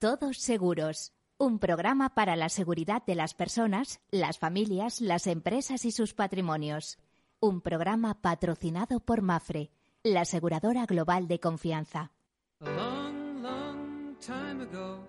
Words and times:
Todos 0.00 0.38
Seguros, 0.38 1.12
un 1.38 1.58
programa 1.58 2.14
para 2.14 2.36
la 2.36 2.50
seguridad 2.50 3.02
de 3.04 3.16
las 3.16 3.34
personas, 3.34 3.98
las 4.12 4.38
familias, 4.38 5.00
las 5.00 5.26
empresas 5.26 5.84
y 5.84 5.90
sus 5.90 6.14
patrimonios. 6.14 6.98
Un 7.40 7.60
programa 7.60 8.14
patrocinado 8.14 9.00
por 9.00 9.22
Mafre, 9.22 9.72
la 10.04 10.20
aseguradora 10.20 10.86
global 10.86 11.26
de 11.26 11.40
confianza. 11.40 12.12
A 12.60 12.70
long, 12.70 13.42
long 13.42 14.16
time 14.20 14.62
ago, 14.62 15.00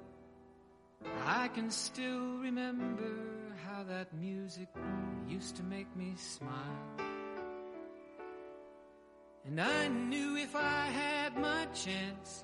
I 1.24 1.50
can 1.54 1.70
still 1.70 2.40
remember 2.42 3.14
how 3.64 3.84
that 3.84 4.12
music 4.12 4.70
used 5.28 5.56
to 5.58 5.64
make 5.64 5.96
me 5.96 6.16
smile. 6.18 6.98
And 9.46 9.62
I 9.62 9.88
knew 9.88 10.36
if 10.36 10.56
I 10.56 10.88
had 10.92 11.38
my 11.38 11.68
chance 11.76 12.44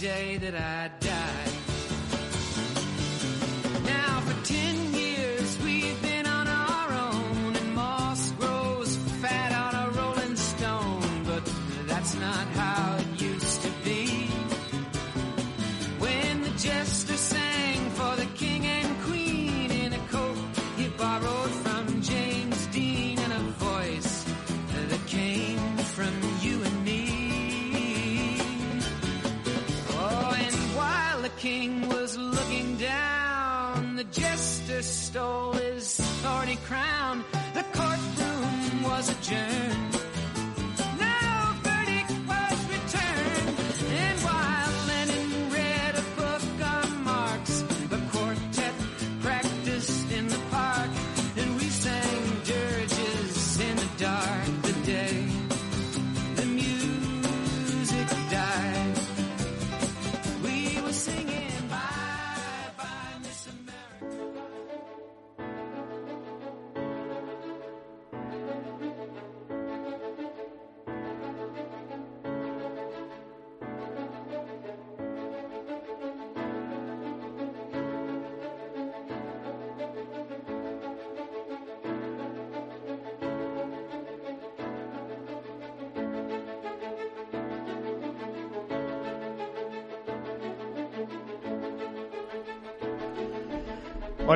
Day 0.00 0.38
that 0.38 0.54
I 0.54 0.99
down, 33.74 33.96
the 33.96 34.04
jester 34.04 34.82
stole 34.82 35.52
his 35.52 35.96
thorny 36.22 36.56
crown. 36.66 37.24
The 37.54 37.64
courtroom 37.72 38.82
was 38.82 39.10
adjourned. 39.10 40.09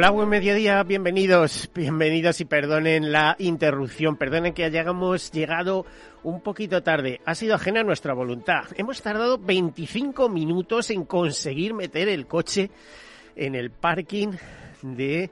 Hola, 0.05 0.11
buen 0.11 0.29
mediodía, 0.29 0.83
bienvenidos, 0.83 1.71
bienvenidos 1.75 2.39
y 2.43 2.45
perdonen 2.45 3.11
la 3.11 3.37
interrupción, 3.39 4.19
perdonen 4.19 4.53
que 4.53 4.65
hayamos 4.65 5.33
llegado 5.33 5.87
un 6.23 6.43
poquito 6.43 6.83
tarde. 6.83 7.23
Ha 7.25 7.35
sido 7.35 7.55
ajena 7.55 7.81
a 7.81 7.85
nuestra 7.85 8.12
voluntad. 8.12 8.65
Hemos 8.77 9.01
tardado 9.01 9.39
25 9.39 10.29
minutos 10.29 10.91
en 10.91 11.06
conseguir 11.06 11.73
meter 11.73 12.11
el 12.11 12.27
coche 12.27 12.71
en 13.35 13.55
el 13.55 13.71
parking 13.71 14.33
de, 14.83 15.31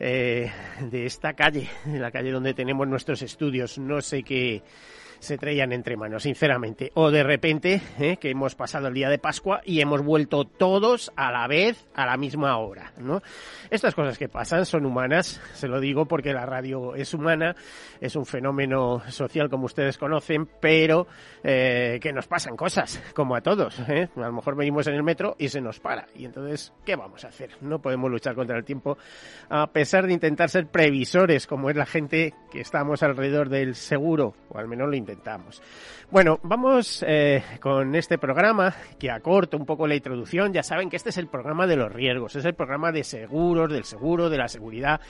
eh, 0.00 0.50
de 0.80 1.06
esta 1.06 1.34
calle, 1.34 1.68
de 1.84 2.00
la 2.00 2.10
calle 2.10 2.32
donde 2.32 2.54
tenemos 2.54 2.88
nuestros 2.88 3.22
estudios. 3.22 3.78
No 3.78 4.00
sé 4.00 4.24
qué, 4.24 4.64
se 5.20 5.38
traían 5.38 5.72
entre 5.72 5.96
manos, 5.96 6.22
sinceramente. 6.22 6.90
O 6.94 7.10
de 7.10 7.22
repente, 7.22 7.80
¿eh? 7.98 8.16
que 8.18 8.30
hemos 8.30 8.54
pasado 8.54 8.88
el 8.88 8.94
día 8.94 9.08
de 9.08 9.18
Pascua 9.18 9.60
y 9.64 9.80
hemos 9.80 10.02
vuelto 10.02 10.44
todos 10.44 11.12
a 11.16 11.32
la 11.32 11.46
vez, 11.46 11.88
a 11.94 12.06
la 12.06 12.16
misma 12.16 12.56
hora, 12.58 12.92
¿no? 12.98 13.22
Estas 13.70 13.94
cosas 13.94 14.18
que 14.18 14.28
pasan 14.28 14.66
son 14.66 14.86
humanas, 14.86 15.40
se 15.54 15.68
lo 15.68 15.80
digo 15.80 16.06
porque 16.06 16.32
la 16.32 16.46
radio 16.46 16.94
es 16.94 17.12
humana, 17.14 17.54
es 18.00 18.16
un 18.16 18.26
fenómeno 18.26 19.02
social 19.08 19.50
como 19.50 19.66
ustedes 19.66 19.98
conocen, 19.98 20.48
pero 20.60 21.06
eh, 21.42 21.98
que 22.00 22.12
nos 22.12 22.26
pasan 22.26 22.56
cosas, 22.56 23.02
como 23.14 23.36
a 23.36 23.40
todos. 23.40 23.78
¿eh? 23.88 24.08
A 24.16 24.20
lo 24.20 24.32
mejor 24.32 24.56
venimos 24.56 24.86
en 24.86 24.94
el 24.94 25.02
metro 25.02 25.36
y 25.38 25.48
se 25.48 25.60
nos 25.60 25.80
para. 25.80 26.06
Y 26.14 26.24
entonces, 26.24 26.72
¿qué 26.84 26.96
vamos 26.96 27.24
a 27.24 27.28
hacer? 27.28 27.50
No 27.60 27.80
podemos 27.80 28.10
luchar 28.10 28.34
contra 28.34 28.56
el 28.56 28.64
tiempo, 28.64 28.98
a 29.48 29.66
pesar 29.72 30.06
de 30.06 30.12
intentar 30.12 30.48
ser 30.48 30.66
previsores, 30.66 31.46
como 31.46 31.70
es 31.70 31.76
la 31.76 31.86
gente 31.86 32.34
que 32.50 32.60
estamos 32.60 33.02
alrededor 33.02 33.48
del 33.48 33.74
seguro, 33.74 34.34
o 34.48 34.58
al 34.58 34.68
menos 34.68 34.88
lo 34.88 34.96
Bueno, 36.10 36.38
vamos 36.42 37.04
eh, 37.06 37.42
con 37.60 37.94
este 37.94 38.18
programa 38.18 38.74
que 38.98 39.10
acorta 39.10 39.56
un 39.56 39.66
poco 39.66 39.86
la 39.86 39.94
introducción. 39.94 40.52
Ya 40.52 40.62
saben 40.62 40.90
que 40.90 40.96
este 40.96 41.10
es 41.10 41.18
el 41.18 41.28
programa 41.28 41.66
de 41.66 41.76
los 41.76 41.92
riesgos, 41.92 42.36
es 42.36 42.44
el 42.44 42.54
programa 42.54 42.92
de 42.92 43.04
seguros, 43.04 43.72
del 43.72 43.84
seguro, 43.84 44.30
de 44.30 44.38
la 44.38 44.48
seguridad, 44.48 45.00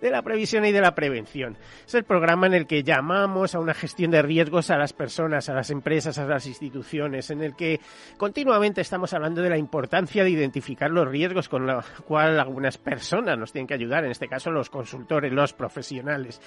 de 0.00 0.10
la 0.10 0.22
previsión 0.22 0.64
y 0.64 0.72
de 0.72 0.80
la 0.80 0.94
prevención. 0.94 1.56
Es 1.86 1.94
el 1.94 2.04
programa 2.04 2.46
en 2.46 2.54
el 2.54 2.66
que 2.66 2.82
llamamos 2.82 3.54
a 3.54 3.60
una 3.60 3.74
gestión 3.74 4.10
de 4.10 4.22
riesgos 4.22 4.70
a 4.70 4.76
las 4.76 4.92
personas, 4.92 5.48
a 5.48 5.54
las 5.54 5.70
empresas, 5.70 6.18
a 6.18 6.26
las 6.26 6.46
instituciones, 6.46 7.30
en 7.30 7.42
el 7.42 7.54
que 7.56 7.80
continuamente 8.16 8.80
estamos 8.80 9.12
hablando 9.14 9.42
de 9.42 9.50
la 9.50 9.58
importancia 9.58 10.24
de 10.24 10.30
identificar 10.30 10.90
los 10.90 11.08
riesgos 11.08 11.48
con 11.48 11.66
los 11.66 11.84
cual 12.06 12.38
algunas 12.38 12.78
personas 12.78 13.38
nos 13.38 13.52
tienen 13.52 13.66
que 13.66 13.74
ayudar, 13.74 14.04
en 14.04 14.10
este 14.10 14.28
caso 14.28 14.50
los 14.50 14.70
consultores, 14.70 15.32
los 15.32 15.52
profesionales, 15.52 16.40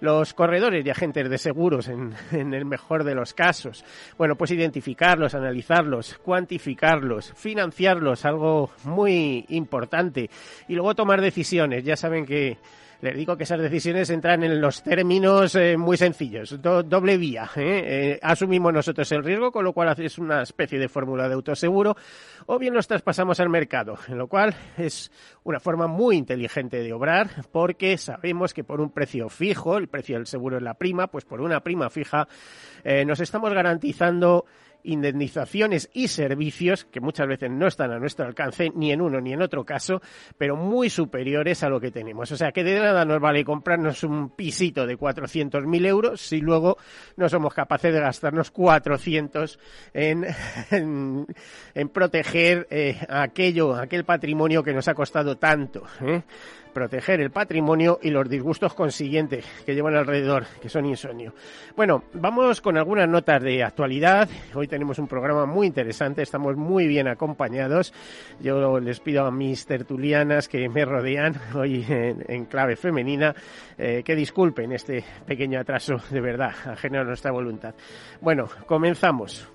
los 0.00 0.34
corredores 0.34 0.84
y 0.84 0.90
agentes 0.90 1.28
de 1.28 1.38
seguros 1.38 1.88
en 2.32 2.54
el 2.54 2.64
mejor 2.64 3.04
de 3.04 3.14
los 3.14 3.34
casos. 3.34 3.84
Bueno, 4.18 4.36
pues 4.36 4.50
identificarlos, 4.50 5.34
analizarlos, 5.34 6.18
cuantificarlos, 6.18 7.32
financiarlos, 7.36 8.24
algo 8.24 8.70
muy 8.84 9.44
importante, 9.48 10.30
y 10.68 10.74
luego 10.74 10.94
tomar 10.94 11.20
decisiones. 11.20 11.84
Ya 11.84 11.96
saben 11.96 12.26
que 12.26 12.58
les 13.02 13.16
digo 13.16 13.36
que 13.36 13.42
esas 13.42 13.60
decisiones 13.60 14.08
entran 14.10 14.44
en 14.44 14.60
los 14.60 14.84
términos 14.84 15.56
eh, 15.56 15.76
muy 15.76 15.96
sencillos, 15.96 16.62
do, 16.62 16.84
doble 16.84 17.16
vía. 17.16 17.50
¿eh? 17.56 17.82
Eh, 17.84 18.18
asumimos 18.22 18.72
nosotros 18.72 19.10
el 19.10 19.24
riesgo, 19.24 19.50
con 19.50 19.64
lo 19.64 19.72
cual 19.72 19.92
es 20.00 20.18
una 20.18 20.42
especie 20.42 20.78
de 20.78 20.88
fórmula 20.88 21.26
de 21.26 21.34
autoseguro, 21.34 21.96
o 22.46 22.60
bien 22.60 22.74
los 22.74 22.86
traspasamos 22.86 23.40
al 23.40 23.48
mercado, 23.48 23.98
en 24.06 24.18
lo 24.18 24.28
cual 24.28 24.54
es 24.78 25.10
una 25.42 25.58
forma 25.58 25.88
muy 25.88 26.16
inteligente 26.16 26.76
de 26.76 26.92
obrar, 26.92 27.28
porque 27.50 27.98
sabemos 27.98 28.54
que 28.54 28.62
por 28.62 28.80
un 28.80 28.90
precio 28.90 29.28
fijo, 29.28 29.78
el 29.78 29.88
precio 29.88 30.16
del 30.16 30.28
seguro 30.28 30.58
es 30.58 30.62
la 30.62 30.74
prima, 30.74 31.08
pues 31.08 31.24
por 31.24 31.40
una 31.40 31.60
prima 31.60 31.90
fija 31.90 32.28
nos 33.04 33.20
estamos 33.20 33.52
garantizando 33.52 34.44
indemnizaciones 34.84 35.90
y 35.92 36.08
servicios 36.08 36.84
que 36.84 37.00
muchas 37.00 37.26
veces 37.26 37.50
no 37.50 37.66
están 37.66 37.92
a 37.92 37.98
nuestro 37.98 38.26
alcance 38.26 38.70
ni 38.74 38.92
en 38.92 39.00
uno 39.00 39.20
ni 39.20 39.32
en 39.32 39.42
otro 39.42 39.64
caso, 39.64 40.00
pero 40.38 40.56
muy 40.56 40.90
superiores 40.90 41.62
a 41.62 41.68
lo 41.68 41.80
que 41.80 41.90
tenemos. 41.90 42.30
O 42.32 42.36
sea 42.36 42.52
que 42.52 42.64
de 42.64 42.78
nada 42.78 43.04
nos 43.04 43.20
vale 43.20 43.44
comprarnos 43.44 44.02
un 44.04 44.30
pisito 44.30 44.86
de 44.86 44.98
400.000 44.98 45.86
euros 45.86 46.20
si 46.20 46.40
luego 46.40 46.78
no 47.16 47.28
somos 47.28 47.54
capaces 47.54 47.92
de 47.92 48.00
gastarnos 48.00 48.50
400 48.50 49.58
en, 49.94 50.26
en, 50.70 51.26
en 51.74 51.88
proteger 51.88 52.66
eh, 52.70 52.98
aquello, 53.08 53.74
aquel 53.74 54.04
patrimonio 54.04 54.62
que 54.62 54.72
nos 54.72 54.88
ha 54.88 54.94
costado 54.94 55.36
tanto. 55.36 55.84
¿eh? 56.00 56.22
Proteger 56.72 57.20
el 57.20 57.30
patrimonio 57.30 57.98
y 58.02 58.10
los 58.10 58.28
disgustos 58.28 58.74
consiguientes 58.74 59.44
que 59.64 59.74
llevan 59.74 59.94
alrededor, 59.94 60.46
que 60.60 60.68
son 60.68 60.86
insomnio. 60.86 61.34
Bueno, 61.76 62.04
vamos 62.14 62.60
con 62.60 62.76
algunas 62.76 63.08
notas 63.08 63.42
de 63.42 63.62
actualidad. 63.62 64.28
Hoy 64.54 64.68
tenemos 64.68 64.98
un 64.98 65.06
programa 65.06 65.46
muy 65.46 65.66
interesante, 65.66 66.22
estamos 66.22 66.56
muy 66.56 66.86
bien 66.86 67.08
acompañados. 67.08 67.92
Yo 68.40 68.80
les 68.80 69.00
pido 69.00 69.24
a 69.24 69.30
mis 69.30 69.66
tertulianas 69.66 70.48
que 70.48 70.68
me 70.68 70.84
rodean 70.84 71.34
hoy 71.54 71.84
en, 71.88 72.44
clave 72.46 72.76
femenina 72.76 73.34
eh, 73.78 74.02
que 74.04 74.16
disculpen 74.16 74.72
este 74.72 75.04
pequeño 75.26 75.60
atraso 75.60 75.96
de 76.10 76.20
verdad, 76.20 76.52
ajeno 76.66 77.00
a 77.00 77.04
nuestra 77.04 77.30
voluntad. 77.30 77.74
Bueno, 78.20 78.48
comenzamos. 78.66 79.48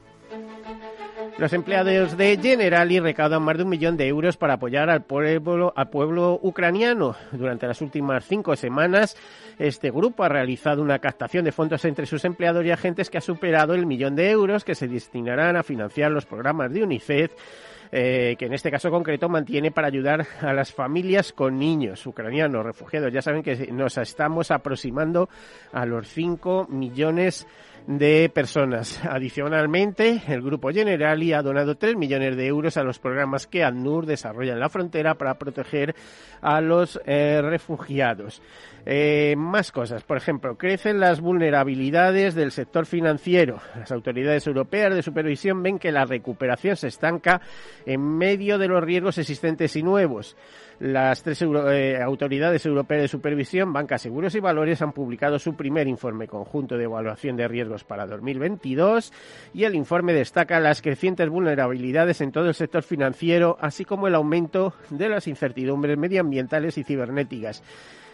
Los 1.38 1.54
empleados 1.54 2.18
de 2.18 2.36
Generali 2.42 3.00
recaudan 3.00 3.44
más 3.44 3.58
de 3.58 3.64
un 3.64 3.70
millón 3.70 3.96
de 3.96 4.08
euros 4.08 4.38
para 4.38 4.54
apoyar 4.54 4.90
al 4.90 5.04
pueblo, 5.04 5.72
al 5.76 5.90
pueblo 5.90 6.40
ucraniano. 6.42 7.16
Durante 7.32 7.68
las 7.68 7.80
últimas 7.82 8.26
cinco 8.26 8.56
semanas, 8.56 9.16
este 9.60 9.92
grupo 9.92 10.24
ha 10.24 10.30
realizado 10.30 10.82
una 10.82 10.98
captación 10.98 11.46
de 11.46 11.52
fondos 11.52 11.86
entre 11.86 12.08
sus 12.08 12.26
empleados 12.26 12.66
y 12.66 12.72
agentes 12.72 13.12
que 13.12 13.20
ha 13.20 13.22
superado 13.22 13.76
el 13.76 13.86
millón 13.86 14.16
de 14.16 14.32
euros 14.32 14.64
que 14.64 14.74
se 14.74 14.88
destinarán 14.88 15.56
a 15.58 15.64
financiar 15.64 16.12
los 16.12 16.26
programas 16.26 16.74
de 16.74 16.84
UNICEF 16.84 17.32
eh, 17.92 18.36
que 18.38 18.46
en 18.46 18.54
este 18.54 18.70
caso 18.70 18.90
concreto 18.90 19.30
mantiene 19.30 19.72
para 19.72 19.88
ayudar 19.88 20.26
a 20.42 20.54
las 20.54 20.74
familias 20.74 21.32
con 21.32 21.58
niños 21.58 22.06
ucranianos 22.06 22.66
refugiados. 22.66 23.14
Ya 23.14 23.22
saben 23.22 23.44
que 23.44 23.72
nos 23.72 23.98
estamos 23.98 24.52
aproximando 24.52 25.30
a 25.72 25.86
los 25.86 26.08
5 26.10 26.68
millones 26.70 27.48
personas. 28.34 29.00
Adicionalmente, 29.10 30.22
el 30.28 30.42
Grupo 30.42 30.70
Generali 30.70 31.34
ha 31.34 31.42
donado 31.42 31.76
3 31.76 31.96
millones 31.96 32.36
de 32.36 32.48
euros 32.48 32.76
a 32.78 32.84
los 32.84 33.00
programas 33.00 33.48
que 33.48 33.64
ANUR 33.64 34.06
desarrolla 34.06 34.54
en 34.54 34.60
la 34.60 34.70
frontera 34.70 35.16
para 35.16 35.38
proteger 35.38 35.96
a 36.42 36.60
los 36.60 37.00
eh, 37.06 37.42
refugiados. 37.42 38.42
Eh, 38.90 39.36
más 39.36 39.74
cosas. 39.74 40.04
Por 40.04 40.16
ejemplo, 40.16 40.58
crecen 40.58 41.02
las 41.02 41.20
vulnerabilidades 41.20 42.36
del 42.36 42.54
sector 42.54 42.86
financiero. 42.86 43.60
Las 43.76 43.92
autoridades 43.92 44.48
europeas 44.48 44.96
de 44.96 45.04
supervisión 45.04 45.62
ven 45.62 45.78
que 45.78 45.92
la 45.92 46.06
recuperación 46.06 46.78
se 46.78 46.88
estanca 46.88 47.42
en 47.86 48.00
medio 48.00 48.58
de 48.58 48.70
los 48.70 48.82
riesgos 48.82 49.18
existentes 49.18 49.76
y 49.76 49.84
nuevos. 49.84 50.38
Las 50.80 51.22
tres 51.22 51.42
eh, 51.42 52.00
autoridades 52.02 52.66
europeas 52.66 53.02
de 53.02 53.08
supervisión, 53.10 53.74
Banca 53.74 53.98
Seguros 53.98 54.36
y 54.36 54.40
Valores, 54.40 54.82
han 54.82 54.94
publicado 54.94 55.38
su 55.38 55.54
primer 55.58 55.90
informe 55.90 56.30
conjunto 56.30 56.78
de 56.78 56.86
evaluación 56.86 57.36
de 57.36 57.50
riesgos 57.50 57.84
para 57.84 58.08
2022 58.08 59.12
y 59.54 59.66
el 59.66 59.76
informe 59.76 60.14
destaca 60.14 60.62
las 60.62 60.82
crecientes 60.82 61.28
vulnerabilidades 61.28 62.22
en 62.22 62.32
todo 62.32 62.48
el 62.48 62.54
sector 62.54 62.84
financiero, 62.84 63.58
así 63.60 63.84
como 63.84 64.08
el 64.08 64.16
aumento 64.16 64.76
de 64.92 65.10
las 65.10 65.28
incertidumbres 65.28 65.98
medioambientales 65.98 66.78
y 66.78 66.86
cibernéticas 66.86 67.62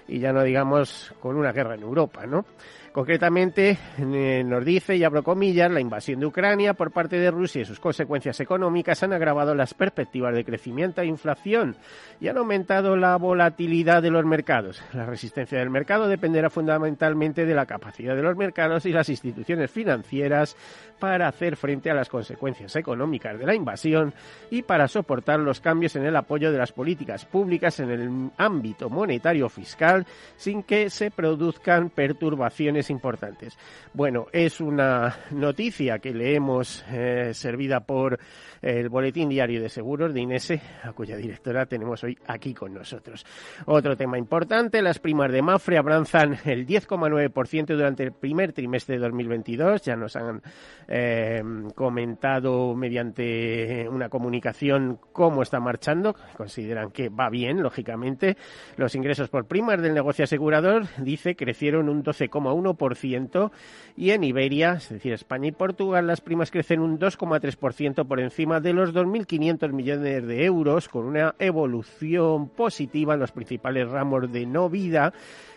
y 0.08 0.20
ya 0.20 0.34
no 0.34 0.44
digamos 0.44 1.14
con 1.20 1.36
una 1.36 1.52
guerra 1.52 1.76
en 1.76 1.82
Europa, 1.84 2.26
¿no? 2.26 2.46
Concretamente, 2.94 3.76
eh, 3.98 4.44
nos 4.46 4.64
dice, 4.64 4.96
y 4.96 5.04
abro 5.04 5.24
comillas, 5.24 5.72
la 5.72 5.80
invasión 5.80 6.20
de 6.20 6.28
Ucrania 6.28 6.76
por 6.76 6.92
parte 6.92 7.18
de 7.18 7.32
Rusia 7.32 7.64
y 7.64 7.66
sus 7.66 7.80
consecuencias 7.80 8.40
económicas 8.40 9.02
han 9.02 9.14
agravado 9.14 9.56
las 9.56 9.74
perspectivas 9.74 10.36
de 10.36 10.46
crecimiento 10.46 11.02
e 11.02 11.08
inflación 11.08 11.76
y 12.22 12.28
han 12.28 12.38
aumentado 12.38 12.96
la 12.96 13.16
volatilidad 13.18 14.04
de 14.04 14.12
los 14.12 14.24
mercados. 14.26 14.84
La 14.94 15.08
resistencia 15.08 15.58
del 15.58 15.72
mercado 15.72 16.08
dependerá 16.08 16.52
fundamentalmente 16.52 17.48
de 17.48 17.56
la 17.56 17.66
capacidad 17.66 18.16
de 18.16 18.22
los 18.22 18.38
mercados 18.38 18.86
y 18.86 18.92
las 18.92 19.10
instituciones 19.10 19.72
financieras 19.72 20.56
para 21.00 21.28
hacer 21.28 21.56
frente 21.56 21.90
a 21.90 21.96
las 21.96 22.10
consecuencias 22.10 22.76
económicas 22.76 23.40
de 23.40 23.48
la 23.48 23.56
invasión 23.56 24.14
y 24.52 24.62
para 24.62 24.88
soportar 24.88 25.40
los 25.40 25.62
cambios 25.62 25.96
en 25.96 26.06
el 26.06 26.16
apoyo 26.16 26.52
de 26.52 26.60
las 26.60 26.72
políticas 26.72 27.26
públicas 27.26 27.80
en 27.80 27.90
el 27.90 28.30
ámbito 28.38 28.88
monetario 28.88 29.50
fiscal 29.50 30.06
sin 30.36 30.62
que 30.62 30.92
se 30.92 31.10
produzcan 31.10 31.90
perturbaciones 31.90 32.83
importantes. 32.90 33.58
Bueno, 33.94 34.28
es 34.32 34.62
una 34.62 35.18
noticia 35.32 36.00
que 36.00 36.14
leemos 36.14 36.84
eh, 36.92 37.32
servida 37.34 37.82
por 37.82 38.20
el 38.64 38.88
Boletín 38.88 39.28
Diario 39.28 39.62
de 39.62 39.68
Seguros 39.68 40.14
de 40.14 40.22
Inese, 40.22 40.62
a 40.84 40.94
cuya 40.94 41.18
directora 41.18 41.66
tenemos 41.66 42.02
hoy 42.04 42.18
aquí 42.28 42.54
con 42.54 42.74
nosotros. 42.74 43.26
Otro 43.66 43.98
tema 43.98 44.18
importante, 44.18 44.82
las 44.82 45.00
primas 45.00 45.32
de 45.32 45.42
Mafre 45.42 45.78
avanzan 45.78 46.38
el 46.46 46.66
10,9% 46.66 47.66
durante 47.76 48.04
el 48.04 48.14
primer 48.14 48.54
trimestre 48.54 48.96
de 48.96 49.02
2022. 49.02 49.82
Ya 49.82 49.98
nos 49.98 50.16
han 50.16 50.42
eh, 50.88 51.44
comentado 51.76 52.74
mediante 52.74 53.88
una 53.90 54.08
comunicación 54.08 54.98
cómo 55.12 55.44
está 55.44 55.60
marchando. 55.60 56.16
Consideran 56.38 56.92
que 56.92 57.10
va 57.10 57.30
bien, 57.30 57.62
lógicamente. 57.62 58.38
Los 58.78 58.96
ingresos 58.96 59.30
por 59.30 59.46
primas 59.46 59.82
del 59.82 59.94
negocio 59.94 60.24
asegurador, 60.24 60.86
dice, 61.00 61.36
crecieron 61.36 61.90
un 61.90 62.02
12,1% 62.02 63.52
y 63.98 64.12
en 64.12 64.24
Iberia, 64.24 64.74
es 64.74 64.90
decir, 64.90 65.12
España 65.12 65.50
y 65.50 65.52
Portugal, 65.52 66.08
las 66.08 66.22
primas 66.22 66.50
crecen 66.50 66.80
un 66.80 66.98
2,3% 66.98 68.08
por 68.08 68.22
encima 68.22 68.53
de 68.60 68.74
los 68.74 68.94
2.500 68.94 69.72
millones 69.72 70.28
de 70.28 70.46
euros, 70.46 70.90
con 70.90 71.06
una 71.06 71.36
evolución 71.40 72.50
positiva 72.50 73.14
en 73.14 73.20
los 73.20 73.32
principales 73.32 73.90
ramos 73.90 74.32
de 74.32 74.46
no 74.46 74.70
vida 74.70 75.14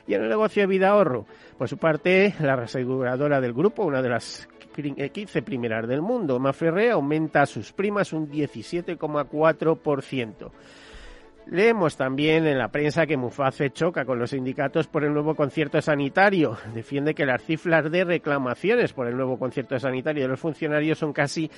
y 0.07 0.15
en 0.15 0.23
el 0.23 0.29
negocio 0.29 0.63
de 0.63 0.67
vida 0.67 0.91
ahorro. 0.91 1.27
Por 1.59 1.69
su 1.69 1.79
parte, 1.79 2.35
la 2.41 2.55
aseguradora 2.55 3.41
del 3.41 3.53
grupo, 3.53 3.85
una 3.85 4.03
de 4.03 4.09
las 4.09 4.49
15 4.75 5.43
primeras 5.43 5.89
del 5.89 6.03
mundo, 6.03 6.39
Maferre, 6.39 6.91
aumenta 6.91 7.47
sus 7.47 7.73
primas 7.73 8.13
un 8.13 8.31
17,4%. 8.31 10.51
Leemos 11.49 11.97
también 11.97 12.45
en 12.47 12.59
la 12.59 12.69
prensa 12.69 13.07
que 13.07 13.17
Muface 13.17 13.71
choca 13.71 14.05
con 14.05 14.19
los 14.19 14.31
sindicatos 14.31 14.89
por 14.89 15.05
el 15.05 15.13
nuevo 15.13 15.37
concierto 15.37 15.81
sanitario. 15.81 16.57
Defiende 16.75 17.15
que 17.15 17.25
las 17.25 17.43
cifras 17.45 17.89
de 17.91 18.05
reclamaciones 18.05 18.93
por 18.93 19.07
el 19.07 19.17
nuevo 19.17 19.39
concierto 19.39 19.79
sanitario 19.79 20.25
de 20.25 20.29
los 20.29 20.41
funcionarios 20.41 20.99
son 20.99 21.13
casi 21.13 21.49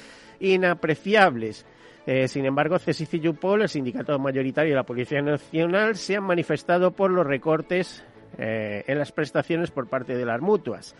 inapreciables. 0.40 1.64
Eh, 2.06 2.28
sin 2.28 2.44
embargo, 2.44 2.78
CESIC 2.78 3.14
y 3.14 3.26
el 3.26 3.68
sindicato 3.68 4.18
mayoritario 4.18 4.72
de 4.72 4.76
la 4.76 4.84
Policía 4.84 5.22
Nacional, 5.22 5.96
se 5.96 6.16
han 6.16 6.24
manifestado 6.24 6.90
por 6.90 7.10
los 7.10 7.26
recortes 7.26 8.04
eh, 8.36 8.84
en 8.86 8.98
las 8.98 9.12
prestaciones 9.12 9.70
por 9.70 9.88
parte 9.88 10.14
de 10.14 10.24
las 10.24 10.40
mutuas. 10.40 10.94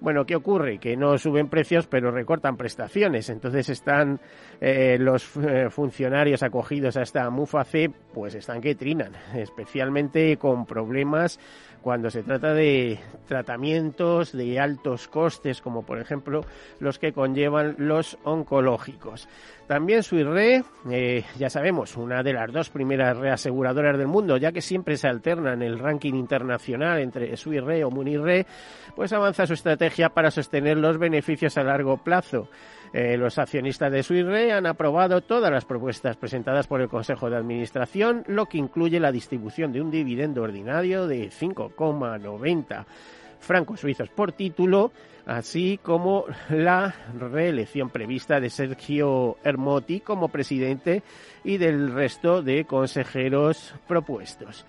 Bueno, 0.00 0.24
¿qué 0.26 0.36
ocurre? 0.36 0.78
Que 0.78 0.96
no 0.96 1.16
suben 1.18 1.48
precios, 1.48 1.86
pero 1.86 2.10
recortan 2.10 2.56
prestaciones. 2.56 3.30
Entonces 3.30 3.68
están 3.68 4.20
eh, 4.60 4.96
los 4.98 5.36
eh, 5.36 5.70
funcionarios 5.70 6.42
acogidos 6.42 6.96
a 6.96 7.02
esta 7.02 7.28
MUFACE, 7.30 7.90
pues 8.12 8.34
están 8.34 8.60
que 8.60 8.74
trinan, 8.74 9.12
especialmente 9.34 10.36
con 10.36 10.66
problemas 10.66 11.38
cuando 11.84 12.08
se 12.08 12.22
trata 12.22 12.54
de 12.54 12.98
tratamientos 13.28 14.32
de 14.32 14.58
altos 14.58 15.06
costes, 15.06 15.60
como 15.60 15.84
por 15.84 16.00
ejemplo 16.00 16.40
los 16.80 16.98
que 16.98 17.12
conllevan 17.12 17.74
los 17.76 18.16
oncológicos. 18.24 19.28
También 19.66 20.02
Suirre, 20.02 20.64
eh, 20.90 21.24
ya 21.38 21.50
sabemos, 21.50 21.98
una 21.98 22.22
de 22.22 22.32
las 22.32 22.50
dos 22.50 22.70
primeras 22.70 23.18
reaseguradoras 23.18 23.98
del 23.98 24.06
mundo, 24.06 24.38
ya 24.38 24.50
que 24.50 24.62
siempre 24.62 24.96
se 24.96 25.08
alterna 25.08 25.52
en 25.52 25.60
el 25.60 25.78
ranking 25.78 26.14
internacional 26.14 27.00
entre 27.00 27.36
Suirre 27.36 27.84
o 27.84 27.90
Munirre, 27.90 28.46
pues 28.96 29.12
avanza 29.12 29.46
su 29.46 29.52
estrategia 29.52 30.08
para 30.08 30.30
sostener 30.30 30.78
los 30.78 30.96
beneficios 30.96 31.58
a 31.58 31.64
largo 31.64 31.98
plazo. 31.98 32.48
Eh, 32.96 33.16
los 33.16 33.38
accionistas 33.38 33.90
de 33.90 34.04
Suirre 34.04 34.52
han 34.52 34.66
aprobado 34.66 35.20
todas 35.20 35.50
las 35.50 35.64
propuestas 35.64 36.16
presentadas 36.16 36.68
por 36.68 36.80
el 36.80 36.88
Consejo 36.88 37.28
de 37.28 37.36
Administración, 37.36 38.22
lo 38.28 38.46
que 38.46 38.58
incluye 38.58 39.00
la 39.00 39.10
distribución 39.10 39.72
de 39.72 39.80
un 39.80 39.90
dividendo 39.90 40.42
ordinario 40.42 41.08
de 41.08 41.28
5,90 41.28 42.84
francos 43.40 43.80
suizos 43.80 44.10
por 44.10 44.30
título, 44.30 44.92
así 45.26 45.80
como 45.82 46.26
la 46.48 46.94
reelección 47.18 47.90
prevista 47.90 48.38
de 48.38 48.48
Sergio 48.48 49.38
Hermotti 49.42 49.98
como 49.98 50.28
presidente 50.28 51.02
y 51.42 51.56
del 51.56 51.92
resto 51.92 52.42
de 52.42 52.64
consejeros 52.64 53.74
propuestos. 53.88 54.64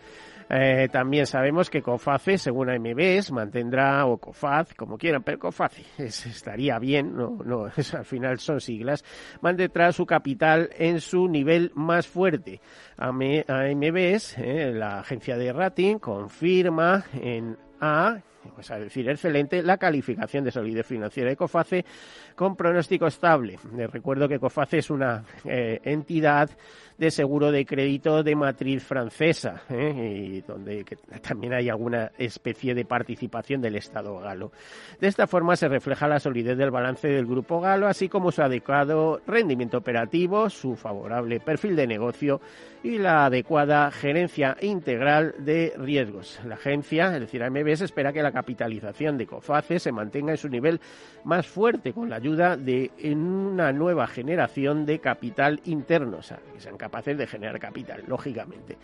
Eh, 0.50 0.90
también 0.92 1.26
sabemos 1.26 1.70
que 1.70 1.82
COFACE, 1.82 2.38
según 2.38 2.70
AMBs, 2.70 3.32
mantendrá, 3.32 4.06
o 4.06 4.18
COFAZ, 4.18 4.76
como 4.76 4.98
quieran, 4.98 5.24
pero 5.24 5.40
COFACE 5.40 5.84
estaría 5.98 6.78
bien, 6.78 7.16
no, 7.16 7.38
no, 7.44 7.66
al 7.94 8.06
final 8.06 8.40
son 8.40 8.62
siglas, 8.62 9.04
mantendrá 9.42 9.92
su 9.92 10.06
capital 10.06 10.70
en 10.78 11.02
su 11.02 11.28
nivel 11.28 11.72
más 11.74 12.08
fuerte. 12.08 12.62
AMBs, 12.98 14.38
eh, 14.38 14.72
la 14.74 15.00
agencia 15.00 15.38
de 15.38 15.52
rating, 15.52 15.98
confirma 15.98 17.06
en 17.14 17.58
A 17.82 18.20
es 18.60 18.70
decir, 18.70 19.10
excelente, 19.10 19.64
la 19.64 19.78
calificación 19.78 20.44
de 20.44 20.52
solidez 20.52 20.86
financiera 20.86 21.30
de 21.30 21.36
COFACE 21.36 21.86
con 22.36 22.56
pronóstico 22.56 23.08
estable. 23.08 23.58
Les 23.76 23.90
recuerdo 23.90 24.28
que 24.28 24.40
COFACE 24.40 24.80
es 24.80 24.90
una 24.90 25.24
eh, 25.46 25.80
entidad 25.84 26.50
de 26.98 27.12
seguro 27.12 27.52
de 27.52 27.66
crédito 27.66 28.24
de 28.24 28.36
matriz 28.36 28.84
francesa, 28.84 29.64
¿eh? 29.70 30.32
y 30.38 30.42
donde 30.42 30.86
también 31.22 31.54
hay 31.54 31.70
alguna 31.70 32.12
especie 32.18 32.74
de 32.74 32.86
participación 32.86 33.62
del 33.62 33.76
Estado 33.76 34.18
galo. 34.20 34.52
De 35.00 35.08
esta 35.08 35.28
forma 35.28 35.56
se 35.56 35.68
refleja 35.68 36.08
la 36.08 36.20
solidez 36.20 36.58
del 36.58 36.72
balance 36.72 37.08
del 37.08 37.26
grupo 37.26 37.60
galo, 37.60 37.88
así 37.88 38.08
como 38.08 38.32
su 38.32 38.42
adecuado 38.42 39.22
rendimiento 39.28 39.78
operativo, 39.78 40.50
su 40.50 40.76
favorable 40.76 41.40
perfil 41.40 41.76
de 41.76 41.88
negocio 41.88 42.40
y 42.84 42.98
la 42.98 43.26
adecuada 43.26 43.92
gerencia 43.92 44.56
integral 44.62 45.34
de 45.40 45.74
riesgos. 45.78 46.40
La 46.46 46.56
agencia, 46.56 47.14
es 47.16 47.22
decir, 47.22 47.44
AMBS, 47.44 47.82
espera 47.82 48.14
que 48.14 48.22
la 48.22 48.32
capitalización 48.32 49.18
de 49.18 49.26
COFACE 49.26 49.80
se 49.80 49.92
mantenga 49.92 50.32
en 50.32 50.38
su 50.38 50.48
nivel 50.48 50.80
más 51.24 51.48
fuerte 51.48 51.94
con 51.94 52.10
la 52.10 52.20
ayuda 52.26 52.58
de 52.58 52.90
una 53.04 53.72
nueva 53.72 54.08
generación 54.08 54.84
de 54.84 54.98
capital 54.98 55.62
interno, 55.66 56.18
o 56.18 56.24
sea, 56.24 56.40
que 56.54 56.60
sean 56.60 56.76
capaces 56.76 57.16
de 57.16 57.28
generar 57.28 57.60
capital, 57.60 58.04
lógicamente. 58.08 58.78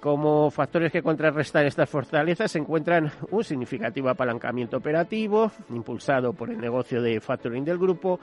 Como 0.00 0.50
factores 0.50 0.90
que 0.90 1.02
contrarrestan 1.02 1.66
estas 1.66 1.90
fortalezas 1.90 2.50
se 2.50 2.58
encuentran 2.58 3.10
un 3.30 3.44
significativo 3.44 4.08
apalancamiento 4.08 4.78
operativo, 4.78 5.52
impulsado 5.68 6.32
por 6.32 6.48
el 6.48 6.58
negocio 6.58 7.02
de 7.02 7.20
factoring 7.20 7.64
del 7.64 7.76
grupo, 7.76 8.20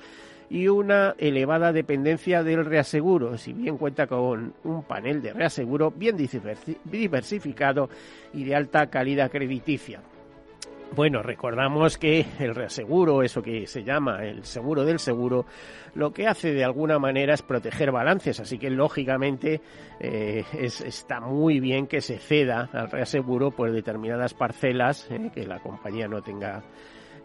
y 0.49 0.67
una 0.67 1.13
elevada 1.19 1.71
dependencia 1.71 2.41
del 2.41 2.65
reaseguro, 2.65 3.37
si 3.37 3.53
bien 3.53 3.77
cuenta 3.77 4.07
con 4.07 4.53
un 4.63 4.83
panel 4.83 5.21
de 5.21 5.33
reaseguro 5.33 5.91
bien 5.91 6.17
diversificado 6.85 7.89
y 8.33 8.45
de 8.45 8.55
alta 8.55 8.87
calidad 8.87 9.29
crediticia. 9.29 10.01
Bueno, 10.93 11.21
recordamos 11.21 11.97
que 11.97 12.25
el 12.39 12.55
reaseguro, 12.55 13.21
eso 13.21 13.41
que 13.41 13.67
se 13.67 13.83
llama 13.83 14.23
el 14.23 14.45
seguro 14.45 14.85
del 14.85 14.99
seguro, 14.99 15.45
lo 15.93 16.11
que 16.13 16.27
hace 16.27 16.53
de 16.53 16.63
alguna 16.63 16.99
manera 16.99 17.33
es 17.33 17.41
proteger 17.41 17.91
balances, 17.91 18.39
así 18.39 18.57
que 18.57 18.69
lógicamente 18.69 19.61
eh, 19.99 20.45
está 20.53 21.19
muy 21.19 21.59
bien 21.59 21.87
que 21.87 21.99
se 21.99 22.17
ceda 22.17 22.69
al 22.71 22.89
reaseguro 22.89 23.51
por 23.51 23.71
determinadas 23.73 24.33
parcelas, 24.33 25.07
eh, 25.11 25.31
que 25.33 25.45
la 25.45 25.59
compañía 25.59 26.07
no 26.07 26.21
tenga 26.21 26.63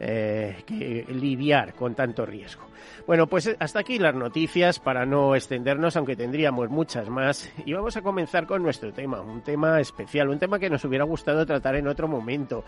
eh, 0.00 0.62
que 0.66 1.04
lidiar 1.12 1.74
con 1.74 1.94
tanto 1.94 2.24
riesgo. 2.24 2.70
Bueno, 3.06 3.26
pues 3.26 3.54
hasta 3.58 3.80
aquí 3.80 3.98
las 3.98 4.14
noticias 4.14 4.78
para 4.78 5.04
no 5.04 5.34
extendernos, 5.34 5.96
aunque 5.96 6.16
tendríamos 6.16 6.70
muchas 6.70 7.08
más. 7.08 7.52
Y 7.64 7.72
vamos 7.72 7.96
a 7.96 8.02
comenzar 8.02 8.46
con 8.46 8.62
nuestro 8.62 8.92
tema, 8.92 9.20
un 9.20 9.42
tema 9.42 9.78
especial, 9.80 10.28
un 10.28 10.38
tema 10.38 10.58
que 10.58 10.70
nos 10.70 10.84
hubiera 10.84 11.04
gustado 11.04 11.44
tratar 11.44 11.76
en 11.76 11.88
otro 11.88 12.08
momento. 12.08 12.64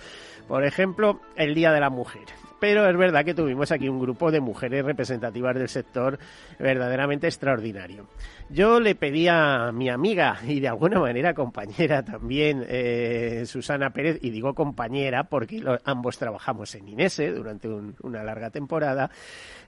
Por 0.47 0.65
ejemplo, 0.65 1.21
el 1.37 1.55
Día 1.55 1.73
de 1.73 1.81
la 1.81 1.91
Mujer. 1.91 2.25
Pero 2.61 2.89
es 2.89 2.97
verdad 2.97 3.25
que 3.25 3.35
tuvimos 3.35 3.73
aquí 3.73 3.89
un 3.89 3.99
grupo 3.99 4.31
de 4.31 4.41
mujeres 4.41 4.85
representativas 4.85 5.57
del 5.57 5.69
sector 5.69 6.19
verdaderamente 6.61 7.27
extraordinario. 7.27 8.07
Yo 8.51 8.79
le 8.79 8.95
pedí 8.95 9.27
a 9.27 9.73
mi 9.73 9.91
amiga 9.91 10.39
y 10.47 10.61
de 10.61 10.69
alguna 10.69 11.01
manera 11.01 11.35
compañera 11.35 12.05
también, 12.05 12.65
eh, 12.69 13.43
Susana 13.47 13.91
Pérez, 13.91 14.21
y 14.23 14.31
digo 14.31 14.55
compañera 14.55 15.25
porque 15.25 15.61
ambos 15.85 16.19
trabajamos 16.19 16.73
en 16.77 16.89
Durante 17.31 17.69
una 17.69 18.25
larga 18.25 18.51
temporada, 18.51 19.11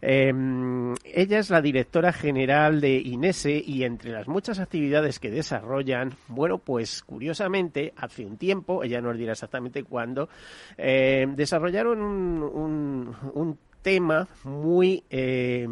em, 0.01 0.95
ella 1.05 1.39
es 1.39 1.51
la 1.51 1.61
directora 1.61 2.13
general 2.13 2.81
de 2.81 2.97
Inese 2.97 3.63
y 3.65 3.85
entre 3.85 4.13
las 4.13 4.29
muchas 4.29 4.59
actividades 4.59 5.19
que 5.19 5.31
desarrollan, 5.31 6.15
bueno, 6.29 6.59
pues 6.59 7.03
curiosamente, 7.03 7.93
hace 7.97 8.25
un 8.25 8.37
tiempo, 8.37 8.83
ella 8.83 9.01
nos 9.01 9.17
dirá 9.17 9.33
exactamente 9.33 9.85
cuándo, 9.85 10.29
em, 10.77 11.37
desarrollaron 11.37 12.01
un, 12.01 13.59
tema 13.83 14.27
muy... 14.45 15.05
Eh, 15.11 15.69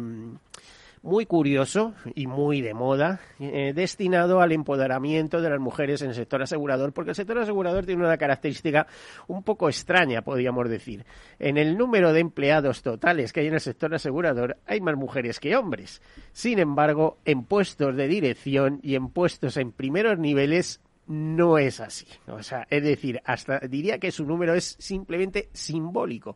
muy 1.03 1.25
curioso 1.25 1.93
y 2.15 2.27
muy 2.27 2.61
de 2.61 2.73
moda, 2.73 3.19
eh, 3.37 3.73
destinado 3.75 4.39
al 4.39 4.53
empoderamiento 4.53 5.41
de 5.41 5.49
las 5.49 5.59
mujeres 5.59 6.01
en 6.01 6.09
el 6.09 6.15
sector 6.15 6.41
asegurador, 6.41 6.93
porque 6.93 7.11
el 7.11 7.15
sector 7.15 7.37
asegurador 7.37 7.85
tiene 7.85 8.05
una 8.05 8.17
característica 8.17 8.87
un 9.27 9.43
poco 9.43 9.67
extraña, 9.67 10.21
podríamos 10.21 10.69
decir. 10.69 11.05
En 11.39 11.57
el 11.57 11.77
número 11.77 12.13
de 12.13 12.21
empleados 12.21 12.81
totales 12.81 13.33
que 13.33 13.41
hay 13.41 13.47
en 13.47 13.55
el 13.55 13.59
sector 13.59 13.93
asegurador 13.93 14.57
hay 14.65 14.79
más 14.79 14.95
mujeres 14.95 15.41
que 15.41 15.57
hombres. 15.57 16.01
Sin 16.31 16.57
embargo, 16.57 17.17
en 17.25 17.43
puestos 17.43 17.95
de 17.97 18.07
dirección 18.07 18.79
y 18.81 18.95
en 18.95 19.09
puestos 19.09 19.57
en 19.57 19.73
primeros 19.73 20.17
niveles 20.17 20.79
no 21.07 21.57
es 21.57 21.79
así. 21.79 22.07
O 22.27 22.41
sea, 22.43 22.65
es 22.69 22.83
decir, 22.83 23.21
hasta 23.25 23.59
diría 23.59 23.99
que 23.99 24.11
su 24.11 24.25
número 24.25 24.53
es 24.53 24.75
simplemente 24.79 25.49
simbólico. 25.53 26.35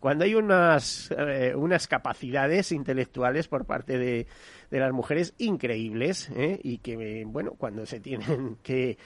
Cuando 0.00 0.24
hay 0.24 0.34
unas, 0.34 1.10
eh, 1.16 1.54
unas 1.54 1.86
capacidades 1.86 2.72
intelectuales 2.72 3.48
por 3.48 3.64
parte 3.64 3.98
de, 3.98 4.26
de 4.70 4.80
las 4.80 4.92
mujeres 4.92 5.34
increíbles 5.38 6.30
¿eh? 6.34 6.58
y 6.62 6.78
que, 6.78 7.24
bueno, 7.26 7.52
cuando 7.52 7.86
se 7.86 8.00
tienen 8.00 8.56
que 8.62 8.98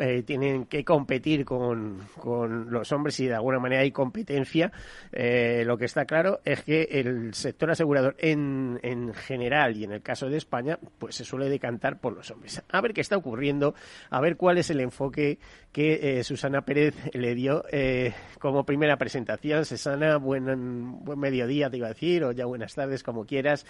eh, 0.00 0.22
tienen 0.22 0.66
que 0.66 0.84
competir 0.84 1.44
con, 1.44 2.00
con, 2.18 2.70
los 2.70 2.90
hombres 2.92 3.18
y 3.20 3.26
de 3.26 3.34
alguna 3.34 3.58
manera 3.58 3.82
hay 3.82 3.90
competencia, 3.90 4.72
eh, 5.12 5.62
lo 5.66 5.76
que 5.76 5.84
está 5.84 6.04
claro 6.04 6.40
es 6.44 6.62
que 6.62 6.82
el 6.90 7.34
sector 7.34 7.70
asegurador 7.70 8.16
en, 8.18 8.80
en 8.82 9.14
general 9.14 9.76
y 9.76 9.84
en 9.84 9.92
el 9.92 10.02
caso 10.02 10.28
de 10.28 10.36
España, 10.36 10.78
pues 10.98 11.16
se 11.16 11.24
suele 11.24 11.48
decantar 11.48 12.00
por 12.00 12.14
los 12.14 12.30
hombres. 12.30 12.62
A 12.70 12.80
ver 12.80 12.92
qué 12.92 13.00
está 13.00 13.16
ocurriendo, 13.16 13.74
a 14.10 14.20
ver 14.20 14.36
cuál 14.36 14.58
es 14.58 14.70
el 14.70 14.80
enfoque 14.80 15.38
que 15.72 16.18
eh, 16.18 16.24
Susana 16.24 16.64
Pérez 16.64 16.94
le 17.12 17.34
dio 17.34 17.64
como 18.38 18.64
primera 18.64 18.96
presentación. 18.96 19.64
Susana, 19.64 20.16
buen, 20.18 21.04
buen 21.04 21.18
mediodía, 21.18 21.70
te 21.70 21.78
iba 21.78 21.86
a 21.86 21.92
decir, 21.92 22.24
o 22.24 22.32
ya 22.32 22.46
buenas 22.46 22.74
tardes, 22.74 23.02
como 23.02 23.26
quieras. 23.26 23.66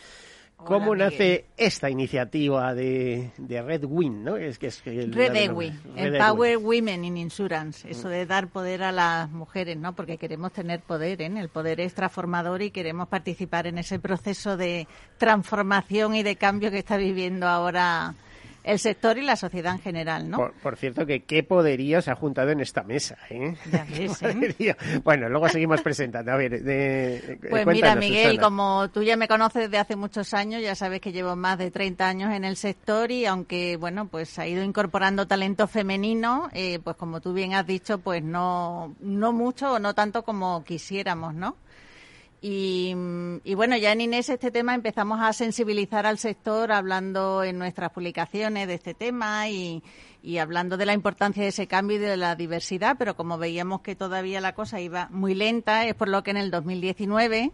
¿Cómo 0.56 0.96
nace 0.96 1.46
esta 1.56 1.90
iniciativa 1.90 2.74
de, 2.74 3.32
de 3.36 3.62
Red 3.62 3.84
Win? 3.84 4.24
¿no? 4.24 4.36
Es 4.36 4.58
que 4.58 4.68
es 4.68 4.82
el, 4.86 5.12
Red 5.12 5.36
Equi, 5.36 5.72
Empower 5.94 6.56
Women 6.56 7.04
in 7.04 7.16
Insurance, 7.18 7.88
eso 7.88 8.08
de 8.08 8.24
dar 8.24 8.48
poder 8.48 8.82
a 8.82 8.92
las 8.92 9.30
mujeres, 9.30 9.76
¿no? 9.76 9.94
Porque 9.94 10.16
queremos 10.16 10.52
tener 10.52 10.80
poder, 10.80 11.20
¿eh? 11.20 11.32
El 11.36 11.48
poder 11.50 11.80
es 11.80 11.94
transformador 11.94 12.62
y 12.62 12.70
queremos 12.70 13.08
participar 13.08 13.66
en 13.66 13.78
ese 13.78 13.98
proceso 13.98 14.56
de 14.56 14.88
transformación 15.18 16.14
y 16.14 16.22
de 16.22 16.36
cambio 16.36 16.70
que 16.70 16.78
está 16.78 16.96
viviendo 16.96 17.46
ahora 17.46 18.14
el 18.64 18.78
sector 18.78 19.18
y 19.18 19.22
la 19.22 19.36
sociedad 19.36 19.74
en 19.74 19.80
general, 19.80 20.30
¿no? 20.30 20.50
Por, 20.62 20.76
cierto, 20.76 21.04
que 21.04 21.24
qué 21.24 21.42
poderío 21.42 22.00
se 22.00 22.10
ha 22.10 22.14
juntado 22.14 22.50
en 22.50 22.60
esta 22.60 22.82
mesa, 22.82 23.18
¿eh? 23.28 23.54
Ya 23.70 23.84
ves, 23.84 24.22
¿eh? 24.22 24.76
Bueno, 25.04 25.28
luego 25.28 25.48
seguimos 25.50 25.82
presentando. 25.82 26.32
A 26.32 26.36
ver, 26.36 27.38
Pues 27.50 27.66
mira, 27.66 27.94
Miguel, 27.94 28.40
como 28.40 28.88
tú 28.88 29.02
ya 29.02 29.18
me 29.18 29.28
conoces 29.28 29.64
desde 29.64 29.78
hace 29.78 29.96
muchos 29.96 30.32
años, 30.32 30.62
ya 30.62 30.74
sabes 30.74 31.02
que 31.02 31.12
llevo 31.12 31.36
más 31.36 31.58
de 31.58 31.70
30 31.70 32.08
años 32.08 32.32
en 32.32 32.44
el 32.44 32.56
sector 32.56 33.10
y 33.10 33.26
aunque, 33.26 33.76
bueno, 33.76 34.08
pues 34.08 34.38
ha 34.38 34.46
ido 34.46 34.62
incorporando 34.62 35.26
talento 35.26 35.68
femenino, 35.68 36.48
eh, 36.52 36.78
pues 36.82 36.96
como 36.96 37.20
tú 37.20 37.34
bien 37.34 37.52
has 37.52 37.66
dicho, 37.66 37.98
pues 37.98 38.22
no, 38.22 38.96
no 39.00 39.32
mucho 39.32 39.74
o 39.74 39.78
no 39.78 39.94
tanto 39.94 40.22
como 40.22 40.64
quisiéramos, 40.64 41.34
¿no? 41.34 41.56
Y, 42.46 42.92
bueno, 43.54 43.78
ya 43.78 43.92
en 43.92 44.02
Inés 44.02 44.28
este 44.28 44.50
tema 44.50 44.74
empezamos 44.74 45.18
a 45.22 45.32
sensibilizar 45.32 46.04
al 46.04 46.18
sector 46.18 46.72
hablando 46.72 47.42
en 47.42 47.56
nuestras 47.58 47.90
publicaciones 47.90 48.68
de 48.68 48.74
este 48.74 48.92
tema 48.92 49.48
y, 49.48 49.82
y 50.22 50.36
hablando 50.36 50.76
de 50.76 50.84
la 50.84 50.92
importancia 50.92 51.42
de 51.42 51.48
ese 51.48 51.66
cambio 51.66 51.96
y 51.96 52.00
de 52.00 52.18
la 52.18 52.36
diversidad, 52.36 52.96
pero 52.98 53.16
como 53.16 53.38
veíamos 53.38 53.80
que 53.80 53.96
todavía 53.96 54.42
la 54.42 54.54
cosa 54.54 54.78
iba 54.78 55.08
muy 55.10 55.34
lenta, 55.34 55.86
es 55.86 55.94
por 55.94 56.10
lo 56.10 56.22
que 56.22 56.32
en 56.32 56.36
el 56.36 56.50
2019 56.50 57.50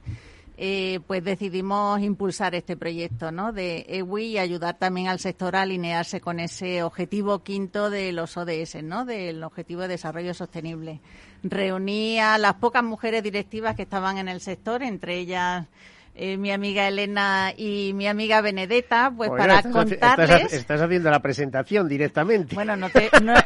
eh, 0.63 1.01
pues 1.07 1.25
decidimos 1.25 2.03
impulsar 2.03 2.55
este 2.55 2.77
proyecto 2.77 3.33
¿no? 3.33 3.51
de 3.51 3.87
EWI 3.89 4.25
y 4.25 4.39
ayudar 4.39 4.77
también 4.77 5.09
al 5.09 5.19
sector 5.19 5.57
a 5.57 5.63
alinearse 5.63 6.21
con 6.21 6.39
ese 6.39 6.83
objetivo 6.83 7.39
quinto 7.39 7.89
de 7.89 8.13
los 8.13 8.37
ODS, 8.37 8.83
¿no? 8.83 9.07
del 9.07 9.43
Objetivo 9.43 9.81
de 9.81 9.89
Desarrollo 9.89 10.35
Sostenible. 10.35 11.01
Reuní 11.43 12.21
a 12.21 12.37
las 12.37 12.57
pocas 12.57 12.85
mujeres 12.85 13.23
directivas 13.23 13.75
que 13.75 13.85
estaban 13.85 14.19
en 14.19 14.29
el 14.29 14.43
sector, 14.43 14.83
entre 14.83 15.17
ellas 15.17 15.67
eh, 16.15 16.37
mi 16.37 16.51
amiga 16.51 16.89
Elena 16.89 17.53
y 17.57 17.93
mi 17.95 18.07
amiga 18.07 18.41
Benedetta, 18.41 19.13
pues 19.17 19.31
para 19.31 19.63
contarles... 19.63 20.53
Estás, 20.53 20.81
haciendo 20.81 21.11
la 21.11 21.21
presentación 21.21 21.89
directamente. 21.89 22.55
Bueno, 22.55 22.77
no, 22.77 22.89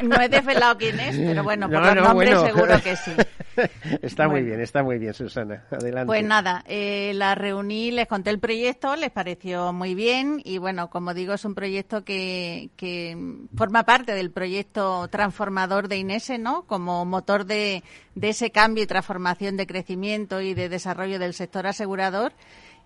no, 0.02 0.20
he 0.20 0.28
desvelado 0.28 0.76
quién 0.78 0.98
es, 0.98 1.16
pero 1.16 1.44
bueno, 1.44 1.68
por 1.70 1.82
los 1.82 1.94
nombres 1.94 2.40
seguro 2.40 2.80
que 2.82 2.96
sí. 2.96 3.12
está 4.02 4.28
muy 4.28 4.42
bien, 4.42 4.60
está 4.60 4.82
muy 4.82 4.98
bien, 4.98 5.14
Susana. 5.14 5.64
Adelante. 5.70 6.06
Pues 6.06 6.24
nada, 6.24 6.64
eh, 6.66 7.12
la 7.14 7.34
reuní, 7.34 7.90
les 7.90 8.08
conté 8.08 8.30
el 8.30 8.38
proyecto, 8.38 8.96
les 8.96 9.10
pareció 9.10 9.72
muy 9.72 9.94
bien 9.94 10.40
y 10.42 10.58
bueno, 10.58 10.90
como 10.90 11.14
digo, 11.14 11.34
es 11.34 11.44
un 11.44 11.54
proyecto 11.54 12.04
que, 12.04 12.70
que 12.76 13.16
forma 13.56 13.84
parte 13.84 14.14
del 14.14 14.30
proyecto 14.30 15.06
transformador 15.08 15.88
de 15.88 15.98
Inese, 15.98 16.38
¿no? 16.38 16.62
Como 16.62 17.04
motor 17.04 17.44
de, 17.44 17.82
de 18.14 18.28
ese 18.30 18.50
cambio 18.50 18.84
y 18.84 18.86
transformación 18.86 19.56
de 19.56 19.66
crecimiento 19.66 20.40
y 20.40 20.54
de 20.54 20.68
desarrollo 20.68 21.18
del 21.18 21.34
sector 21.34 21.66
asegurador 21.66 22.32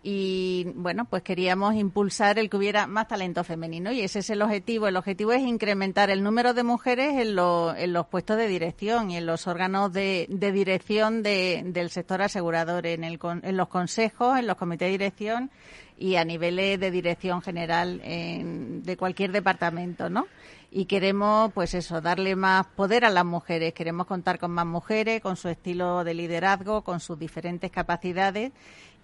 y 0.03 0.67
bueno, 0.77 1.07
pues 1.07 1.23
queríamos 1.23 1.75
impulsar 1.75 2.39
el 2.39 2.49
que 2.49 2.57
hubiera 2.57 2.87
más 2.87 3.09
talento 3.09 3.43
femenino 3.43 3.91
y 3.91 4.01
ese 4.01 4.21
es 4.21 4.31
el 4.31 4.43
objetivo. 4.43 4.87
El 4.87 4.97
objetivo 4.97 5.33
es 5.33 5.43
incrementar 5.43 6.09
el 6.11 6.23
número 6.23 6.55
de 6.55 6.63
mujeres 6.63 7.15
en, 7.15 7.37
en 7.39 7.93
los 7.93 8.07
puestos 8.07 8.37
de 8.37 8.47
dirección 8.47 9.11
y 9.11 9.17
en 9.17 9.27
los 9.27 9.49
órganos 9.49 9.93
de, 9.93 10.27
dirección 10.29 11.23
del 11.23 11.91
sector 11.91 12.23
asegurador, 12.23 12.87
en, 12.87 13.03
el, 13.03 13.19
en 13.43 13.57
los 13.57 13.69
consejos, 13.69 14.39
en 14.39 14.47
los 14.47 14.57
comités 14.57 14.87
de 14.87 14.93
dirección 14.93 15.51
y 15.97 16.15
a 16.15 16.25
niveles 16.25 16.79
de 16.79 16.93
dirección 16.93 17.43
general 17.43 18.01
de 18.01 18.97
cualquier 18.97 19.33
departamento, 19.33 20.09
¿no? 20.09 20.27
y 20.71 20.85
queremos, 20.85 21.51
pues 21.55 21.73
eso, 21.75 22.01
darle 22.01 22.37
más 22.37 22.67
poder 22.67 23.05
a 23.05 23.11
las 23.11 23.25
mujeres. 23.25 23.73
Queremos 23.73 24.07
contar 24.07 24.39
con 24.39 24.51
más 24.51 24.67
mujeres, 24.67 25.23
con 25.23 25.37
su 25.37 25.49
estilo 25.49 26.05
de 26.05 26.13
liderazgo, 26.13 26.83
con 26.85 27.01
sus 27.01 27.19
diferentes 27.19 27.71
capacidades 27.71 28.53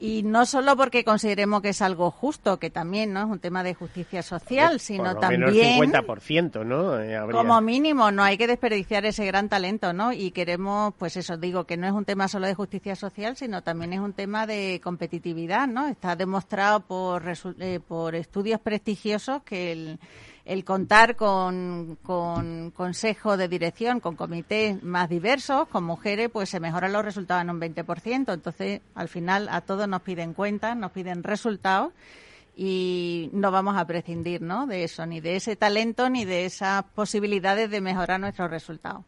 y 0.00 0.22
no 0.24 0.44
solo 0.44 0.76
porque 0.76 1.04
consideremos 1.04 1.62
que 1.62 1.70
es 1.70 1.80
algo 1.80 2.10
justo, 2.10 2.58
que 2.58 2.68
también 2.68 3.12
no 3.12 3.20
es 3.20 3.26
un 3.26 3.38
tema 3.38 3.62
de 3.62 3.74
justicia 3.74 4.22
social, 4.22 4.80
sino 4.80 5.04
por 5.04 5.14
lo 5.14 5.20
también 5.20 5.40
menos 5.52 5.92
50%, 5.92 6.64
¿no? 6.66 7.00
Eh, 7.00 7.18
como 7.30 7.60
mínimo, 7.60 8.10
no 8.10 8.22
hay 8.22 8.36
que 8.36 8.46
desperdiciar 8.46 9.06
ese 9.06 9.24
gran 9.24 9.48
talento, 9.48 9.92
¿no? 9.92 10.12
Y 10.12 10.32
queremos, 10.32 10.94
pues 10.98 11.16
eso, 11.16 11.36
digo 11.36 11.64
que 11.64 11.76
no 11.76 11.86
es 11.86 11.92
un 11.92 12.04
tema 12.04 12.28
solo 12.28 12.46
de 12.46 12.54
justicia 12.54 12.96
social, 12.96 13.36
sino 13.36 13.62
también 13.62 13.92
es 13.92 14.00
un 14.00 14.12
tema 14.12 14.46
de 14.46 14.80
competitividad, 14.82 15.68
¿no? 15.68 15.86
Está 15.86 16.16
demostrado 16.16 16.80
por, 16.80 17.22
eh, 17.60 17.80
por 17.86 18.14
estudios 18.14 18.60
prestigiosos 18.60 19.42
que 19.42 19.72
el 19.72 20.00
el 20.44 20.64
contar 20.64 21.16
con, 21.16 21.96
con 22.02 22.70
consejo 22.70 23.36
de 23.36 23.48
dirección, 23.48 24.00
con 24.00 24.14
comités 24.14 24.82
más 24.82 25.08
diversos, 25.08 25.68
con 25.68 25.84
mujeres, 25.84 26.28
pues 26.30 26.50
se 26.50 26.60
mejoran 26.60 26.92
los 26.92 27.04
resultados 27.04 27.42
en 27.42 27.50
un 27.50 27.60
20%. 27.60 28.34
Entonces, 28.34 28.80
al 28.94 29.08
final, 29.08 29.48
a 29.50 29.62
todos 29.62 29.88
nos 29.88 30.02
piden 30.02 30.34
cuentas, 30.34 30.76
nos 30.76 30.92
piden 30.92 31.22
resultados 31.22 31.92
y 32.57 33.30
no 33.33 33.50
vamos 33.50 33.76
a 33.76 33.87
prescindir 33.87 34.42
¿no? 34.42 34.66
de 34.66 34.85
eso, 34.85 35.07
ni 35.07 35.20
de 35.20 35.37
ese 35.37 35.57
talento, 35.57 36.11
ni 36.11 36.24
de 36.24 36.44
esas 36.44 36.85
posibilidades 36.94 37.70
de 37.70 37.80
mejorar 37.80 38.20
nuestros 38.20 38.50
resultados. 38.50 39.04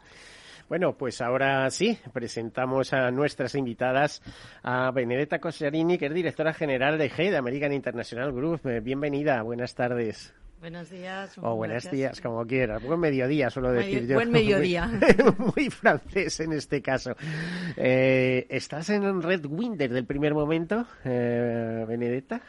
Bueno, 0.69 0.95
pues 0.95 1.21
ahora 1.21 1.71
sí, 1.71 1.97
presentamos 2.13 2.93
a 2.93 3.13
nuestras 3.13 3.55
invitadas, 3.55 4.21
a 4.65 4.91
Benedetta 4.91 5.39
Cosarini, 5.39 5.97
que 5.97 6.07
es 6.07 6.15
directora 6.15 6.53
general 6.53 6.99
de 6.99 7.09
GED, 7.09 7.37
American 7.37 7.73
International 7.73 8.33
Group. 8.33 8.63
Bienvenida, 8.83 9.43
buenas 9.43 9.77
tardes. 9.77 10.35
Buenos 10.61 10.91
días. 10.91 11.37
O 11.43 11.55
buenos 11.55 11.91
días, 11.91 12.21
como 12.21 12.47
quieras. 12.47 12.83
Buen 12.83 12.99
mediodía, 12.99 13.51
suelo 13.51 13.73
decir 13.73 14.07
yo. 14.07 14.15
Buen 14.15 14.31
mediodía. 14.31 14.91
Muy, 15.39 15.71
francés 15.71 16.41
en 16.41 16.55
este 16.55 16.81
caso. 16.81 17.15
Eh, 17.77 18.47
¿Estás 18.49 18.89
en 18.91 19.23
Red 19.23 19.45
Wind 19.47 19.77
del 19.77 20.07
primer 20.07 20.35
momento, 20.35 20.87
eh, 21.05 21.85
Benedetta? 21.87 22.41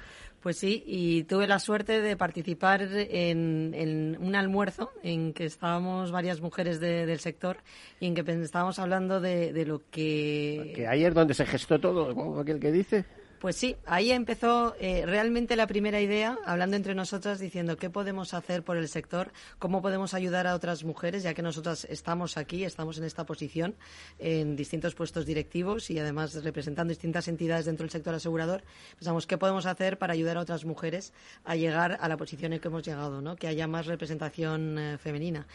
Pues 0.41 0.57
sí, 0.57 0.83
y 0.85 1.23
tuve 1.23 1.47
la 1.47 1.59
suerte 1.59 2.01
de 2.01 2.15
participar 2.15 2.81
en, 2.81 4.17
un 4.21 4.35
almuerzo 4.35 4.91
en 5.03 5.33
que 5.33 5.45
estábamos 5.45 6.11
varias 6.11 6.39
mujeres 6.39 6.79
del 6.79 7.19
sector 7.19 7.57
y 7.99 8.05
en 8.05 8.15
que 8.15 8.21
estábamos 8.41 8.79
hablando 8.79 9.19
de, 9.19 9.51
de 9.51 9.65
lo 9.65 9.81
que... 9.89 10.71
Que 10.75 10.87
ayer 10.87 11.13
donde 11.13 11.33
se 11.33 11.45
gestó 11.45 11.79
todo, 11.79 12.15
como 12.15 12.39
aquel 12.39 12.59
que 12.59 12.71
dice. 12.71 13.03
Pues 13.39 13.55
sí, 13.55 13.75
ahí 13.85 14.11
empezó 14.11 14.75
eh, 14.79 15.05
realmente 15.05 15.55
la 15.55 15.67
primera 15.67 16.01
idea, 16.01 16.39
hablando 16.43 16.75
entre 16.75 16.95
nosotras, 16.95 17.39
diciendo 17.39 17.77
qué 17.77 17.87
podemos 17.91 18.33
hacer 18.33 18.63
por 18.63 18.77
el 18.77 18.87
sector, 18.87 19.31
cómo 19.59 19.83
podemos 19.83 20.15
ayudar 20.15 20.47
a 20.47 20.55
otras 20.55 20.83
mujeres, 20.83 21.21
ya 21.21 21.35
que 21.35 21.43
nosotras 21.43 21.85
estamos 21.85 22.37
aquí, 22.37 22.63
estamos 22.63 22.97
en 22.97 23.03
esta 23.03 23.27
posición, 23.27 23.75
en 24.17 24.55
distintos 24.55 24.95
puestos 24.95 25.27
directivos 25.27 25.91
y 25.91 25.99
además 25.99 26.43
representando 26.43 26.89
distintas 26.89 27.27
entidades 27.27 27.65
dentro 27.65 27.83
del 27.83 27.91
sector 27.91 28.15
asegurador. 28.15 28.63
Pensamos 28.97 29.27
qué 29.27 29.37
podemos 29.37 29.67
hacer 29.67 29.99
para 29.99 30.13
ayudar 30.13 30.37
a 30.37 30.41
otras 30.41 30.65
mujeres 30.65 31.13
a 31.45 31.55
llegar 31.55 31.99
a 32.01 32.09
la 32.09 32.17
posición 32.17 32.53
en 32.53 32.59
que 32.59 32.69
hemos 32.69 32.81
llegado, 32.81 33.21
¿no? 33.21 33.35
que 33.35 33.47
haya 33.47 33.67
más 33.67 33.85
representación 33.85 34.79
eh, 34.79 34.97
femenina 34.97 35.45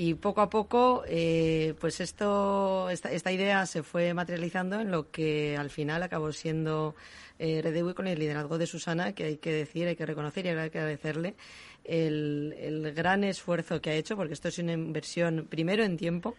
y 0.00 0.14
poco 0.14 0.42
a 0.42 0.48
poco 0.48 1.02
eh, 1.08 1.74
pues 1.80 2.00
esto 2.00 2.88
esta, 2.88 3.10
esta, 3.10 3.32
idea 3.32 3.66
se 3.66 3.82
fue 3.82 4.14
materializando 4.14 4.78
en 4.78 4.92
lo 4.92 5.10
que 5.10 5.56
al 5.56 5.70
final 5.70 6.04
acabó 6.04 6.30
siendo 6.30 6.94
eh, 7.40 7.92
con 7.96 8.06
el 8.06 8.16
liderazgo 8.16 8.58
de 8.58 8.68
Susana 8.68 9.12
que 9.12 9.24
hay 9.24 9.36
que 9.38 9.50
decir 9.50 9.88
hay 9.88 9.96
que 9.96 10.06
reconocer 10.06 10.46
y 10.46 10.50
hay 10.50 10.70
que 10.70 10.78
agradecerle 10.78 11.34
el, 11.82 12.54
el 12.60 12.94
gran 12.94 13.24
esfuerzo 13.24 13.80
que 13.80 13.90
ha 13.90 13.94
hecho 13.94 14.14
porque 14.14 14.34
esto 14.34 14.46
es 14.46 14.58
una 14.60 14.74
inversión 14.74 15.48
primero 15.50 15.82
en 15.82 15.96
tiempo 15.96 16.36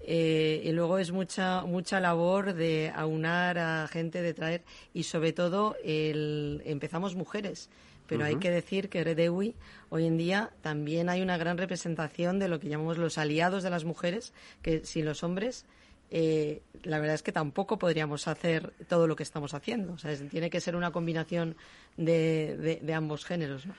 eh, 0.00 0.62
y 0.64 0.72
luego 0.72 0.96
es 0.96 1.12
mucha 1.12 1.60
mucha 1.66 2.00
labor 2.00 2.54
de 2.54 2.90
aunar 2.94 3.58
a 3.58 3.86
gente 3.86 4.22
de 4.22 4.32
traer 4.32 4.62
y 4.94 5.02
sobre 5.02 5.34
todo 5.34 5.76
el, 5.84 6.62
empezamos 6.64 7.16
mujeres 7.16 7.68
pero 8.06 8.24
hay 8.24 8.36
que 8.36 8.50
decir 8.50 8.88
que 8.88 9.02
Redewi 9.02 9.54
hoy 9.90 10.06
en 10.06 10.16
día 10.16 10.50
también 10.62 11.08
hay 11.08 11.22
una 11.22 11.36
gran 11.36 11.58
representación 11.58 12.38
de 12.38 12.48
lo 12.48 12.60
que 12.60 12.68
llamamos 12.68 12.98
los 12.98 13.18
aliados 13.18 13.62
de 13.62 13.70
las 13.70 13.84
mujeres, 13.84 14.32
que 14.62 14.84
sin 14.84 15.04
los 15.04 15.22
hombres 15.22 15.66
eh, 16.10 16.62
la 16.84 17.00
verdad 17.00 17.16
es 17.16 17.22
que 17.22 17.32
tampoco 17.32 17.78
podríamos 17.78 18.28
hacer 18.28 18.72
todo 18.88 19.08
lo 19.08 19.16
que 19.16 19.24
estamos 19.24 19.52
haciendo. 19.52 19.94
O 19.94 19.98
sea, 19.98 20.16
tiene 20.28 20.48
que 20.48 20.60
ser 20.60 20.76
una 20.76 20.92
combinación 20.92 21.56
de, 21.96 22.56
de, 22.56 22.76
de 22.82 22.94
ambos 22.94 23.24
géneros. 23.24 23.66
¿no? 23.66 23.74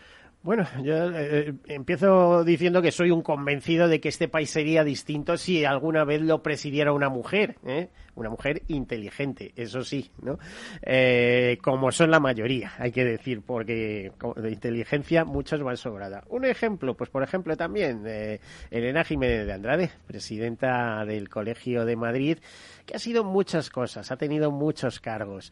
Bueno, 0.46 0.68
yo 0.84 1.10
eh, 1.10 1.56
empiezo 1.66 2.44
diciendo 2.44 2.80
que 2.80 2.92
soy 2.92 3.10
un 3.10 3.24
convencido 3.24 3.88
de 3.88 4.00
que 4.00 4.10
este 4.10 4.28
país 4.28 4.52
sería 4.52 4.84
distinto 4.84 5.38
si 5.38 5.66
alguna 5.66 6.04
vez 6.04 6.22
lo 6.22 6.44
presidiera 6.44 6.94
una 6.94 7.10
mujer, 7.10 7.56
¿eh? 7.66 7.90
una 8.14 8.30
mujer 8.30 8.62
inteligente, 8.68 9.54
eso 9.56 9.84
sí, 9.84 10.12
¿no? 10.22 10.38
Eh, 10.84 11.58
como 11.64 11.92
son 11.92 12.12
la 12.12 12.20
mayoría, 12.20 12.74
hay 12.78 12.92
que 12.92 13.04
decir, 13.04 13.42
porque 13.42 14.12
de 14.36 14.52
inteligencia 14.52 15.26
muchos 15.26 15.64
van 15.64 15.78
sobrada. 15.78 16.24
Un 16.30 16.46
ejemplo, 16.46 16.96
pues 16.96 17.10
por 17.10 17.24
ejemplo 17.24 17.58
también 17.58 18.04
eh, 18.06 18.40
Elena 18.70 19.04
Jiménez 19.04 19.48
de 19.48 19.54
Andrade, 19.54 19.90
presidenta 20.06 21.06
del 21.06 21.28
Colegio 21.28 21.86
de 21.86 21.96
Madrid, 21.96 22.38
que 22.86 22.96
ha 22.96 23.00
sido 23.00 23.24
muchas 23.24 23.70
cosas, 23.70 24.12
ha 24.12 24.18
tenido 24.18 24.52
muchos 24.52 25.00
cargos. 25.00 25.52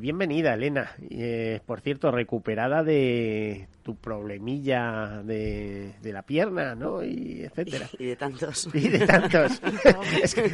bienvenida, 0.00 0.54
Elena. 0.54 0.92
por 1.66 1.80
cierto, 1.80 2.10
recuperada 2.10 2.82
de 2.82 3.68
tu 3.84 3.96
problemilla 3.96 5.20
de, 5.22 5.92
la 6.02 6.22
pierna, 6.22 6.74
¿no? 6.74 7.04
Y 7.04 7.42
etcétera. 7.42 7.86
Y 7.98 8.06
de 8.06 8.16
tantos. 8.16 8.68
Y 8.72 8.88
de 8.88 9.06
tantos. 9.06 9.52
es, 10.22 10.34
que, 10.34 10.44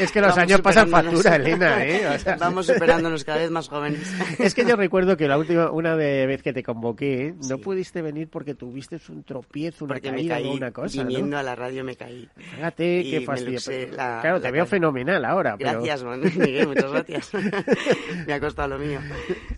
es, 0.00 0.10
que, 0.12 0.20
los 0.20 0.36
años 0.36 0.60
pasan 0.60 0.90
factura, 0.90 1.36
Elena, 1.36 1.86
¿eh? 1.86 2.18
Vamos 2.38 2.66
superándonos 2.66 3.24
cada 3.24 3.38
vez 3.38 3.50
más 3.50 3.68
jóvenes. 3.68 4.12
es 4.40 4.54
que 4.54 4.64
yo 4.66 4.74
recuerdo 4.74 5.16
que 5.16 5.28
la 5.28 5.38
última, 5.38 5.70
una 5.70 5.94
vez 5.94 6.42
que 6.42 6.52
te 6.52 6.64
convoqué, 6.64 7.34
no 7.48 7.58
pudiste 7.58 8.02
venir 8.02 8.28
porque 8.28 8.54
tuviste 8.54 9.00
un 9.08 9.22
tropiezo, 9.22 9.84
una 9.84 10.00
caída 10.00 10.40
o 10.40 10.52
una 10.52 10.72
cosa, 10.72 11.04
Viniendo 11.04 11.38
a 11.38 11.44
la 11.44 11.54
radio 11.54 11.84
me 11.84 11.94
caí. 11.94 12.28
Fíjate, 12.36 13.04
qué 13.08 13.20
fastidio. 13.20 13.60
claro, 13.92 14.40
te 14.40 14.50
veo 14.50 14.66
fenomenal 14.66 15.24
ahora. 15.24 15.56
Gracias, 15.72 16.04
Miguel, 16.36 16.68
muchas 16.68 16.92
gracias. 16.92 17.32
me 18.26 18.32
ha 18.32 18.40
costado 18.40 18.68
lo 18.68 18.78
mío. 18.78 19.00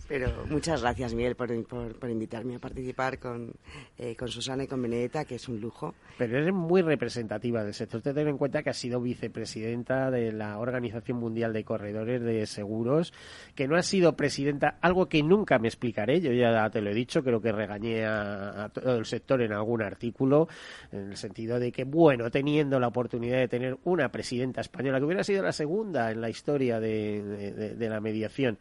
Pero 0.07 0.45
muchas 0.49 0.81
gracias, 0.81 1.13
Miguel, 1.13 1.35
por, 1.35 1.49
por, 1.65 2.09
invitarme 2.09 2.55
a 2.55 2.59
participar 2.59 3.19
con, 3.19 3.53
eh, 3.97 4.15
con 4.15 4.27
Susana 4.27 4.63
y 4.63 4.67
con 4.67 4.81
Benedetta, 4.81 5.25
que 5.25 5.35
es 5.35 5.47
un 5.47 5.59
lujo. 5.59 5.93
Pero 6.17 6.37
eres 6.37 6.53
muy 6.53 6.81
representativa 6.81 7.63
del 7.63 7.73
sector. 7.73 8.01
Ten 8.01 8.27
en 8.27 8.37
cuenta 8.37 8.63
que 8.63 8.69
has 8.69 8.77
sido 8.77 9.01
vicepresidenta 9.01 10.11
de 10.11 10.31
la 10.31 10.59
Organización 10.59 11.17
Mundial 11.17 11.53
de 11.53 11.63
Corredores 11.63 12.21
de 12.21 12.45
Seguros, 12.45 13.13
que 13.55 13.67
no 13.67 13.75
has 13.75 13.85
sido 13.85 14.15
presidenta, 14.15 14.77
algo 14.81 15.07
que 15.07 15.23
nunca 15.23 15.59
me 15.59 15.67
explicaré, 15.67 16.21
yo 16.21 16.31
ya 16.31 16.69
te 16.69 16.81
lo 16.81 16.91
he 16.91 16.93
dicho, 16.93 17.23
creo 17.23 17.41
que 17.41 17.51
regañé 17.51 18.05
a, 18.05 18.69
todo 18.73 18.97
el 18.97 19.05
sector 19.05 19.41
en 19.41 19.53
algún 19.53 19.81
artículo, 19.81 20.47
en 20.91 21.11
el 21.11 21.17
sentido 21.17 21.59
de 21.59 21.71
que, 21.71 21.83
bueno, 21.83 22.29
teniendo 22.29 22.79
la 22.79 22.87
oportunidad 22.87 23.37
de 23.37 23.47
tener 23.47 23.77
una 23.83 24.09
presidenta 24.09 24.61
española, 24.61 24.99
que 24.99 25.05
hubiera 25.05 25.23
sido 25.23 25.43
la 25.43 25.51
segunda 25.51 26.02
en 26.11 26.21
la 26.21 26.29
historia 26.29 26.79
de, 26.79 27.73
de 27.75 27.89
la 27.89 27.99
mediación, 27.99 28.57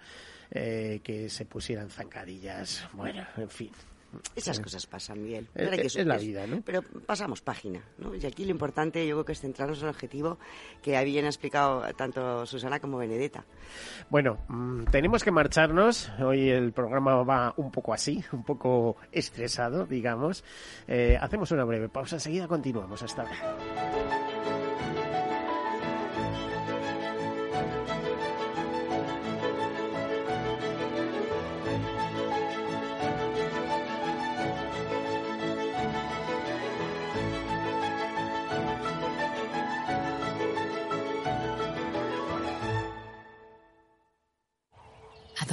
eh, 0.51 1.01
que 1.03 1.31
se 1.31 1.47
pusieran 1.47 1.89
zancadillas. 1.89 2.87
Bueno, 2.93 3.25
en 3.39 3.49
fin. 3.49 3.71
Esas 4.37 4.61
cosas 4.61 4.87
pasan, 4.87 5.23
Miguel. 5.23 5.49
Es, 5.55 5.95
la 6.05 6.19
vida, 6.19 6.47
¿no? 6.47 6.61
Pero 6.61 6.83
pasamos 6.83 7.41
página, 7.41 7.81
¿no? 7.97 8.15
Y 8.15 8.27
aquí 8.27 8.45
lo 8.45 8.51
importante 8.51 9.07
yo 9.07 9.17
creo 9.17 9.25
que 9.25 9.33
es 9.33 9.41
centrarnos 9.41 9.79
en 9.79 9.85
el 9.85 9.91
objetivo 9.91 10.39
que 10.83 11.03
bien 11.05 11.25
ha 11.25 11.29
explicado 11.29 11.83
tanto 11.95 12.45
Susana 12.45 12.81
como 12.81 12.99
Benedetta. 12.99 13.45
Bueno, 14.11 14.39
mm, 14.49 14.85
tenemos 14.91 15.25
que 15.25 15.31
marcharnos. 15.31 16.11
Hoy 16.21 16.51
el 16.51 16.73
programa 16.73 17.23
va 17.23 17.55
un 17.57 17.71
poco 17.71 17.95
así, 17.95 18.23
un 18.33 18.45
poco 18.45 18.97
estresado, 19.11 19.87
digamos. 19.87 20.45
Eh, 20.87 21.17
hacemos 21.19 21.51
una 21.51 21.65
breve 21.65 21.89
pausa, 21.89 22.17
enseguida 22.17 22.47
continuamos. 22.47 23.03
Hasta 23.03 23.23
ahora. 23.23 24.02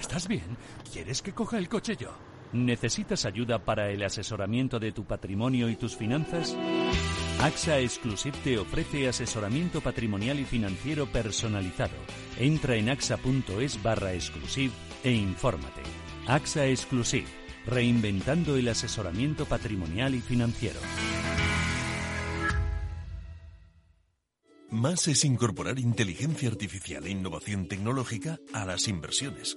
¿estás 0.00 0.28
bien? 0.28 0.56
¿Quieres 0.92 1.22
que 1.22 1.32
coja 1.32 1.58
el 1.58 1.68
coche 1.68 1.96
yo? 1.96 2.10
¿Necesitas 2.52 3.26
ayuda 3.26 3.64
para 3.64 3.90
el 3.90 4.02
asesoramiento 4.02 4.78
de 4.78 4.92
tu 4.92 5.04
patrimonio 5.04 5.68
y 5.68 5.76
tus 5.76 5.96
finanzas? 5.96 6.56
AXA 7.40 7.78
Exclusive 7.80 8.36
te 8.42 8.58
ofrece 8.58 9.06
asesoramiento 9.06 9.80
patrimonial 9.82 10.40
y 10.40 10.44
financiero 10.44 11.06
personalizado. 11.06 11.94
Entra 12.38 12.76
en 12.76 12.88
axa.es 12.88 13.82
barra 13.82 14.14
exclusive 14.14 14.72
e 15.04 15.12
infórmate. 15.12 15.82
AXA 16.26 16.66
Exclusive, 16.66 17.26
reinventando 17.66 18.56
el 18.56 18.68
asesoramiento 18.68 19.44
patrimonial 19.44 20.14
y 20.14 20.20
financiero. 20.20 20.80
Más 24.70 25.06
es 25.08 25.24
incorporar 25.24 25.78
inteligencia 25.78 26.48
artificial 26.48 27.06
e 27.06 27.10
innovación 27.10 27.68
tecnológica 27.68 28.38
a 28.52 28.66
las 28.66 28.88
inversiones 28.88 29.56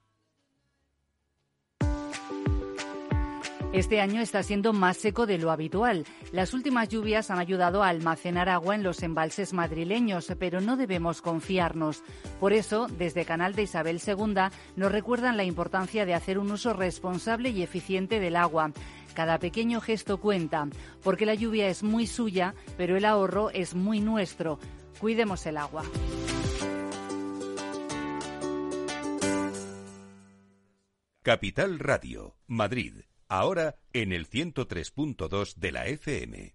Este 3.73 4.01
año 4.01 4.19
está 4.19 4.43
siendo 4.43 4.73
más 4.73 4.97
seco 4.97 5.25
de 5.25 5.37
lo 5.37 5.49
habitual. 5.49 6.05
Las 6.33 6.53
últimas 6.53 6.89
lluvias 6.89 7.31
han 7.31 7.39
ayudado 7.39 7.83
a 7.83 7.87
almacenar 7.87 8.49
agua 8.49 8.75
en 8.75 8.83
los 8.83 9.01
embalses 9.01 9.53
madrileños, 9.53 10.33
pero 10.37 10.59
no 10.59 10.75
debemos 10.75 11.21
confiarnos. 11.21 12.03
Por 12.41 12.51
eso, 12.51 12.87
desde 12.87 13.23
Canal 13.23 13.55
de 13.55 13.63
Isabel 13.63 14.01
II 14.05 14.35
nos 14.75 14.91
recuerdan 14.91 15.37
la 15.37 15.45
importancia 15.45 16.05
de 16.05 16.13
hacer 16.13 16.37
un 16.37 16.51
uso 16.51 16.73
responsable 16.73 17.51
y 17.51 17.63
eficiente 17.63 18.19
del 18.19 18.35
agua. 18.35 18.73
Cada 19.13 19.39
pequeño 19.39 19.79
gesto 19.79 20.19
cuenta, 20.19 20.67
porque 21.01 21.25
la 21.25 21.33
lluvia 21.33 21.69
es 21.69 21.81
muy 21.81 22.07
suya, 22.07 22.53
pero 22.75 22.97
el 22.97 23.05
ahorro 23.05 23.51
es 23.51 23.73
muy 23.73 24.01
nuestro. 24.01 24.59
Cuidemos 24.99 25.45
el 25.45 25.55
agua. 25.55 25.83
Capital 31.23 31.79
Radio, 31.79 32.35
Madrid. 32.47 33.03
Ahora 33.33 33.77
en 33.93 34.11
el 34.11 34.29
103.2 34.29 35.55
de 35.55 35.71
la 35.71 35.85
FM. 35.85 36.53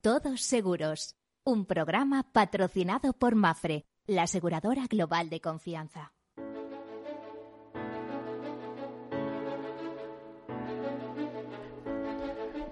Todos 0.00 0.42
Seguros, 0.42 1.16
un 1.44 1.66
programa 1.66 2.30
patrocinado 2.32 3.12
por 3.12 3.34
Mafre, 3.34 3.84
la 4.06 4.22
aseguradora 4.22 4.86
global 4.86 5.28
de 5.28 5.40
confianza. 5.40 6.14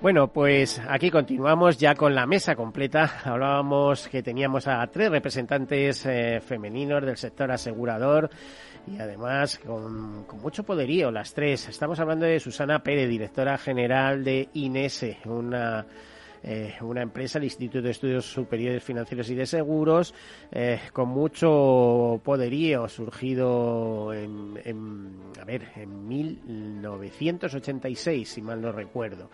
Bueno, 0.02 0.28
pues 0.28 0.80
aquí 0.88 1.10
continuamos 1.10 1.76
ya 1.76 1.94
con 1.94 2.14
la 2.14 2.24
mesa 2.24 2.56
completa. 2.56 3.20
Hablábamos 3.24 4.08
que 4.08 4.22
teníamos 4.22 4.66
a 4.66 4.86
tres 4.86 5.10
representantes 5.10 6.06
eh, 6.06 6.40
femeninos 6.40 7.04
del 7.04 7.18
sector 7.18 7.52
asegurador 7.52 8.30
y 8.86 8.98
además 8.98 9.58
con, 9.58 10.24
con, 10.24 10.40
mucho 10.40 10.62
poderío 10.62 11.10
las 11.10 11.34
tres. 11.34 11.68
Estamos 11.68 12.00
hablando 12.00 12.24
de 12.24 12.40
Susana 12.40 12.82
Pérez, 12.82 13.10
directora 13.10 13.58
general 13.58 14.24
de 14.24 14.48
INESE, 14.54 15.18
una 15.26 15.84
eh, 16.42 16.74
una 16.80 17.02
empresa, 17.02 17.36
el 17.38 17.44
Instituto 17.44 17.82
de 17.82 17.90
Estudios 17.90 18.24
Superiores 18.24 18.82
Financieros 18.82 19.28
y 19.30 19.34
de 19.34 19.44
Seguros, 19.46 20.14
eh, 20.50 20.80
con 20.92 21.08
mucho 21.08 22.20
poderío, 22.24 22.88
surgido 22.88 24.14
en, 24.14 25.18
a 25.40 25.44
ver, 25.44 25.68
en 25.76 26.08
1986, 26.08 28.28
si 28.28 28.42
mal 28.42 28.60
no 28.60 28.72
recuerdo. 28.72 29.30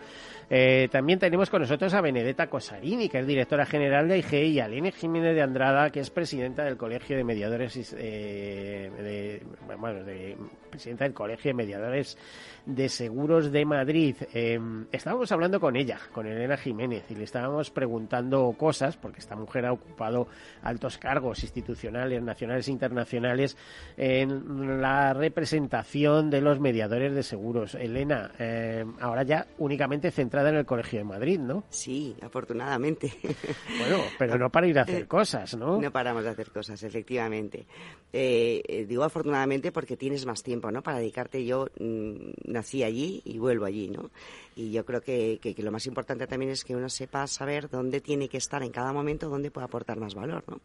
Eh, 0.49 0.87
también 0.91 1.19
tenemos 1.19 1.49
con 1.49 1.61
nosotros 1.61 1.93
a 1.93 2.01
Benedetta 2.01 2.47
Cosarini, 2.47 3.09
que 3.09 3.19
es 3.19 3.27
directora 3.27 3.65
general 3.65 4.07
de 4.07 4.19
IG, 4.19 4.33
y 4.45 4.59
a 4.59 4.67
Lene 4.67 4.91
Jiménez 4.91 5.35
de 5.35 5.41
Andrada, 5.41 5.89
que 5.89 6.01
es 6.01 6.09
presidenta 6.09 6.63
del 6.63 6.77
Colegio 6.77 7.17
de 7.17 7.23
Mediadores, 7.23 7.95
de, 7.95 9.41
bueno, 9.77 10.03
de, 10.03 10.37
presidenta 10.69 11.05
del 11.05 11.13
Colegio 11.13 11.49
de 11.49 11.55
Mediadores 11.55 12.17
de 12.65 12.89
Seguros 12.89 13.51
de 13.51 13.65
Madrid. 13.65 14.15
Eh, 14.33 14.59
estábamos 14.91 15.31
hablando 15.31 15.59
con 15.59 15.75
ella, 15.75 15.99
con 16.11 16.27
Elena 16.27 16.57
Jiménez, 16.57 16.96
y 17.09 17.15
le 17.15 17.23
estábamos 17.23 17.71
preguntando 17.71 18.53
cosas, 18.57 18.97
porque 18.97 19.19
esta 19.19 19.35
mujer 19.35 19.65
ha 19.65 19.73
ocupado 19.73 20.27
altos 20.61 20.97
cargos 20.97 21.43
institucionales, 21.43 22.21
nacionales 22.21 22.67
e 22.67 22.71
internacionales, 22.71 23.57
en 23.95 24.81
la 24.81 25.13
representación 25.13 26.29
de 26.29 26.41
los 26.41 26.59
mediadores 26.59 27.13
de 27.13 27.23
seguros. 27.23 27.75
Elena, 27.75 28.31
eh, 28.39 28.85
ahora 28.99 29.23
ya 29.23 29.47
únicamente 29.57 30.11
centrada 30.11 30.49
en 30.49 30.55
el 30.55 30.65
Colegio 30.65 30.99
de 30.99 31.05
Madrid, 31.05 31.39
¿no? 31.39 31.63
Sí, 31.69 32.15
afortunadamente. 32.21 33.11
Bueno, 33.77 34.03
pero 34.17 34.37
no 34.37 34.49
para 34.49 34.67
ir 34.67 34.79
a 34.79 34.83
hacer 34.83 35.07
cosas, 35.07 35.55
¿no? 35.55 35.79
No 35.79 35.91
paramos 35.91 36.23
de 36.23 36.29
hacer 36.29 36.51
cosas, 36.51 36.81
efectivamente. 36.83 37.67
Eh, 38.11 38.85
digo 38.87 39.03
afortunadamente 39.03 39.71
porque 39.71 39.97
tienes 39.97 40.25
más 40.25 40.41
tiempo, 40.41 40.71
¿no? 40.71 40.81
Para 40.81 40.97
dedicarte. 40.99 41.45
Yo 41.45 41.67
mmm, 41.79 42.31
nací 42.45 42.83
allí 42.83 43.21
y 43.25 43.37
vuelvo 43.37 43.65
allí, 43.65 43.89
¿no? 43.89 44.09
Y 44.57 44.71
yo 44.71 44.83
creo 44.83 45.01
que, 45.01 45.37
que, 45.39 45.53
lo 45.61 45.71
más 45.71 45.85
importante 45.85 46.25
también 46.25 46.49
es 46.49 46.63
que 46.63 46.75
uno 46.75 46.89
sepa 46.89 47.27
saber 47.27 47.69
dónde 47.69 48.01
tiene 48.01 48.27
que 48.27 48.37
estar 48.37 48.63
en 48.63 48.71
cada 48.71 48.91
momento, 48.91 49.29
dónde 49.29 49.51
puede 49.51 49.65
aportar 49.65 49.99
más 49.99 50.15
valor, 50.15 50.43
¿no? 50.47 50.59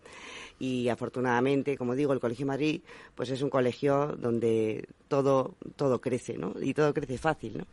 Y 0.59 0.89
afortunadamente, 0.89 1.77
como 1.77 1.95
digo, 1.95 2.15
el 2.15 2.21
Colegio 2.21 2.47
Madrid, 2.47 2.81
pues 3.15 3.29
es 3.29 3.43
un 3.43 3.51
colegio 3.51 4.17
donde 4.19 4.89
todo, 5.09 5.57
todo 5.77 6.01
crece, 6.01 6.39
¿no? 6.39 6.55
Y 6.59 6.73
todo 6.73 6.95
crece 6.95 7.19
fácil, 7.19 7.59
¿no? 7.59 7.67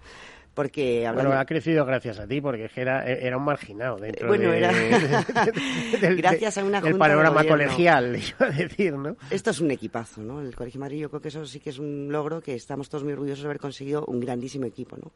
Porque 0.60 1.08
hablando... 1.08 1.30
bueno 1.30 1.42
ha 1.42 1.46
crecido 1.46 1.86
gracias 1.86 2.20
a 2.20 2.28
ti 2.28 2.42
porque 2.42 2.70
era 2.76 3.06
era 3.06 3.38
un 3.38 3.46
marginado 3.46 3.96
dentro 3.96 4.28
bueno, 4.28 4.52
de, 4.52 4.58
era... 4.58 4.74
del, 6.02 6.18
gracias 6.18 6.58
a 6.58 6.66
una 6.66 6.82
junta 6.82 6.90
del 6.90 6.98
panorama 6.98 7.46
colegial 7.46 8.18
iba 8.40 8.46
a 8.46 8.50
decir 8.50 8.92
no 8.92 9.16
esto 9.30 9.52
es 9.52 9.62
un 9.62 9.72
equipazo 9.72 10.22
no 10.22 10.42
el 10.42 10.54
colegio 10.54 10.82
Madrid 10.82 11.00
yo 11.00 11.10
creo 11.10 11.22
que 11.22 11.30
eso 11.30 11.46
sí 11.46 11.62
que 11.62 11.70
es 11.70 11.80
un 11.80 12.12
logro 12.12 12.42
que 12.42 12.56
estamos 12.56 12.90
todos 12.90 13.06
muy 13.06 13.14
orgullosos 13.14 13.44
de 13.44 13.48
haber 13.48 13.62
conseguido 13.62 14.04
un 14.08 14.20
grandísimo 14.20 14.66
equipo 14.66 14.98
no 14.98 15.14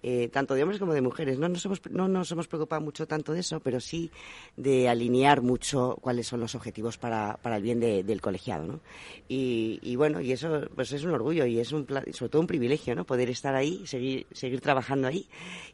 eh, 0.00 0.28
tanto 0.28 0.54
de 0.54 0.62
hombres 0.62 0.78
como 0.78 0.94
de 0.94 1.00
mujeres. 1.00 1.40
No 1.40 1.48
nos 1.48 1.64
hemos 1.64 1.80
no 1.90 2.06
nos 2.06 2.30
hemos 2.30 2.46
preocupado 2.46 2.80
mucho 2.80 3.08
tanto 3.08 3.32
de 3.32 3.40
eso 3.40 3.58
pero 3.58 3.80
sí 3.80 4.12
de 4.56 4.88
alinear 4.88 5.42
mucho 5.42 5.98
cuáles 6.02 6.28
son 6.28 6.38
los 6.38 6.54
objetivos 6.54 6.98
para, 6.98 7.36
para 7.42 7.56
el 7.56 7.64
bien 7.64 7.80
de, 7.80 8.04
del 8.04 8.20
colegiado 8.20 8.64
no 8.64 8.80
y, 9.28 9.80
y, 9.82 9.96
bueno 9.96 10.20
y 10.20 10.30
eso 10.30 10.68
pues 10.72 10.92
es 10.92 11.02
un 11.02 11.10
orgullo 11.10 11.46
y 11.46 11.58
es 11.58 11.72
un 11.72 11.84
sobre 12.12 12.28
todo 12.30 12.40
un 12.40 12.46
privilegio 12.46 12.94
no 12.94 13.04
poder 13.04 13.28
estar 13.28 13.56
ahí 13.56 13.84
seguir 13.88 14.28
seguir 14.30 14.60
trabajando 14.60 14.83
trabajando 14.84 15.08
ahí 15.08 15.26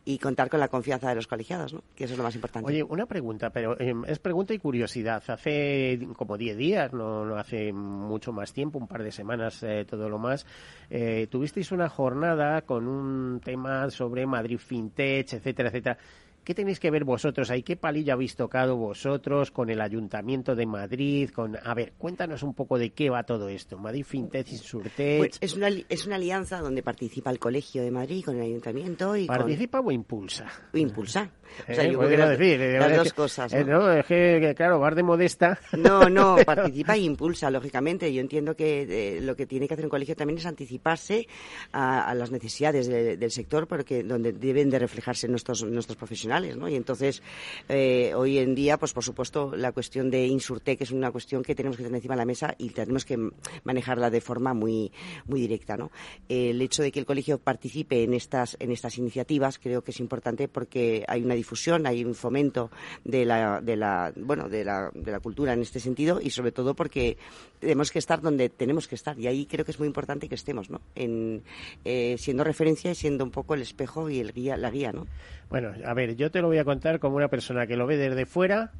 y 0.05 0.18
contar 0.18 0.49
con 0.49 0.61
la 0.61 0.68
confianza 0.68 1.09
de 1.09 1.16
los 1.16 1.27
colegiados, 1.27 1.75
¿no? 1.75 1.83
que 1.94 2.05
eso 2.05 2.14
es 2.14 2.18
lo 2.18 2.25
más 2.25 2.35
importante. 2.35 2.68
Oye, 2.68 2.83
una 2.83 3.07
pregunta, 3.07 3.51
pero 3.51 3.79
eh, 3.79 3.94
es 4.07 4.18
pregunta 4.18 4.55
y 4.55 4.59
curiosidad. 4.59 5.23
Hace 5.27 5.99
como 6.16 6.37
10 6.37 6.57
días, 6.57 6.92
no, 6.92 7.25
no, 7.25 7.37
hace 7.37 7.73
mucho 7.73 8.33
más 8.33 8.53
tiempo, 8.53 8.79
un 8.79 8.87
par 8.87 9.03
de 9.03 9.12
semanas, 9.12 9.62
eh, 9.62 9.85
todo 9.88 10.09
lo 10.09 10.18
más, 10.18 10.46
eh, 10.88 11.27
tuvisteis 11.31 11.73
una 11.73 11.88
jornada 11.88 12.62
con 12.62 12.87
un 12.87 13.40
tema 13.40 13.90
sobre 13.90 14.27
Madrid 14.27 14.59
FinTech, 14.59 15.33
etcétera, 15.35 15.68
etcétera. 15.68 15.99
¿Qué 16.44 16.55
tenéis 16.55 16.81
que 16.81 16.90
ver 16.90 17.05
vosotros 17.05 17.50
ahí? 17.50 17.62
¿Qué 17.62 17.76
palillo 17.76 18.14
habéis 18.14 18.35
tocado 18.35 18.76
vosotros 18.76 19.50
con 19.50 19.68
el 19.70 19.81
Ayuntamiento 19.81 20.55
de 20.55 20.66
Madrid? 20.66 21.31
Con 21.31 21.57
A 21.62 21.74
ver, 21.74 21.92
cuéntanos 21.98 22.42
un 22.42 22.55
poco 22.55 22.79
de 22.79 22.90
qué 22.90 23.11
va 23.11 23.24
todo 23.24 23.48
esto. 23.48 23.76
Madrid 23.76 24.05
FinTech 24.05 24.50
Insurtech. 24.50 25.18
Pues 25.18 25.38
es, 25.40 25.55
una, 25.55 25.68
es 25.68 26.07
una 26.07 26.16
alianza 26.16 26.61
donde 26.61 26.83
participa 26.83 27.31
el 27.31 27.38
Colegio 27.38 27.83
de 27.83 27.90
Madrid 27.90 28.24
con 28.24 28.37
el 28.37 28.42
Ayuntamiento 28.42 29.16
y 29.16 29.26
¿Participa 29.26 29.79
con... 29.79 29.88
o 29.88 29.92
impulsa? 29.92 30.46
Impulsa. 30.72 31.31
O 31.68 31.74
sea, 31.74 31.85
eh, 31.85 31.90
yo 31.92 31.98
creo 31.98 32.11
que 32.11 32.16
decir, 32.38 32.61
las, 32.79 32.90
las 32.90 32.98
dos 32.98 33.12
cosas. 33.12 33.53
¿no? 33.53 33.59
Eh, 33.59 33.64
no, 33.64 33.92
es 33.92 34.07
que, 34.07 34.55
claro, 34.57 34.79
vas 34.79 34.94
de 34.94 35.03
modesta. 35.03 35.59
No, 35.76 36.09
no, 36.09 36.37
participa 36.46 36.94
e 36.94 37.00
impulsa, 37.00 37.50
lógicamente. 37.50 38.12
Yo 38.12 38.20
entiendo 38.20 38.55
que 38.55 39.16
eh, 39.16 39.20
lo 39.20 39.35
que 39.35 39.46
tiene 39.46 39.66
que 39.66 39.74
hacer 39.74 39.85
un 39.85 39.90
colegio 39.90 40.14
también 40.14 40.38
es 40.38 40.46
anticiparse 40.46 41.26
a, 41.72 42.09
a 42.09 42.14
las 42.14 42.31
necesidades 42.31 42.87
de, 42.87 43.16
del 43.16 43.31
sector, 43.33 43.66
porque 43.66 44.05
donde 44.05 44.33
deben 44.33 44.70
de 44.70 44.79
reflejarse 44.79 45.26
nuestros, 45.26 45.64
nuestros 45.64 45.96
profesionales, 45.96 46.30
¿no? 46.31 46.69
Y 46.69 46.77
entonces, 46.77 47.23
eh, 47.69 48.12
hoy 48.14 48.38
en 48.38 48.55
día, 48.55 48.79
pues 48.79 48.93
por 48.93 49.03
supuesto, 49.03 49.55
la 49.57 49.73
cuestión 49.73 50.11
de 50.11 50.27
Insurtech 50.27 50.81
es 50.81 50.90
una 50.93 51.11
cuestión 51.11 51.43
que 51.43 51.55
tenemos 51.55 51.77
que 51.77 51.83
tener 51.83 51.97
encima 51.97 52.14
de 52.14 52.19
la 52.19 52.25
mesa 52.25 52.55
y 52.59 52.71
tenemos 52.71 53.05
que 53.05 53.19
manejarla 53.64 54.11
de 54.11 54.21
forma 54.21 54.55
muy, 54.55 54.93
muy 55.27 55.40
directa, 55.40 55.77
¿no? 55.77 55.90
El 56.29 56.62
hecho 56.62 56.83
de 56.83 56.93
que 56.93 57.01
el 57.01 57.07
colegio 57.07 57.38
participe 57.38 58.05
en 58.05 58.14
estas, 58.14 58.57
en 58.61 58.71
estas 58.71 58.97
iniciativas 58.99 59.59
creo 59.59 59.83
que 59.83 59.90
es 59.90 60.01
importante 60.01 60.47
porque 60.49 61.05
hay 61.09 61.23
una 61.23 61.35
difusión, 61.35 61.87
hay 61.87 62.05
un 62.05 62.14
fomento 62.14 62.71
de 63.05 63.25
la, 63.25 63.61
de 63.61 63.77
la, 63.77 64.12
bueno, 64.16 64.49
de 64.49 64.64
la, 64.64 64.90
de 64.95 65.11
la 65.11 65.21
cultura 65.21 65.53
en 65.53 65.62
este 65.62 65.81
sentido 65.81 66.21
y 66.21 66.31
sobre 66.31 66.53
todo 66.53 66.75
porque 66.75 67.16
tenemos 67.59 67.90
que 67.90 67.99
estar 67.99 68.21
donde 68.21 68.49
tenemos 68.49 68.87
que 68.87 68.95
estar 68.95 69.19
y 69.19 69.27
ahí 69.27 69.47
creo 69.47 69.64
que 69.64 69.73
es 69.73 69.79
muy 69.79 69.88
importante 69.88 70.29
que 70.29 70.35
estemos, 70.35 70.71
¿no? 70.71 70.81
En, 70.95 71.43
eh, 71.85 72.16
siendo 72.19 72.45
referencia 72.45 72.90
y 72.90 72.95
siendo 72.95 73.25
un 73.25 73.31
poco 73.31 73.55
el 73.55 73.62
espejo 73.62 74.09
y 74.11 74.21
el 74.21 74.33
guía, 74.33 74.57
la 74.57 74.71
guía, 74.71 74.93
¿no? 74.93 75.07
Bueno, 75.50 75.72
a 75.84 75.94
ver, 75.94 76.16
yo 76.16 76.30
te 76.30 76.40
lo 76.40 76.48
voy 76.48 76.58
a 76.58 76.64
contar 76.64 76.98
como 76.98 77.16
una 77.16 77.28
persona 77.28 77.66
que 77.66 77.76
lo 77.76 77.86
ve 77.86 77.96
desde 77.96 78.24
fuera 78.24 78.72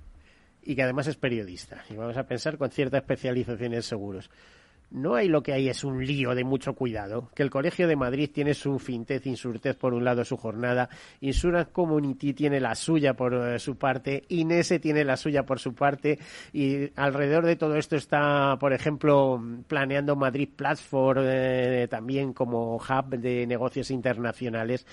y 0.63 0.75
que 0.75 0.83
además 0.83 1.07
es 1.09 1.17
periodista. 1.17 1.83
Y 1.91 1.97
vamos 1.97 2.17
a 2.17 2.25
pensar 2.25 2.57
con 2.57 2.71
cierta 2.71 2.99
especialización 2.99 3.75
en 3.75 3.83
seguros 3.83 4.31
no 4.91 5.15
hay 5.15 5.29
lo 5.29 5.43
que 5.43 5.53
hay 5.53 5.69
es 5.69 5.85
un 5.85 6.05
lío 6.05 6.35
de 6.35 6.45
mucho 6.45 6.75
cuidado. 6.75 7.31
Que 7.35 7.43
el 7.43 7.51
Colegio 7.51 7.87
de 7.87 7.97
Madrid 7.97 8.31
tiene 8.33 8.55
su 8.55 8.79
fintech, 8.79 9.25
Insurtech 9.27 9.77
por 9.77 9.95
un 9.95 10.05
lado, 10.05 10.25
su 10.25 10.37
jornada, 10.37 10.89
Insurance 11.21 11.71
Community 11.73 12.35
tiene 12.35 12.61
la 12.61 12.75
suya 12.75 13.15
por 13.15 13.33
uh, 13.33 13.59
su 13.59 13.77
parte, 13.77 14.25
Inese 14.29 14.79
tiene 14.79 15.05
la 15.05 15.17
suya 15.17 15.45
por 15.45 15.59
su 15.59 15.75
parte, 15.75 16.19
y 16.53 16.91
alrededor 16.97 17.47
de 17.47 17.57
todo 17.57 17.77
esto 17.77 17.97
está, 17.97 18.57
por 18.59 18.73
ejemplo, 18.73 19.41
planeando 19.67 20.17
Madrid 20.17 20.49
Platform 20.55 21.23
eh, 21.25 21.87
también 21.89 22.33
como 22.33 22.77
hub 22.77 23.17
de 23.17 23.47
negocios 23.47 23.91
internacionales. 23.91 24.87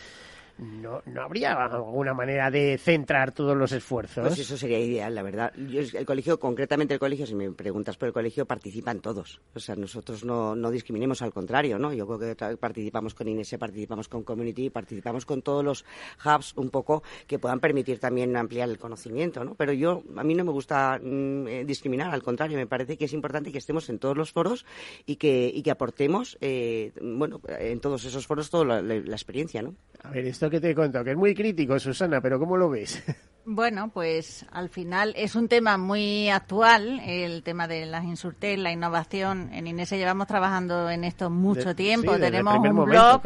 ¿No, 0.57 1.01
no 1.05 1.21
habría 1.21 1.53
alguna 1.53 2.13
manera 2.13 2.49
de 2.49 2.77
centrar 2.77 3.31
todos 3.31 3.55
los 3.55 3.71
esfuerzos? 3.71 4.27
Pues 4.27 4.39
eso 4.39 4.57
sería 4.57 4.79
ideal, 4.79 5.13
la 5.13 5.23
verdad. 5.23 5.53
Yo, 5.55 5.81
el 5.81 6.05
colegio, 6.05 6.39
concretamente 6.39 6.93
el 6.93 6.99
colegio, 6.99 7.25
si 7.25 7.35
me 7.35 7.51
preguntas 7.51 7.97
por 7.97 8.07
el 8.07 8.13
colegio, 8.13 8.45
participan 8.45 8.99
todos. 8.99 9.41
O 9.53 9.59
sea, 9.59 9.75
nosotros 9.75 10.23
no, 10.23 10.55
no 10.55 10.71
discriminemos, 10.71 11.21
al 11.21 11.33
contrario, 11.33 11.77
¿no? 11.77 11.93
Yo 11.93 12.05
creo 12.07 12.35
que 12.35 12.57
participamos 12.57 13.13
con 13.13 13.27
INESE, 13.27 13.57
participamos 13.57 14.07
con 14.07 14.23
Community, 14.23 14.69
participamos 14.69 15.25
con 15.25 15.41
todos 15.41 15.63
los 15.63 15.85
hubs 16.25 16.53
un 16.55 16.69
poco 16.69 17.03
que 17.27 17.39
puedan 17.39 17.59
permitir 17.59 17.99
también 17.99 18.35
ampliar 18.35 18.69
el 18.69 18.77
conocimiento, 18.77 19.43
¿no? 19.43 19.55
Pero 19.55 19.73
yo, 19.73 20.03
a 20.15 20.23
mí 20.23 20.35
no 20.35 20.43
me 20.43 20.51
gusta 20.51 20.99
mm, 21.01 21.47
eh, 21.47 21.65
discriminar, 21.65 22.13
al 22.13 22.23
contrario, 22.23 22.57
me 22.57 22.67
parece 22.67 22.97
que 22.97 23.05
es 23.05 23.13
importante 23.13 23.51
que 23.51 23.57
estemos 23.57 23.89
en 23.89 23.99
todos 23.99 24.17
los 24.17 24.31
foros 24.31 24.65
y 25.05 25.17
que, 25.17 25.51
y 25.53 25.61
que 25.61 25.71
aportemos, 25.71 26.37
eh, 26.41 26.91
bueno, 27.01 27.41
en 27.47 27.79
todos 27.79 28.05
esos 28.05 28.25
foros 28.27 28.49
toda 28.49 28.81
la, 28.81 28.95
experiencia, 28.95 29.61
¿no? 29.61 29.75
A 30.03 30.11
ver, 30.11 30.25
esto 30.25 30.46
que 30.49 30.59
te 30.59 30.73
cuento, 30.75 31.03
que 31.03 31.11
es 31.11 31.17
muy 31.17 31.33
crítico, 31.33 31.79
Susana, 31.79 32.21
pero 32.21 32.39
¿cómo 32.39 32.57
lo 32.57 32.69
ves? 32.69 33.03
Bueno, 33.49 33.91
pues 33.93 34.45
al 34.51 34.67
final 34.67 35.13
es 35.15 35.33
un 35.33 35.47
tema 35.47 35.77
muy 35.77 36.27
actual, 36.27 36.99
el 37.05 37.43
tema 37.43 37.65
de 37.65 37.85
las 37.85 38.03
insurtech, 38.03 38.59
la 38.59 38.73
innovación. 38.73 39.53
En 39.53 39.67
Inese 39.67 39.97
llevamos 39.97 40.27
trabajando 40.27 40.89
en 40.89 41.05
esto 41.05 41.29
mucho 41.29 41.73
tiempo. 41.73 42.19
Tenemos 42.19 42.57
un 42.57 42.83
blog. 42.83 43.21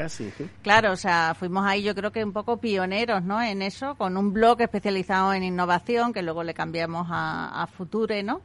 Claro, 0.62 0.92
o 0.92 0.96
sea, 0.96 1.34
fuimos 1.34 1.66
ahí 1.66 1.82
yo 1.82 1.96
creo 1.96 2.12
que 2.12 2.24
un 2.24 2.34
poco 2.34 2.58
pioneros, 2.58 3.24
¿no? 3.24 3.42
En 3.42 3.64
eso, 3.64 3.96
con 3.96 4.16
un 4.16 4.32
blog 4.32 4.62
especializado 4.62 5.34
en 5.34 5.42
innovación 5.42 6.14
que 6.14 6.22
luego 6.22 6.44
le 6.44 6.54
cambiamos 6.54 7.08
a, 7.10 7.64
a 7.64 7.66
Future, 7.66 8.22
¿no? 8.22 8.42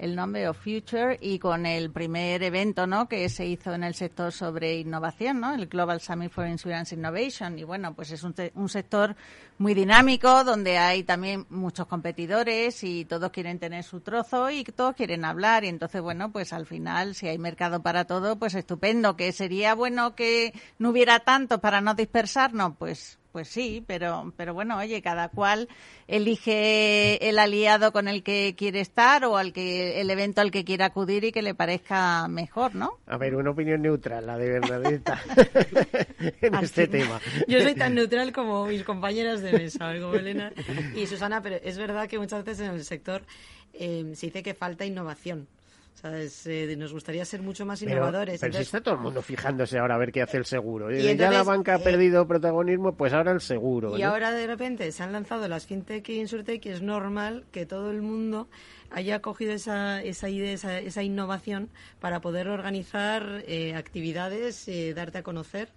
El 0.00 0.16
nombre 0.16 0.48
of 0.48 0.58
Future 0.58 1.18
y 1.20 1.38
con 1.38 1.66
el 1.66 1.90
primer 1.90 2.42
evento 2.42 2.86
¿no? 2.86 3.08
que 3.08 3.28
se 3.28 3.46
hizo 3.46 3.74
en 3.74 3.84
el 3.84 3.94
sector 3.94 4.32
sobre 4.32 4.78
innovación, 4.78 5.40
¿no? 5.40 5.54
el 5.54 5.66
Global 5.66 6.00
Summit 6.00 6.32
for 6.32 6.46
Insurance 6.46 6.94
Innovation. 6.94 7.58
Y 7.58 7.64
bueno, 7.64 7.94
pues 7.94 8.10
es 8.10 8.22
un, 8.22 8.34
un 8.54 8.68
sector 8.68 9.14
muy 9.58 9.74
dinámico 9.74 10.42
donde 10.42 10.78
hay 10.78 11.02
también 11.02 11.46
muchos 11.50 11.86
competidores 11.86 12.82
y 12.82 13.04
todos 13.04 13.30
quieren 13.30 13.58
tener 13.58 13.84
su 13.84 14.00
trozo 14.00 14.50
y 14.50 14.64
todos 14.64 14.96
quieren 14.96 15.24
hablar. 15.26 15.64
Y 15.64 15.68
entonces, 15.68 16.00
bueno, 16.00 16.32
pues 16.32 16.54
al 16.54 16.64
final, 16.64 17.14
si 17.14 17.28
hay 17.28 17.36
mercado 17.36 17.82
para 17.82 18.06
todo, 18.06 18.38
pues 18.38 18.54
estupendo. 18.54 19.16
¿Que 19.16 19.32
sería 19.32 19.74
bueno 19.74 20.16
que 20.16 20.54
no 20.78 20.90
hubiera 20.90 21.20
tanto 21.20 21.60
para 21.60 21.82
no 21.82 21.94
dispersarnos? 21.94 22.72
Pues 22.78 23.19
pues 23.32 23.48
sí, 23.48 23.84
pero, 23.86 24.32
pero 24.36 24.54
bueno, 24.54 24.76
oye, 24.76 25.02
cada 25.02 25.28
cual 25.28 25.68
elige 26.08 27.28
el 27.28 27.38
aliado 27.38 27.92
con 27.92 28.08
el 28.08 28.22
que 28.22 28.54
quiere 28.56 28.80
estar 28.80 29.24
o 29.24 29.36
al 29.36 29.52
que 29.52 30.00
el 30.00 30.10
evento 30.10 30.40
al 30.40 30.50
que 30.50 30.64
quiera 30.64 30.86
acudir 30.86 31.24
y 31.24 31.32
que 31.32 31.42
le 31.42 31.54
parezca 31.54 32.26
mejor, 32.28 32.74
¿no? 32.74 32.98
A 33.06 33.16
ver, 33.16 33.36
una 33.36 33.50
opinión 33.50 33.82
neutral, 33.82 34.26
la 34.26 34.36
de 34.36 34.50
Bernadetta, 34.50 35.20
en 36.40 36.54
este 36.56 36.88
tema. 36.88 37.20
Yo 37.46 37.60
soy 37.60 37.74
tan 37.74 37.94
neutral 37.94 38.32
como 38.32 38.66
mis 38.66 38.82
compañeras 38.84 39.42
de 39.42 39.52
mesa, 39.52 39.92
como 40.00 40.14
Elena 40.14 40.52
y 40.94 41.06
Susana, 41.06 41.42
pero 41.42 41.56
es 41.62 41.78
verdad 41.78 42.08
que 42.08 42.18
muchas 42.18 42.44
veces 42.44 42.68
en 42.68 42.74
el 42.74 42.84
sector 42.84 43.22
eh, 43.72 44.12
se 44.14 44.26
dice 44.26 44.42
que 44.42 44.54
falta 44.54 44.84
innovación. 44.84 45.46
Eh, 46.02 46.74
nos 46.78 46.92
gustaría 46.92 47.24
ser 47.24 47.42
mucho 47.42 47.66
más 47.66 47.82
innovadores. 47.82 48.40
Pero, 48.40 48.54
si 48.54 48.62
está 48.62 48.80
todo 48.80 48.94
el 48.94 49.00
mundo 49.00 49.20
fijándose 49.20 49.78
ahora 49.78 49.96
a 49.96 49.98
ver 49.98 50.12
qué 50.12 50.22
hace 50.22 50.38
el 50.38 50.46
seguro. 50.46 50.90
Y 50.94 51.16
ya 51.16 51.30
la 51.30 51.42
banca 51.42 51.74
ha 51.74 51.78
eh, 51.78 51.84
perdido 51.84 52.26
protagonismo, 52.26 52.94
pues 52.96 53.12
ahora 53.12 53.32
el 53.32 53.40
seguro. 53.40 53.96
Y 53.98 54.02
ahora 54.02 54.32
de 54.32 54.46
repente 54.46 54.90
se 54.92 55.02
han 55.02 55.12
lanzado 55.12 55.46
las 55.48 55.66
fintech 55.66 56.08
y 56.08 56.20
insurtech 56.20 56.64
y 56.64 56.70
es 56.70 56.82
normal 56.82 57.44
que 57.52 57.66
todo 57.66 57.90
el 57.90 58.00
mundo 58.00 58.48
haya 58.90 59.20
cogido 59.20 59.52
esa, 59.52 60.02
esa 60.02 60.28
idea, 60.28 60.54
esa, 60.54 61.02
innovación 61.02 61.68
para 62.00 62.20
poder 62.20 62.48
organizar 62.48 63.44
eh, 63.46 63.74
actividades, 63.74 64.68
darte 64.94 65.18
a 65.18 65.22
conocer 65.22 65.68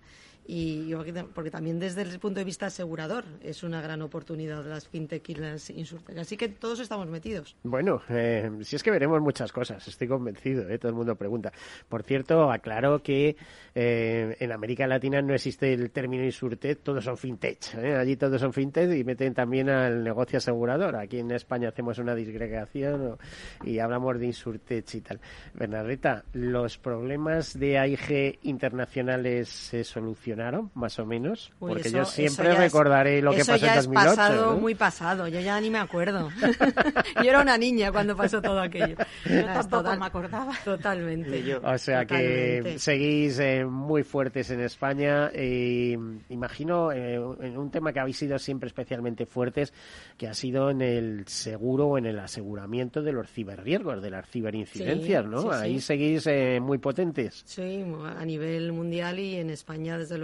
y 0.45 0.93
porque 1.33 1.49
también 1.49 1.79
desde 1.79 2.01
el 2.01 2.19
punto 2.19 2.39
de 2.39 2.43
vista 2.43 2.65
asegurador 2.65 3.23
es 3.41 3.63
una 3.63 3.81
gran 3.81 4.01
oportunidad 4.01 4.65
las 4.65 4.87
fintech 4.87 5.27
y 5.29 5.35
las 5.35 5.69
insurtech. 5.69 6.17
Así 6.17 6.35
que 6.35 6.49
todos 6.49 6.79
estamos 6.79 7.07
metidos. 7.07 7.55
Bueno, 7.63 8.01
eh, 8.09 8.51
si 8.61 8.75
es 8.75 8.83
que 8.83 8.91
veremos 8.91 9.21
muchas 9.21 9.51
cosas, 9.51 9.87
estoy 9.87 10.07
convencido, 10.07 10.67
eh, 10.69 10.77
todo 10.77 10.89
el 10.89 10.95
mundo 10.95 11.15
pregunta. 11.15 11.51
Por 11.87 12.03
cierto, 12.03 12.51
aclaro 12.51 13.01
que 13.01 13.37
eh, 13.73 14.35
en 14.39 14.51
América 14.51 14.85
Latina 14.85 15.21
no 15.21 15.33
existe 15.33 15.73
el 15.73 15.91
término 15.91 16.23
insurtech, 16.25 16.79
todos 16.79 17.05
son 17.05 17.17
fintech. 17.17 17.75
¿eh? 17.75 17.95
Allí 17.95 18.17
todos 18.17 18.41
son 18.41 18.51
fintech 18.51 18.91
y 18.93 19.03
meten 19.03 19.33
también 19.33 19.69
al 19.69 20.03
negocio 20.03 20.37
asegurador. 20.37 20.95
Aquí 20.97 21.19
en 21.19 21.31
España 21.31 21.69
hacemos 21.69 21.97
una 21.99 22.15
disgregación 22.15 23.17
y 23.63 23.79
hablamos 23.79 24.19
de 24.19 24.25
insurtech 24.27 24.93
y 24.93 25.01
tal. 25.01 25.21
Bernadetta, 25.53 26.25
¿los 26.33 26.77
problemas 26.77 27.57
de 27.57 27.77
AIG 27.77 28.39
internacionales 28.43 29.47
se 29.49 29.83
solucionan? 29.83 30.32
Más 30.73 30.99
o 30.99 31.05
menos? 31.05 31.51
Porque 31.59 31.91
yo 31.91 32.05
siempre 32.05 32.53
recordaré 32.55 33.21
lo 33.21 33.31
que 33.31 33.45
pasó 33.45 33.65
en 33.65 33.75
2008. 33.75 33.75
Eso 33.75 33.93
ya 33.93 34.01
es 34.01 34.17
pasado, 34.17 34.57
muy 34.57 34.75
pasado. 34.75 35.27
Yo 35.27 35.39
ya 35.39 35.59
ni 35.59 35.69
me 35.69 35.79
acuerdo. 35.79 36.29
yo 37.23 37.29
era 37.29 37.41
una 37.41 37.57
niña 37.57 37.91
cuando 37.91 38.15
pasó 38.15 38.41
todo 38.41 38.59
aquello. 38.59 38.95
Yo 39.25 39.45
tampoco 39.45 39.95
me 39.95 40.05
acordaba. 40.05 40.53
Totalmente. 40.63 41.55
o 41.55 41.77
sea 41.77 42.05
que 42.05 42.75
seguís 42.77 43.39
eh, 43.39 43.65
muy 43.65 44.03
fuertes 44.03 44.49
en 44.51 44.61
España. 44.61 45.31
y 45.33 45.93
imagino 46.29 46.91
eh, 46.91 47.15
en 47.15 47.57
un 47.57 47.71
tema 47.71 47.93
que 47.93 47.99
habéis 47.99 48.17
sido 48.17 48.37
siempre 48.39 48.67
especialmente 48.67 49.25
fuertes, 49.25 49.73
que 50.17 50.27
ha 50.27 50.33
sido 50.33 50.69
en 50.69 50.81
el 50.81 51.27
seguro 51.27 51.87
o 51.87 51.97
en 51.97 52.05
el 52.05 52.19
aseguramiento 52.19 53.01
de 53.01 53.11
los 53.11 53.29
ciberriesgos, 53.29 54.01
de 54.01 54.09
las 54.09 54.29
ciberincidencias, 54.29 55.25
¿no? 55.25 55.51
Ahí 55.51 55.79
seguís 55.79 56.27
eh, 56.27 56.59
muy 56.61 56.77
potentes. 56.77 57.43
Sí, 57.45 57.83
a 58.17 58.25
nivel 58.25 58.71
mundial 58.71 59.19
y 59.19 59.35
en 59.35 59.49
España, 59.49 59.97
desde 59.97 60.17
luego 60.17 60.22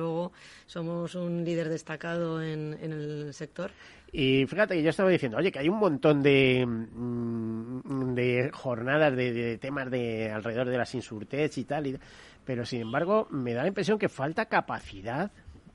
somos 0.66 1.16
un 1.16 1.44
líder 1.44 1.70
destacado 1.70 2.42
en, 2.42 2.74
el 2.82 3.34
sector. 3.34 3.72
Y 4.12 4.46
fíjate 4.48 4.76
que 4.76 4.84
yo 4.84 4.90
estaba 4.90 5.10
diciendo, 5.10 5.38
oye, 5.38 5.52
que 5.52 5.60
hay 5.60 5.70
un 5.70 5.78
montón 5.78 6.22
de, 6.24 6.66
mm, 6.66 8.14
de 8.16 8.50
jornadas 8.52 9.16
de, 9.16 9.58
temas 9.58 9.92
de 9.92 10.32
alrededor 10.32 10.70
de 10.70 10.78
las 10.78 10.96
insurtech 10.96 11.58
y 11.58 11.64
tal, 11.66 12.00
pero 12.46 12.66
sin 12.66 12.82
embargo 12.82 13.28
me 13.30 13.54
da 13.54 13.62
la 13.62 13.68
impresión 13.68 14.00
que 14.00 14.10
falta 14.10 14.46
capacidad 14.46 15.32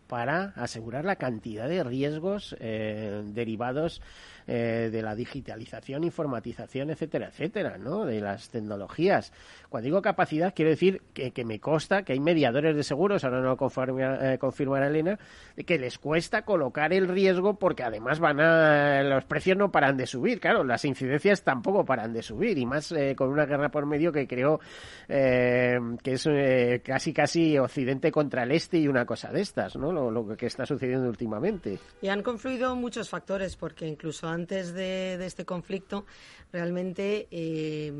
para 0.06 0.52
asegurar 0.56 1.04
la 1.04 1.16
cantidad 1.16 1.68
de 1.68 1.82
riesgos 1.82 2.54
eh, 2.60 3.22
derivados 3.26 4.02
eh, 4.46 4.90
de 4.92 5.00
la 5.00 5.14
digitalización, 5.14 6.04
informatización, 6.04 6.90
etcétera, 6.90 7.28
etcétera, 7.28 7.78
¿no? 7.78 8.04
De 8.04 8.20
las 8.20 8.50
tecnologías. 8.50 9.33
Cuando 9.70 9.87
digo 9.87 10.02
capacidad, 10.02 10.52
quiero 10.54 10.70
decir 10.70 11.00
que, 11.14 11.44
me 11.44 11.61
consta 11.61 12.02
que 12.02 12.12
hay 12.12 12.20
mediadores 12.20 12.76
de 12.76 12.83
seguros, 12.83 13.24
ahora 13.24 13.40
no 13.40 13.48
lo 13.48 13.57
confirma, 13.57 14.35
eh, 14.35 14.38
confirmará 14.38 14.88
Elena, 14.88 15.18
que 15.66 15.78
les 15.78 15.98
cuesta 15.98 16.42
colocar 16.42 16.92
el 16.92 17.09
riesgo 17.09 17.54
porque 17.54 17.85
además 17.85 18.20
van 18.20 18.38
a, 18.40 19.02
los 19.02 19.24
precios 19.24 19.57
no 19.57 19.70
paran 19.70 19.96
de 19.96 20.07
subir, 20.07 20.40
claro, 20.40 20.62
las 20.62 20.85
incidencias 20.85 21.42
tampoco 21.42 21.87
paran 21.87 22.12
de 22.12 22.22
subir 22.22 22.59
y 22.59 22.66
más 22.66 22.92
eh, 22.92 23.14
con 23.16 23.30
una 23.30 23.46
guerra 23.46 23.70
por 23.70 23.87
medio 23.87 24.12
que 24.12 24.26
creo 24.26 24.61
que 25.09 25.78
es 26.04 26.28
casi 26.83 27.12
casi 27.12 27.59
Occidente 27.59 28.12
contra 28.12 28.42
el 28.42 28.52
Este 28.52 28.78
y 28.78 28.88
una 28.88 29.07
cosa 29.07 29.33
de 29.33 29.40
estas, 29.40 29.76
¿no? 29.76 29.90
Lo, 29.90 30.11
lo 30.11 30.37
que 30.37 30.46
está 30.46 30.66
sucediendo 30.66 31.09
últimamente. 31.09 31.78
Y 32.02 32.09
han 32.09 32.22
confluido 32.22 32.76
muchos 32.76 33.09
factores 33.09 33.57
porque 33.57 33.87
incluso 33.87 34.33
antes 34.34 34.74
de, 34.74 35.24
este 35.24 35.44
conflicto, 35.44 36.04
realmente 36.52 37.28
eh, 37.30 37.92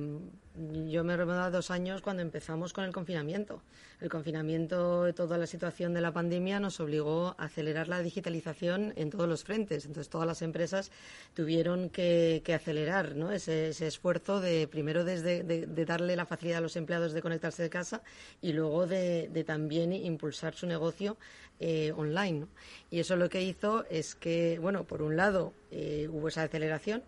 yo 0.87 1.03
me 1.03 1.17
recuerdo 1.17 1.51
dos 1.51 1.73
años 1.73 2.01
cuando 2.01 2.23
empezamos 2.23 2.73
con 2.73 2.85
el 2.85 2.93
confinamiento. 2.93 3.61
El 4.01 4.09
confinamiento, 4.09 5.13
toda 5.15 5.37
la 5.37 5.47
situación 5.47 5.95
de 5.95 6.01
la 6.01 6.13
pandemia 6.13 6.61
nos 6.61 6.79
obligó 6.79 7.35
a 7.39 7.47
acelerar 7.47 7.89
la 7.89 8.01
digitalización 8.01 8.93
en 8.97 9.11
todos 9.11 9.29
los 9.29 9.43
frentes. 9.43 9.85
Entonces, 9.85 10.11
todas 10.11 10.29
las 10.29 10.43
empresas 10.43 10.93
tuvieron 11.33 11.89
que, 11.89 12.43
acelerar 12.55 13.17
ese, 13.33 13.71
esfuerzo 13.71 14.41
de, 14.41 14.69
primero, 14.69 15.05
desde 15.05 15.43
de, 15.43 15.85
darle 15.85 16.15
la 16.15 16.27
facilidad 16.27 16.59
a 16.59 16.61
los 16.61 16.77
empleados 16.77 17.15
de 17.15 17.23
conectarse 17.23 17.63
de 17.63 17.71
casa 17.71 18.03
y 18.41 18.53
luego 18.53 18.87
de, 18.87 19.45
también 19.45 19.93
impulsar 19.93 20.55
su 20.55 20.67
negocio 20.67 21.17
eh, 21.61 21.93
online. 21.97 22.47
Y 22.91 23.01
eso 23.01 23.17
lo 23.17 23.29
que 23.29 23.43
hizo 23.43 23.85
es 23.91 24.15
que, 24.15 24.59
bueno, 24.61 24.85
por 24.85 25.03
un 25.03 25.17
lado 25.17 25.53
eh, 25.71 26.09
hubo 26.11 26.29
esa 26.29 26.43
aceleración 26.43 27.03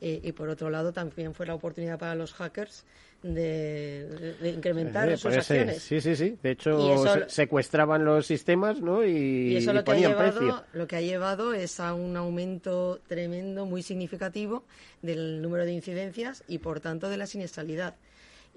eh, 0.00 0.20
y 0.22 0.32
por 0.32 0.48
otro 0.48 0.70
lado 0.70 0.92
también 0.92 1.34
fue 1.34 1.46
la 1.46 1.54
oportunidad 1.54 1.98
para 1.98 2.14
los 2.14 2.32
hackers 2.32 2.84
de, 3.22 4.34
incrementar 4.42 5.18
sus 5.18 5.36
acciones. 5.36 5.82
Sí, 5.82 6.00
sí, 6.00 6.16
sí. 6.16 6.38
De 6.42 6.52
hecho, 6.52 7.28
secuestraban 7.28 8.04
los 8.04 8.26
sistemas 8.26 8.80
¿no? 8.80 9.04
y, 9.04 9.56
eso 9.56 9.74
lo, 9.74 9.84
que 9.84 9.90
ha 9.90 9.96
llevado, 9.96 10.64
lo 10.72 10.86
que 10.86 10.96
ha 10.96 11.00
llevado 11.02 11.52
es 11.52 11.80
a 11.80 11.92
un 11.92 12.16
aumento 12.16 13.00
tremendo, 13.06 13.66
muy 13.66 13.82
significativo 13.82 14.64
del 15.02 15.42
número 15.42 15.66
de 15.66 15.72
incidencias 15.72 16.42
y, 16.48 16.58
por 16.58 16.80
tanto, 16.80 17.10
de 17.10 17.18
la 17.18 17.26
siniestralidad. 17.26 17.94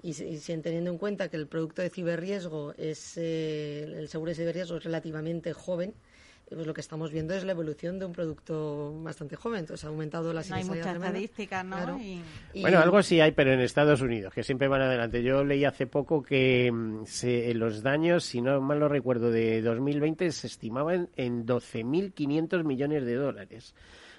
Y, 0.06 0.12
teniendo 0.60 0.90
en 0.90 0.98
cuenta 0.98 1.30
que 1.30 1.38
el 1.38 1.46
producto 1.46 1.80
de 1.80 1.88
ciberriesgo 1.88 2.74
es, 2.76 3.16
eh, 3.16 3.84
el 3.84 4.08
seguro 4.08 4.28
de 4.28 4.34
ciberriesgo 4.34 4.76
es 4.76 4.84
relativamente 4.84 5.54
joven, 5.54 5.94
pues 6.46 6.66
lo 6.66 6.74
que 6.74 6.82
estamos 6.82 7.10
viendo 7.10 7.32
es 7.32 7.42
la 7.44 7.52
evolución 7.52 7.98
de 7.98 8.04
un 8.04 8.12
producto 8.12 8.92
bastante 9.02 9.34
joven. 9.34 9.60
Entonces 9.60 9.82
ha 9.86 9.88
aumentado 9.88 10.34
la 10.34 10.42
no 10.42 10.56
hay 10.56 10.64
mucha 10.64 10.92
estadística, 10.92 11.62
¿no? 11.64 11.98
Bueno, 12.54 12.80
algo 12.80 13.02
sí 13.02 13.18
hay, 13.18 13.32
pero 13.32 13.54
en 13.54 13.60
Estados 13.60 14.02
Unidos, 14.02 14.34
que 14.34 14.42
siempre 14.42 14.68
van 14.68 14.82
adelante. 14.82 15.22
Yo 15.22 15.42
leí 15.42 15.64
hace 15.64 15.86
poco 15.86 16.22
que 16.22 16.70
mm, 16.70 17.06
se, 17.06 17.54
los 17.54 17.82
daños, 17.82 18.24
si 18.24 18.42
no 18.42 18.60
mal 18.60 18.80
lo 18.80 18.88
recuerdo, 18.88 19.30
de 19.30 19.62
2020 19.62 20.30
se 20.32 20.48
estimaban 20.48 21.08
en 21.16 21.46
12.500 21.46 22.62
millones 22.62 23.06
de 23.06 23.14
dólares. 23.14 23.74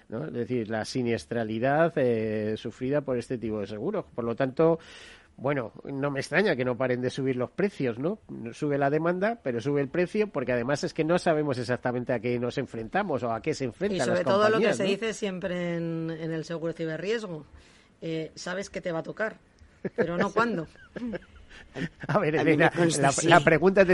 ¿no? 0.10 0.26
Es 0.26 0.34
decir, 0.34 0.70
la 0.70 0.84
siniestralidad 0.84 1.94
eh, 1.96 2.56
sufrida 2.58 3.02
por 3.02 3.18
este 3.18 3.38
tipo 3.38 3.60
de 3.60 3.68
seguros. 3.68 4.06
Por 4.14 4.24
lo 4.24 4.36
tanto, 4.36 4.80
bueno, 5.38 5.74
no 5.84 6.12
me 6.12 6.20
extraña 6.20 6.56
que 6.56 6.64
no 6.64 6.78
paren 6.78 7.02
de 7.02 7.10
subir 7.10 7.36
los 7.36 7.52
precios, 7.52 8.00
¿no? 8.00 8.20
Sube 8.54 8.78
la 8.78 8.90
demanda, 8.90 9.40
pero 9.44 9.60
sube 9.60 9.82
el 9.82 9.90
precio, 9.90 10.28
porque 10.28 10.54
además 10.54 10.84
es 10.84 10.94
que 10.94 11.04
no 11.04 11.20
sabemos 11.20 11.58
exactamente 11.58 12.14
a 12.14 12.20
qué 12.20 12.40
nos 12.40 12.58
enfrentamos 12.58 13.24
o 13.24 13.32
a 13.32 13.42
qué 13.42 13.54
se 13.54 13.66
enfrentan. 13.66 13.98
Y 13.98 14.02
sobre 14.02 14.24
todo 14.24 14.50
lo 14.50 14.60
que 14.60 14.74
se 14.74 14.86
dice 14.86 15.14
siempre 15.14 15.76
en, 15.76 16.10
el 16.10 16.46
seguro 16.46 16.74
ciberriesgo, 16.74 17.46
eh, 18.02 18.32
sabes 18.36 18.70
que 18.70 18.80
te 18.80 18.92
va 18.92 19.00
a 19.00 19.04
tocar, 19.04 19.38
pero 19.96 20.18
no 20.18 20.30
cuándo. 20.34 20.68
A 22.08 22.20
ver, 22.20 22.36
Elena, 22.36 22.72
la, 23.24 23.40
pregunta, 23.42 23.86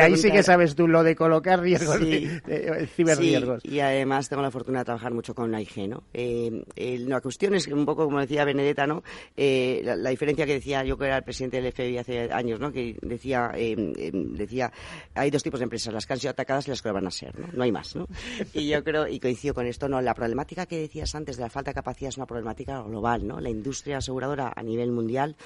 ahí 0.00 0.16
sí 0.16 0.30
que 0.30 0.42
sabes 0.42 0.74
tú 0.74 0.86
lo 0.86 1.02
de 1.02 1.16
colocar 1.16 1.60
riesgos, 1.60 2.00
de, 2.00 2.88
ciberriesgos. 2.94 3.64
y 3.64 3.80
además 3.80 4.28
tengo 4.28 4.42
la 4.42 4.50
fortuna 4.50 4.80
de 4.80 4.84
trabajar 4.84 5.14
mucho 5.14 5.34
con 5.34 5.54
AIG, 5.54 5.88
¿no? 5.88 6.04
Eh, 6.12 6.64
la 7.06 7.20
cuestión 7.20 7.54
es 7.54 7.66
un 7.68 7.86
poco 7.86 8.04
como 8.04 8.20
decía 8.20 8.44
Benedetta, 8.44 8.86
¿no? 8.86 9.02
Eh, 9.36 9.80
la, 9.84 10.10
diferencia 10.10 10.44
que 10.44 10.54
decía 10.54 10.84
yo 10.84 10.98
que 10.98 11.06
era 11.06 11.18
el 11.18 11.24
presidente 11.24 11.60
del 11.60 11.72
FBI 11.72 11.98
hace 11.98 12.32
años, 12.32 12.60
¿no? 12.60 12.70
Que 12.70 12.96
decía, 13.00 13.52
eh, 13.54 13.74
decía, 14.12 14.70
hay 15.14 15.30
dos 15.30 15.42
tipos 15.42 15.60
de 15.60 15.64
empresas, 15.64 15.94
las 15.94 16.06
que 16.06 16.12
han 16.12 16.18
sido 16.18 16.32
atacadas 16.32 16.66
y 16.66 16.70
las 16.70 16.82
que 16.82 16.88
lo 16.88 16.94
van 16.94 17.06
a 17.06 17.10
ser, 17.10 17.38
¿no? 17.38 17.48
No 17.52 17.62
hay 17.62 17.72
más, 17.72 17.96
¿no? 17.96 18.08
Y 18.52 18.68
yo 18.68 18.84
creo, 18.84 19.08
y 19.08 19.18
coincido 19.18 19.54
con 19.54 19.66
esto, 19.66 19.88
¿no? 19.88 20.00
La 20.00 20.14
problemática 20.14 20.66
que 20.66 20.78
decías 20.78 21.14
antes 21.14 21.36
de 21.36 21.42
la 21.42 21.50
falta 21.50 21.70
de 21.70 21.74
capacidad 21.74 22.10
es 22.10 22.16
una 22.16 22.26
problemática 22.26 22.82
global, 22.82 23.26
¿no? 23.26 23.40
La 23.40 23.48
industria 23.48 23.98
aseguradora 23.98 24.52
a 24.54 24.62
nivel 24.62 24.92
mundial 24.92 25.36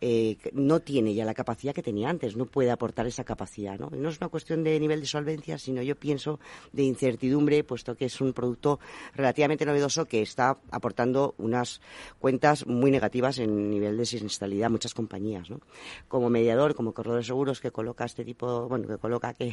eh, 0.00 0.36
no 0.52 0.78
tiene 0.78 1.07
ya 1.14 1.24
la 1.24 1.34
capacidad 1.34 1.74
que 1.74 1.82
tenía 1.82 2.08
antes, 2.08 2.36
no 2.36 2.46
puede 2.46 2.70
aportar 2.70 3.06
esa 3.06 3.24
capacidad. 3.24 3.78
¿no? 3.78 3.90
no 3.90 4.08
es 4.08 4.18
una 4.18 4.28
cuestión 4.28 4.64
de 4.64 4.78
nivel 4.78 5.00
de 5.00 5.06
solvencia, 5.06 5.58
sino 5.58 5.82
yo 5.82 5.96
pienso 5.96 6.38
de 6.72 6.82
incertidumbre, 6.82 7.64
puesto 7.64 7.96
que 7.96 8.06
es 8.06 8.20
un 8.20 8.32
producto 8.32 8.78
relativamente 9.14 9.64
novedoso 9.64 10.06
que 10.06 10.22
está 10.22 10.58
aportando 10.70 11.34
unas 11.38 11.80
cuentas 12.18 12.66
muy 12.66 12.90
negativas 12.90 13.38
en 13.38 13.70
nivel 13.70 13.96
de 13.96 14.06
siniestralidad 14.06 14.70
muchas 14.70 14.94
compañías. 14.94 15.50
¿no? 15.50 15.60
Como 16.08 16.30
mediador, 16.30 16.74
como 16.74 16.92
corredor 16.92 17.18
de 17.18 17.24
seguros 17.24 17.60
que 17.60 17.70
coloca 17.70 18.04
este 18.04 18.24
tipo, 18.24 18.68
bueno, 18.68 18.88
que 18.88 18.98
coloca, 18.98 19.34
que, 19.34 19.52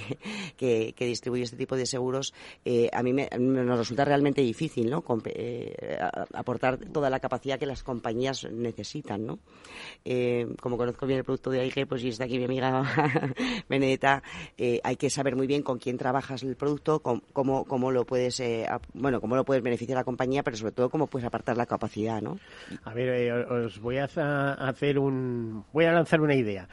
que, 0.58 1.06
distribuye 1.06 1.43
este 1.43 1.58
tipo 1.58 1.76
de 1.76 1.86
seguros, 1.86 2.34
eh, 2.64 2.89
a 2.91 3.03
mí 3.03 3.14
me, 3.14 3.30
nos 3.38 3.78
resulta 3.78 4.06
realmente 4.06 4.41
difícil 4.41 4.89
¿no? 4.89 5.03
Eh, 5.26 5.97
aportar 6.34 6.78
toda 6.78 7.10
la 7.10 7.20
capacidad 7.20 7.60
que 7.60 7.66
las 7.66 7.84
compañías 7.84 8.47
necesitan. 8.51 9.26
¿no? 9.26 9.39
como 10.60 10.78
conozco 10.78 11.06
bien 11.06 11.20
el 11.20 11.26
producto 11.26 11.45
de 11.52 11.62
AIG, 11.62 11.88
pues 11.88 12.04
y 12.04 12.10
está 12.10 12.26
aquí 12.26 12.38
mi 12.38 12.46
amiga 12.46 12.84
Benedetta, 13.70 14.24
eh, 14.58 14.80
hay 14.84 14.96
que 14.96 15.10
saber 15.10 15.36
muy 15.36 15.48
bien 15.48 15.64
con 15.64 15.80
quién 15.80 15.98
trabajas 15.98 16.43
el 16.43 16.56
producto, 16.56 17.00
cómo, 17.00 17.66
cómo 17.66 17.91
lo 17.91 18.06
puedes, 18.06 18.39
eh, 18.39 18.68
bueno, 18.93 19.22
cómo 19.22 19.36
lo 19.36 19.46
puedes 19.46 19.64
beneficiar 19.64 19.98
a 19.98 20.02
la 20.02 20.06
compañía, 20.06 20.43
pero 20.43 20.58
sobre 20.58 20.72
todo 20.72 20.89
cómo 20.89 21.08
puedes 21.08 21.26
apartar 21.26 21.58
la 21.58 21.66
capacidad, 21.66 22.22
¿no? 22.22 22.39
A 22.84 22.93
ver, 22.93 23.10
eh, 23.10 23.32
os 23.32 23.80
voy 23.80 23.98
a 23.98 24.06
hacer 24.06 25.00
un, 25.00 25.66
voy 25.74 25.86
a 25.86 25.91
lanzar 25.91 26.22
una 26.22 26.36
idea. 26.36 26.68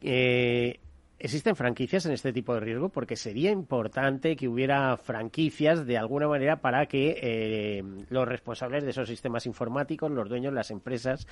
Eh, 0.00 0.78
¿Existen 1.24 1.54
franquicias 1.54 2.04
en 2.04 2.10
este 2.10 2.32
tipo 2.32 2.52
de 2.52 2.58
riesgo? 2.58 2.88
Porque 2.88 3.14
sería 3.14 3.52
importante 3.52 4.34
que 4.34 4.48
hubiera 4.48 4.96
franquicias 4.96 5.86
de 5.86 5.96
alguna 5.96 6.26
manera 6.26 6.56
para 6.56 6.86
que 6.86 7.16
eh, 7.22 7.84
los 8.10 8.26
responsables 8.26 8.82
de 8.82 8.90
esos 8.90 9.08
sistemas 9.08 9.46
informáticos, 9.46 10.10
los 10.10 10.28
dueños, 10.28 10.52
las 10.52 10.72
empresas, 10.72 11.28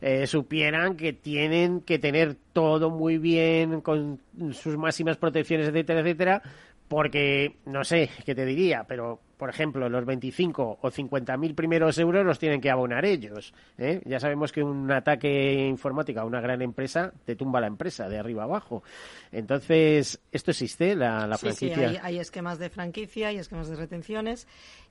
eh, 0.00 0.26
supieran 0.26 0.96
que 0.96 1.12
tienen 1.12 1.82
que 1.82 2.00
tener 2.00 2.34
todo 2.52 2.90
muy 2.90 3.18
bien 3.18 3.80
con 3.80 4.18
sus 4.50 4.76
máximas 4.76 5.18
protecciones, 5.18 5.68
etcétera, 5.68 6.00
etcétera, 6.00 6.42
porque 6.88 7.56
no 7.66 7.84
sé 7.84 8.10
qué 8.24 8.34
te 8.34 8.44
diría, 8.44 8.84
pero 8.88 9.20
por 9.38 9.50
ejemplo, 9.50 9.88
los 9.88 10.04
25 10.04 10.80
o 10.82 10.90
50 10.90 11.36
mil 11.36 11.54
primeros 11.54 11.96
euros 11.98 12.26
los 12.26 12.40
tienen 12.40 12.60
que 12.60 12.70
abonar 12.70 13.04
ellos. 13.04 13.54
¿eh? 13.78 14.02
Ya 14.04 14.18
sabemos 14.18 14.50
que 14.50 14.64
un 14.64 14.90
ataque 14.90 15.68
informático 15.68 16.18
a 16.18 16.24
una 16.24 16.40
gran 16.40 16.60
empresa 16.60 17.12
te 17.24 17.36
tumba 17.36 17.60
la 17.60 17.68
empresa 17.68 18.08
de 18.08 18.18
arriba 18.18 18.42
abajo. 18.42 18.82
Entonces, 19.30 20.20
¿esto 20.32 20.50
existe, 20.50 20.96
la, 20.96 21.28
la 21.28 21.38
franquicia? 21.38 21.90
Sí, 21.90 21.96
hay, 22.02 22.18
esquemas 22.18 22.58
de 22.58 22.68
franquicia, 22.68 23.28
hay 23.28 23.38
esquemas 23.38 23.68
de 23.68 23.76
retenciones 23.76 24.48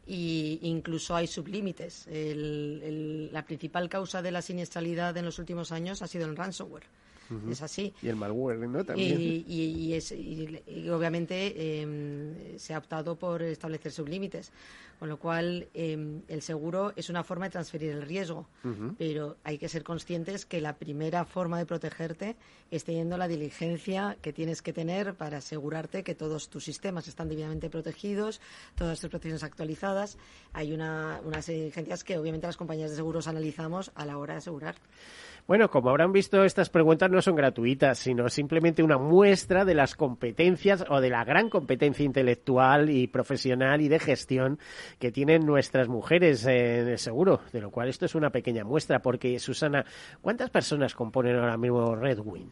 e 0.08 0.60
incluso 0.62 1.14
hay 1.14 1.28
sublímites. 1.28 2.08
la 2.10 3.44
principal 3.44 3.90
causa 3.90 4.22
de 4.22 4.32
la 4.32 4.42
siniestralidad 4.42 5.18
en 5.18 5.26
los 5.26 5.40
últimos 5.40 5.74
años 5.74 6.02
ha 6.02 6.08
sido 6.08 6.26
el 6.26 6.38
ransomware. 6.38 6.86
Es 7.50 7.62
así. 7.62 7.94
Y 8.02 8.08
el 8.08 8.16
malware, 8.16 8.68
¿no? 8.68 8.84
También. 8.84 9.44
Y, 9.48 9.94
es, 9.94 10.12
y 10.12 10.90
obviamente 10.90 11.82
em, 11.82 12.58
se 12.58 12.74
ha 12.74 12.78
optado 12.78 13.16
por 13.16 13.42
establecer 13.42 13.92
sublímites, 13.92 14.52
con 15.00 15.10
lo 15.10 15.18
cual 15.18 15.68
em, 15.74 16.22
el 16.28 16.42
seguro 16.42 16.94
es 16.96 17.10
una 17.10 17.24
forma 17.24 17.46
de 17.46 17.52
transferir 17.52 17.92
el 17.92 18.02
riesgo, 18.02 18.48
pero 18.98 19.38
hay 19.44 19.58
que 19.58 19.70
ser 19.70 19.84
conscientes 19.84 20.46
que 20.46 20.60
la 20.60 20.76
primera 20.78 21.24
forma 21.26 21.60
de 21.60 21.66
protegerte 21.66 22.36
es 22.72 22.84
teniendo 22.84 23.18
la 23.18 23.28
diligencia 23.28 24.18
que 24.22 24.34
tienes 24.34 24.62
que 24.62 24.74
tener 24.74 25.14
para 25.14 25.38
asegurarte 25.38 26.04
que 26.04 26.16
todos 26.16 26.50
tus 26.50 26.64
sistemas 26.64 27.08
están 27.08 27.30
debidamente 27.30 27.70
protegidos, 27.70 28.42
todas 28.76 29.00
tus 29.00 29.10
protecciones 29.10 29.44
actualizadas. 29.44 30.18
Hay 30.54 30.74
una, 30.74 31.22
unas 31.24 31.46
diligencias 31.46 32.04
que 32.04 32.18
obviamente 32.18 32.48
las 32.48 32.58
compañías 32.58 32.90
de 32.90 32.96
seguros 32.96 33.28
analizamos 33.28 33.92
a 33.94 34.06
la 34.06 34.18
hora 34.18 34.34
de 34.34 34.40
asegurar. 34.40 34.76
Bueno, 35.48 35.70
como 35.70 35.90
habrán 35.90 36.12
visto, 36.12 36.44
estas 36.44 36.70
preguntas 36.70 37.10
no 37.10 37.22
son 37.22 37.36
gratuitas, 37.36 38.00
sino 38.00 38.28
simplemente 38.28 38.84
una 38.84 38.98
muestra 38.98 39.64
de 39.64 39.76
las 39.76 39.96
competencias 39.96 40.84
o 40.90 41.00
de 41.00 41.10
la 41.10 41.24
gran 41.24 41.50
competencia 41.50 42.04
intelectual 42.04 42.90
y 42.90 43.08
profesional 43.08 43.80
y 43.80 43.88
de 43.88 43.98
gestión 43.98 44.60
que 45.00 45.10
tienen 45.10 45.46
nuestras 45.46 45.88
mujeres 45.88 46.46
en 46.46 46.90
el 46.90 46.98
seguro, 46.98 47.40
de 47.54 47.62
lo 47.62 47.72
cual 47.72 47.88
esto 47.88 48.06
es 48.06 48.14
una 48.14 48.30
pequeña 48.30 48.66
muestra, 48.66 49.00
porque 49.00 49.40
Susana, 49.40 49.86
¿cuántas 50.20 50.50
personas 50.50 50.94
componen 50.94 51.38
ahora 51.38 51.56
mismo 51.56 51.96
Redwing? 51.96 52.52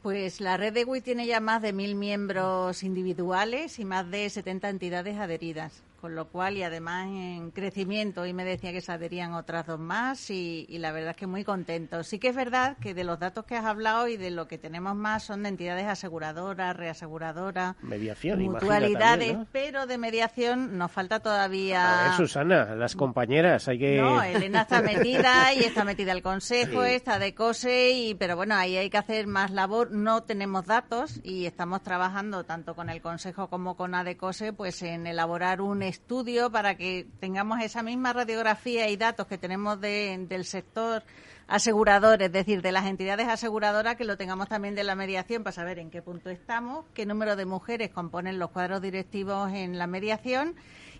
Pues 0.00 0.40
la 0.40 0.56
red 0.56 0.72
de 0.72 0.84
WIT 0.84 1.02
tiene 1.02 1.26
ya 1.26 1.40
más 1.40 1.60
de 1.60 1.72
mil 1.72 1.96
miembros 1.96 2.84
individuales 2.84 3.80
y 3.80 3.84
más 3.84 4.08
de 4.08 4.30
70 4.30 4.68
entidades 4.68 5.18
adheridas 5.18 5.82
con 6.00 6.14
lo 6.14 6.28
cual 6.28 6.56
y 6.56 6.62
además 6.62 7.06
en 7.06 7.50
crecimiento 7.50 8.26
y 8.26 8.32
me 8.32 8.44
decía 8.44 8.72
que 8.72 8.80
se 8.80 8.92
adherían 8.92 9.34
otras 9.34 9.66
dos 9.66 9.78
más 9.78 10.30
y, 10.30 10.66
la 10.80 10.92
verdad 10.92 11.10
es 11.10 11.16
que 11.16 11.26
muy 11.26 11.44
contento. 11.44 12.02
Sí 12.02 12.18
que 12.18 12.28
es 12.28 12.36
verdad 12.36 12.78
que 12.80 12.94
de 12.94 13.04
los 13.04 13.18
datos 13.18 13.44
que 13.44 13.54
has 13.54 13.66
hablado 13.66 14.08
y 14.08 14.16
de 14.16 14.30
lo 14.30 14.48
que 14.48 14.56
tenemos 14.56 14.96
más 14.96 15.24
son 15.24 15.42
de 15.42 15.50
entidades 15.50 15.86
aseguradoras, 15.86 16.74
reaseguradoras, 16.76 17.76
mediación, 17.82 18.40
mutualidades, 18.42 19.36
pero 19.52 19.86
de 19.86 19.98
mediación 19.98 20.78
nos 20.78 20.90
falta 20.90 21.20
todavía. 21.20 22.00
A 22.00 22.08
ver, 22.08 22.12
Susana, 22.16 22.74
las 22.74 22.96
compañeras, 22.96 23.68
hay 23.68 23.78
que. 23.78 24.00
No, 24.00 24.22
Elena 24.22 24.62
está 24.62 24.80
metida 24.80 25.52
y 25.54 25.60
está 25.60 25.84
metida 25.84 26.12
el 26.12 26.22
consejo, 26.22 26.84
está 26.84 27.18
de 27.18 27.34
COSE 27.34 27.90
y 27.90 28.14
pero 28.14 28.36
bueno 28.36 28.54
ahí 28.54 28.76
hay 28.76 28.88
que 28.88 28.98
hacer 28.98 29.26
más 29.26 29.50
labor. 29.50 29.90
No 29.90 30.22
tenemos 30.22 30.66
datos 30.66 31.20
y 31.22 31.46
estamos 31.46 31.82
trabajando 31.82 32.44
tanto 32.44 32.74
con 32.74 32.88
el 32.88 33.02
consejo 33.02 33.48
como 33.48 33.76
con 33.76 33.94
ADECOSE 33.94 34.52
pues 34.52 34.82
en 34.82 35.06
elaborar 35.06 35.60
un 35.60 35.82
estudio 35.90 36.50
para 36.50 36.76
que 36.76 37.06
tengamos 37.20 37.60
esa 37.60 37.82
misma 37.82 38.12
radiografía 38.12 38.88
y 38.88 38.96
datos 38.96 39.26
que 39.26 39.36
tenemos 39.36 39.80
del 39.80 40.44
sector 40.44 41.02
asegurador, 41.46 42.22
es 42.22 42.32
decir, 42.32 42.62
de 42.62 42.72
las 42.72 42.86
entidades 42.86 43.28
aseguradoras, 43.28 43.96
que 43.96 44.04
lo 44.04 44.16
tengamos 44.16 44.48
también 44.48 44.74
de 44.74 44.84
la 44.84 44.94
mediación 44.94 45.42
para 45.42 45.52
saber 45.52 45.78
en 45.78 45.90
qué 45.90 46.00
punto 46.00 46.30
estamos, 46.30 46.86
qué 46.94 47.04
número 47.04 47.36
de 47.36 47.44
mujeres 47.44 47.90
componen 47.90 48.38
los 48.38 48.50
cuadros 48.50 48.80
directivos 48.80 49.52
en 49.52 49.76
la 49.76 49.86
mediación 49.86 50.54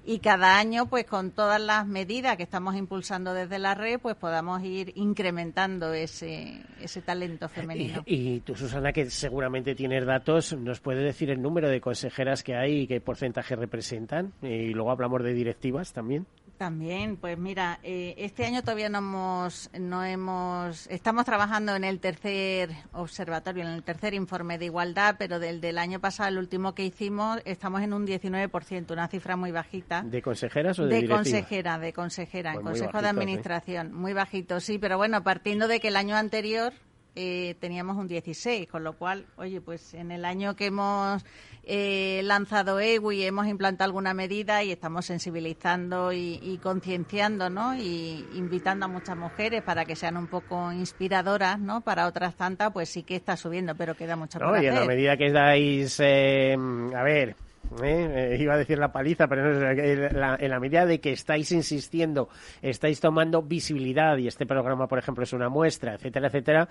y 0.05 0.19
cada 0.21 0.59
año, 0.59 0.87
pues 0.87 1.05
con 1.05 1.31
todas 1.31 1.61
las 1.61 1.87
medidas 1.87 2.37
que 2.37 2.43
estamos 2.43 2.75
impulsando 2.75 3.35
desde 3.35 3.59
la 3.59 3.75
red, 3.75 4.01
pues 4.01 4.17
podamos 4.17 4.63
ir 4.63 4.93
incrementando 4.97 5.93
ese, 5.93 6.63
ese 6.81 7.03
talento 7.03 7.49
femenino. 7.49 8.03
Y, 8.07 8.41
tú, 8.41 8.57
Susana, 8.57 8.93
que 8.93 9.11
seguramente 9.11 9.75
tienes 9.75 10.07
datos, 10.07 10.57
¿nos 10.57 10.81
puede 10.81 11.03
decir 11.03 11.31
el 11.31 11.43
número 11.43 11.69
de 11.69 11.81
consejeras 11.81 12.43
que 12.43 12.57
hay 12.57 12.81
y 12.81 12.87
qué 12.87 13.01
porcentaje 13.01 13.57
representan? 13.57 14.33
Y 14.43 14.73
luego 14.73 14.91
hablamos 14.91 15.23
de 15.23 15.35
directivas 15.35 15.93
también. 15.93 16.27
También, 16.61 17.17
pues 17.17 17.39
mira, 17.39 17.79
eh, 17.83 18.15
este 18.19 18.45
año 18.45 18.61
todavía 18.61 18.91
no 18.91 18.99
hemos, 18.99 19.71
no 19.73 20.05
hemos, 20.05 20.87
estamos 20.89 21.25
trabajando 21.25 21.75
en 21.75 21.85
el 21.85 22.01
tercer 22.01 22.69
observatorio, 22.93 23.65
en 23.65 23.71
el 23.71 23.83
tercer 23.83 24.13
informe 24.13 24.59
de 24.59 24.67
igualdad, 24.67 25.17
pero 25.19 25.39
del, 25.39 25.63
del 25.63 25.79
año 25.79 26.01
pasado, 26.01 26.29
el 26.29 26.37
último 26.37 26.75
que 26.75 26.85
hicimos, 26.85 27.41
estamos 27.47 27.81
en 27.81 27.95
un 27.95 28.07
19%, 28.07 28.93
una 28.93 29.09
cifra 29.09 29.37
muy 29.37 29.53
bajita. 29.53 30.03
¿De 30.03 30.21
consejeras 30.21 30.79
o 30.81 30.85
de 30.85 31.01
De 31.01 31.09
consejera, 31.09 31.79
de 31.79 31.95
consejera, 31.95 32.51
en 32.53 32.61
pues 32.61 32.79
Consejo 32.79 33.01
de 33.01 33.09
Administración, 33.09 33.95
muy 33.95 34.13
bajito, 34.13 34.61
sí, 34.61 34.79
pero 34.79 34.99
bueno, 34.99 35.25
partiendo 35.25 35.67
de 35.67 35.81
que 35.81 35.89
el 35.89 35.97
año 35.97 36.15
anterior 36.15 36.75
eh, 37.17 37.57
teníamos 37.61 37.97
un 37.97 38.09
16, 38.09 38.69
con 38.69 38.85
lo 38.85 38.95
cual, 38.95 39.27
oye, 39.37 39.61
pues 39.61 39.95
en 39.95 40.11
el 40.11 40.25
año 40.25 40.55
que 40.57 40.67
hemos 40.67 41.25
eh, 41.63 42.21
lanzado 42.25 42.81
EWI 42.81 43.25
hemos 43.25 43.47
implantado 43.47 43.87
alguna 43.87 44.15
medida 44.15 44.63
y 44.63 44.73
estamos 44.73 45.07
sensibilizando 45.07 46.13
y, 46.13 46.59
concienciando, 46.63 47.51
¿no? 47.51 47.77
Y 47.77 48.27
invitando 48.35 48.87
a 48.87 48.89
muchas 48.89 49.17
mujeres 49.17 49.63
para 49.63 49.85
que 49.85 49.97
sean 49.97 50.17
un 50.17 50.27
poco 50.27 50.73
inspiradoras, 50.73 51.59
¿no? 51.59 51.81
Para 51.81 52.07
otras 52.07 52.35
tantas, 52.37 52.73
pues 52.73 52.89
sí 52.89 53.03
que 53.03 53.17
está 53.17 53.37
subiendo, 53.37 53.75
pero 53.75 53.95
queda 53.95 54.17
mucho 54.17 54.39
no, 54.39 54.49
por 54.49 54.63
y 54.63 54.67
en 54.67 54.75
la 54.75 54.85
medida 54.85 55.17
que 55.17 55.31
dais, 55.31 56.01
eh, 56.01 56.57
a 56.95 57.03
ver, 57.03 57.37
¿eh? 57.83 58.37
iba 58.39 58.55
a 58.55 58.59
decir 58.59 58.79
la 58.79 58.93
paliza, 58.93 59.29
pero 59.29 59.53
no, 59.53 59.71
en, 59.71 60.19
la, 60.19 60.37
en 60.39 60.51
la 60.51 60.61
medida 60.61 60.87
de 60.87 61.01
que 61.01 61.13
estáis 61.13 61.53
insistiendo, 61.53 62.29
estáis 62.63 63.01
tomando 63.01 63.43
visibilidad 63.43 64.17
y 64.17 64.27
este 64.27 64.47
programa, 64.47 64.87
por 64.87 64.99
ejemplo, 64.99 65.25
es 65.25 65.33
una 65.33 65.49
muestra, 65.49 65.95
etcétera, 65.95 66.29
etcétera, 66.29 66.69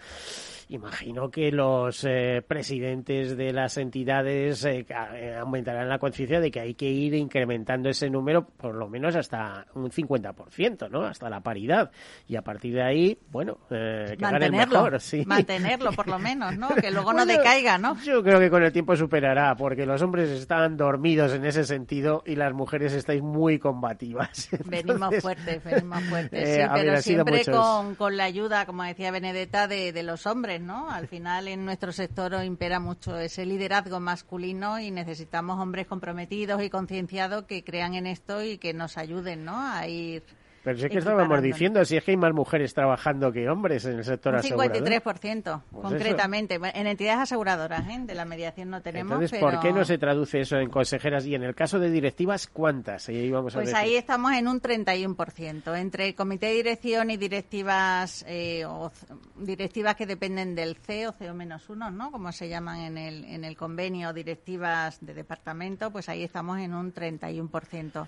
imagino 0.69 1.31
que 1.31 1.51
los 1.51 2.03
eh, 2.03 2.43
presidentes 2.47 3.35
de 3.35 3.51
las 3.51 3.77
entidades 3.77 4.63
eh, 4.65 4.85
eh, 5.15 5.35
aumentarán 5.39 5.89
la 5.89 5.97
conciencia 5.97 6.39
de 6.39 6.51
que 6.51 6.59
hay 6.59 6.75
que 6.75 6.85
ir 6.85 7.15
incrementando 7.15 7.89
ese 7.89 8.09
número 8.09 8.45
por 8.45 8.75
lo 8.75 8.87
menos 8.87 9.15
hasta 9.15 9.65
un 9.73 9.89
50%, 9.89 10.89
¿no? 10.89 11.03
Hasta 11.03 11.29
la 11.29 11.41
paridad. 11.41 11.91
Y 12.27 12.35
a 12.35 12.43
partir 12.43 12.75
de 12.75 12.83
ahí, 12.83 13.17
bueno, 13.31 13.57
eh, 13.71 14.15
mantenerlo, 14.19 14.83
mejor, 14.83 15.01
sí. 15.01 15.23
mantenerlo 15.25 15.91
por 15.91 16.07
lo 16.07 16.19
menos, 16.19 16.55
¿no? 16.57 16.69
Que 16.69 16.91
luego 16.91 17.13
no 17.13 17.25
decaiga, 17.25 17.77
¿no? 17.77 17.99
Yo 18.03 18.23
creo 18.23 18.39
que 18.39 18.49
con 18.49 18.63
el 18.63 18.71
tiempo 18.71 18.95
superará, 18.95 19.55
porque 19.55 19.85
los 19.85 20.01
hombres 20.01 20.29
están 20.29 20.77
dormidos 20.79 21.33
en 21.33 21.45
ese 21.45 21.63
sentido 21.63 22.23
y 22.25 22.35
las 22.35 22.53
mujeres 22.53 22.93
estáis 22.93 23.21
muy 23.21 23.59
combativas. 23.59 24.49
venimos 24.65 25.15
fuertes, 25.21 25.63
venimos 25.63 26.03
fuertes, 26.05 26.49
sí, 26.49 26.61
pero 26.73 27.01
siempre 27.03 27.45
con, 27.45 27.93
con, 27.93 28.17
la 28.17 28.23
ayuda, 28.23 28.65
como 28.65 28.81
decía 28.83 29.11
Benedetta, 29.11 29.67
de, 29.67 29.93
de 29.93 30.01
los 30.03 30.25
hombres 30.25 30.39
¿no? 30.61 30.89
Al 30.89 31.07
final 31.07 31.47
en 31.47 31.65
nuestro 31.65 31.91
sector 31.91 32.43
impera 32.43 32.79
mucho 32.79 33.17
ese 33.17 33.45
liderazgo 33.45 33.99
masculino 33.99 34.79
y 34.79 34.89
necesitamos 34.89 35.59
hombres 35.59 35.85
comprometidos 35.85 36.63
y 36.63 36.69
concienciados 36.69 37.43
que 37.43 37.63
crean 37.63 37.93
en 37.95 38.07
esto 38.07 38.43
y 38.43 38.57
que 38.57 38.73
nos 38.73 38.97
ayuden, 38.97 39.45
¿no? 39.45 39.59
A 39.59 39.87
ir 39.87 40.23
pero 40.63 40.77
si 40.77 40.85
es 40.85 40.91
que 40.91 40.97
estábamos 40.99 41.41
diciendo, 41.41 41.83
si 41.85 41.97
es 41.97 42.03
que 42.03 42.11
hay 42.11 42.17
más 42.17 42.33
mujeres 42.33 42.73
trabajando 42.73 43.31
que 43.31 43.49
hombres 43.49 43.85
en 43.85 43.97
el 43.97 44.03
sector 44.03 44.33
un 44.33 44.39
asegurador. 44.39 44.83
53%, 44.83 45.61
pues 45.71 45.83
concretamente. 45.83 46.59
En 46.73 46.87
entidades 46.87 47.21
aseguradoras, 47.21 47.87
¿eh? 47.87 47.99
de 48.03 48.15
la 48.15 48.25
mediación 48.25 48.69
no 48.69 48.81
tenemos. 48.81 49.13
Entonces, 49.13 49.39
¿por 49.39 49.59
qué 49.59 49.71
no 49.71 49.85
se 49.85 49.97
traduce 49.97 50.41
eso 50.41 50.57
en 50.57 50.69
consejeras? 50.69 51.25
Y 51.25 51.35
en 51.35 51.43
el 51.43 51.55
caso 51.55 51.79
de 51.79 51.89
directivas, 51.89 52.47
¿cuántas? 52.47 53.09
Ahí 53.09 53.29
vamos 53.29 53.53
pues 53.53 53.73
ahí 53.73 53.95
estamos 53.95 54.33
en 54.33 54.47
un 54.47 54.61
31%. 54.61 55.77
Entre 55.77 56.15
comité 56.15 56.47
de 56.47 56.53
dirección 56.53 57.09
y 57.09 57.17
directivas 57.17 58.25
eh, 58.27 58.65
o 58.65 58.91
directivas 59.37 59.95
que 59.95 60.05
dependen 60.05 60.55
del 60.55 60.75
CEO, 60.75 61.13
CEO 61.13 61.33
menos 61.33 61.69
uno, 61.69 61.89
¿no? 61.91 62.11
Como 62.11 62.31
se 62.31 62.49
llaman 62.49 62.79
en 62.81 62.97
el, 62.97 63.25
en 63.25 63.43
el 63.43 63.55
convenio, 63.55 64.13
directivas 64.13 64.97
de 65.01 65.13
departamento, 65.13 65.91
pues 65.91 66.09
ahí 66.09 66.23
estamos 66.23 66.59
en 66.59 66.73
un 66.73 66.93
31%. 66.93 68.07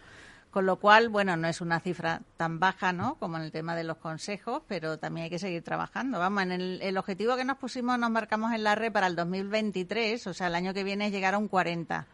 Con 0.51 0.65
lo 0.65 0.75
cual, 0.75 1.07
bueno, 1.07 1.37
no 1.37 1.47
es 1.47 1.61
una 1.61 1.79
cifra 1.79 2.21
tan 2.35 2.59
baja, 2.59 2.91
¿no? 2.91 3.15
Como 3.15 3.37
en 3.37 3.43
el 3.43 3.53
tema 3.53 3.73
de 3.73 3.85
los 3.85 3.97
consejos, 3.97 4.61
pero 4.67 4.99
también 4.99 5.23
hay 5.23 5.29
que 5.29 5.39
seguir 5.39 5.63
trabajando. 5.63 6.19
Vamos, 6.19 6.43
en 6.43 6.51
el, 6.51 6.97
objetivo 6.97 7.37
que 7.37 7.45
nos 7.45 7.57
pusimos, 7.57 7.97
nos 7.97 8.11
marcamos 8.11 8.53
en 8.53 8.65
la 8.65 8.75
red 8.75 8.91
para 8.91 9.07
el 9.07 9.15
2023, 9.15 10.27
o 10.27 10.33
sea, 10.33 10.47
el 10.47 10.55
año 10.55 10.73
que 10.73 10.83
viene 10.83 11.07
es 11.07 11.13
llegar 11.13 11.35
a 11.35 11.37
un 11.37 11.47
40. 11.47 12.05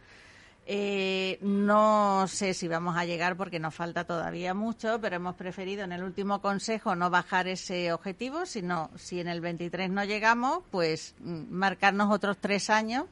Eh, 0.67 1.39
no 1.41 2.27
sé 2.27 2.53
si 2.53 2.67
vamos 2.67 2.95
a 2.95 3.05
llegar 3.05 3.37
porque 3.37 3.57
nos 3.57 3.73
falta 3.73 4.03
todavía 4.03 4.53
mucho, 4.53 4.99
pero 5.01 5.15
hemos 5.15 5.35
preferido 5.35 5.83
en 5.83 5.93
el 5.93 6.03
último 6.03 6.39
consejo 6.39 6.95
no 6.95 7.09
bajar 7.09 7.47
ese 7.47 7.91
objetivo, 7.91 8.45
sino 8.45 8.91
si 8.97 9.19
en 9.19 9.29
el 9.29 9.41
23 9.41 9.89
no 9.89 10.03
llegamos, 10.03 10.59
pues 10.69 11.15
mm, 11.21 11.45
marcarnos 11.49 12.13
otros 12.13 12.37
tres 12.39 12.69
años 12.69 13.05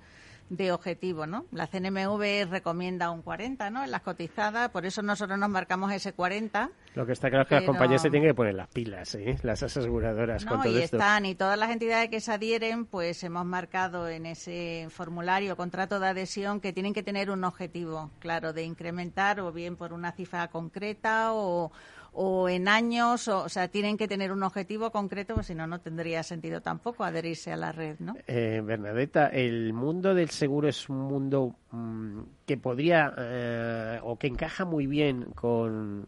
de 0.50 0.72
objetivo, 0.72 1.26
¿no? 1.26 1.46
La 1.52 1.68
CNMV 1.68 2.50
recomienda 2.50 3.10
un 3.10 3.22
40, 3.22 3.70
¿no? 3.70 3.84
En 3.84 3.92
las 3.92 4.02
cotizadas, 4.02 4.70
por 4.70 4.86
eso 4.86 5.02
nosotros 5.02 5.40
nos 5.40 5.50
marcamos 5.50 5.92
ese 5.92 6.14
40. 6.14 6.70
Lo 6.94 7.06
que 7.06 7.14
está 7.14 7.30
claro 7.30 7.44
es 7.44 7.50
que 7.50 7.56
las 7.56 7.64
compañías 7.66 8.02
se 8.02 8.10
tienen 8.10 8.30
que 8.30 8.36
poner 8.36 8.54
las 8.54 8.68
pilas, 8.68 9.16
¿eh? 9.16 9.38
Las 9.44 9.64
aseguradoras 9.64 10.46
con 10.46 10.62
todo 10.62 10.72
y 10.72 10.82
están, 10.82 11.26
y 11.26 11.36
todas 11.36 11.58
las 11.58 11.72
entidades 11.72 12.10
que 12.10 12.22
se 12.22 12.32
adhieren, 12.32 12.86
pues 12.86 13.24
hemos 13.24 13.46
marcado 13.46 14.08
en 14.08 14.26
ese 14.26 14.88
formulario, 14.90 15.58
contrato 15.58 16.00
de 16.00 16.08
adhesión, 16.08 16.62
que 16.62 16.74
tienen 16.74 16.94
que 16.94 17.04
tener 17.04 17.32
un 17.32 17.44
objetivo, 17.44 18.12
claro, 18.20 18.54
de 18.54 18.64
incrementar 18.64 19.40
o 19.40 19.52
bien 19.52 19.76
por 19.76 19.94
una 19.94 20.12
cifra 20.12 20.48
concreta 20.50 21.34
o 21.34 21.72
o 22.16 22.48
en 22.48 22.68
años, 22.68 23.28
o, 23.28 23.50
sea, 23.50 23.68
tienen 23.68 23.98
que 23.98 24.08
tener 24.08 24.32
un 24.32 24.42
objetivo 24.44 24.92
concreto, 24.92 25.36
pues 25.36 25.48
si 25.48 25.56
no, 25.56 25.68
no 25.68 25.82
tendría 25.82 26.24
sentido 26.24 26.62
tampoco 26.62 27.04
adherirse 27.04 27.52
a 27.52 27.58
la 27.58 27.72
red, 27.72 27.98
¿no? 28.00 28.16
Eh, 28.26 28.62
Bernadetta, 28.64 29.28
el 29.28 29.74
mundo 29.74 30.16
del 30.16 30.30
seguro 30.30 30.70
es 30.70 30.88
un 30.90 31.02
mundo 31.02 31.56
mm, 31.72 32.20
que 32.46 32.58
podría 32.58 33.14
eh, 33.18 34.00
o 34.02 34.18
que 34.18 34.28
encaja 34.28 34.64
muy 34.64 34.88
bien 34.88 35.26
con 35.36 36.08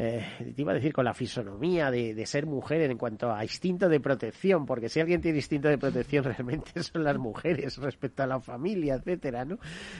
eh, 0.00 0.52
te 0.54 0.62
iba 0.62 0.70
a 0.70 0.76
decir 0.76 0.92
con 0.92 1.04
la 1.04 1.12
fisonomía 1.12 1.90
de, 1.90 2.24
ser 2.24 2.46
mujer 2.46 2.82
en 2.82 2.96
cuanto 2.96 3.32
a 3.32 3.42
instinto 3.42 3.88
de 3.88 3.98
protección, 3.98 4.64
porque 4.64 4.88
si 4.88 5.00
alguien 5.00 5.20
tiene 5.20 5.38
instinto 5.38 5.66
de 5.66 5.76
protección 5.76 6.22
realmente 6.36 6.84
son 6.84 7.02
las 7.02 7.18
mujeres 7.18 7.76
respecto 7.78 8.22
a 8.22 8.28
la 8.28 8.38
familia, 8.38 8.94
etcétera, 8.94 9.44
¿no? 9.44 9.58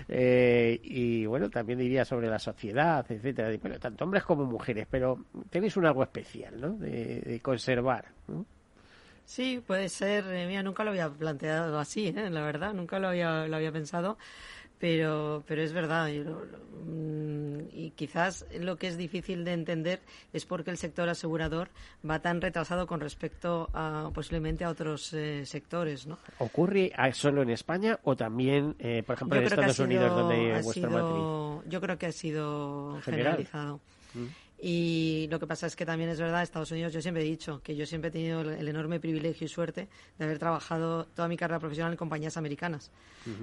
Eh, 0.09 0.79
y 0.85 1.27
bueno, 1.27 1.51
también 1.51 1.81
diría 1.81 2.05
sobre 2.05 2.29
la 2.29 2.39
sociedad, 2.39 3.05
etcétera, 3.11 3.51
bueno, 3.61 3.81
tanto 3.81 4.05
hombres 4.05 4.23
como 4.23 4.45
mujeres, 4.45 4.87
pero 4.89 5.19
tenéis 5.51 5.77
un 5.77 5.87
algo 5.87 6.05
especial, 6.05 6.61
¿no? 6.61 6.71
De, 6.75 7.41
conservar, 7.43 8.05
Sí, 9.25 9.63
puede 9.67 9.89
ser. 9.91 10.25
Eh, 10.29 10.47
mira, 10.47 10.63
nunca 10.63 10.85
lo 10.85 10.91
había 10.91 11.11
planteado 11.11 11.79
así, 11.79 12.07
¿eh? 12.07 12.31
la 12.31 12.43
verdad, 12.43 12.73
nunca 12.73 12.99
lo 12.99 13.09
había, 13.09 13.47
lo 13.47 13.57
había 13.57 13.73
pensado 13.73 14.17
pero, 14.79 15.43
pero 15.47 15.63
es 15.63 15.73
verdad. 15.73 16.09
Mm, 16.85 17.61
y 17.73 17.91
quizás 17.91 18.47
lo 18.59 18.77
que 18.77 18.87
es 18.87 18.97
difícil 18.97 19.45
de 19.45 19.53
entender 19.53 20.01
es 20.33 20.47
por 20.47 20.65
qué 20.65 20.71
el 20.71 20.79
sector 20.79 21.09
asegurador 21.09 21.69
va 22.09 22.21
tan 22.21 22.41
retrasado 22.41 22.87
con 22.87 23.01
respecto 23.01 23.69
a 23.75 24.11
posiblemente 24.15 24.65
a 24.65 24.71
otros 24.71 25.13
eh, 25.13 25.45
sectores. 25.45 26.07
¿no? 26.07 26.19
¿Ocurre 26.39 26.93
solo 27.13 27.43
en 27.43 27.51
España 27.51 27.99
o 28.05 28.17
también, 28.17 28.77
eh, 28.79 29.03
por 29.05 29.17
ejemplo, 29.17 29.39
en 29.39 29.47
Estados 29.47 29.79
Unidos, 29.81 30.11
donde 30.11 30.63
vuestra 30.63 30.89
matriz? 30.89 31.71
Yo 31.71 31.81
creo 31.81 31.99
que 31.99 32.07
ha 32.07 32.13
sido 32.13 33.01
generalizado. 33.03 33.81
Mm. 34.15 34.27
Y 34.61 35.29
lo 35.31 35.39
que 35.39 35.47
pasa 35.47 35.69
es 35.69 35.77
que 35.77 35.87
también 35.87 36.11
es 36.11 36.19
verdad, 36.19 36.43
Estados 36.43 36.73
Unidos, 36.73 36.93
yo 36.93 37.01
siempre 37.01 37.23
he 37.23 37.27
dicho 37.27 37.61
que 37.63 37.77
yo 37.77 37.87
siempre 37.87 38.09
he 38.09 38.11
tenido 38.11 38.41
el, 38.41 38.67
enorme 38.67 38.99
privilegio 38.99 39.45
y 39.45 39.49
suerte 39.49 39.89
de 40.19 40.25
haber 40.25 40.39
trabajado 40.41 41.05
toda 41.05 41.29
mi 41.29 41.37
carrera 41.37 41.61
profesional 41.61 41.93
en 41.93 41.97
compañías 41.97 42.37
americanas. 42.37 42.91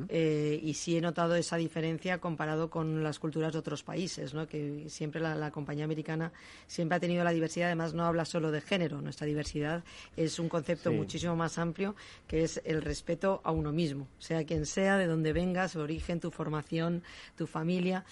Eh, 0.09 0.59
y 0.63 0.73
sí 0.73 0.97
he 0.97 1.01
notado 1.01 1.35
esa 1.35 1.57
diferencia 1.57 2.17
comparado 2.17 2.71
con 2.71 3.03
las 3.03 3.19
culturas 3.19 3.53
de 3.53 3.59
otros 3.59 3.83
países, 3.83 4.33
¿no? 4.33 4.47
que 4.47 4.85
siempre 4.89 5.21
la, 5.21 5.51
compañía 5.51 5.85
americana 5.85 6.31
siempre 6.65 6.97
ha 6.97 6.99
tenido 6.99 7.23
la 7.23 7.29
diversidad, 7.29 7.67
además 7.67 7.93
no 7.93 8.03
habla 8.03 8.25
solo 8.25 8.51
de 8.51 8.61
género, 8.61 8.99
nuestra 8.99 9.27
diversidad 9.27 9.83
es 10.17 10.39
un 10.39 10.49
concepto 10.49 10.91
muchísimo 10.91 11.35
más 11.35 11.59
amplio 11.59 11.95
que 12.27 12.43
es 12.43 12.61
el 12.65 12.81
respeto 12.81 13.41
a 13.43 13.51
uno 13.51 13.71
mismo, 13.71 14.07
sea 14.17 14.43
quien 14.43 14.65
sea, 14.65 14.97
de 14.97 15.05
donde 15.05 15.33
vengas, 15.33 15.73
su 15.73 15.79
origen, 15.79 16.19
tu 16.19 16.31
formación, 16.31 17.03
tu 17.37 17.45
familia. 17.45 18.05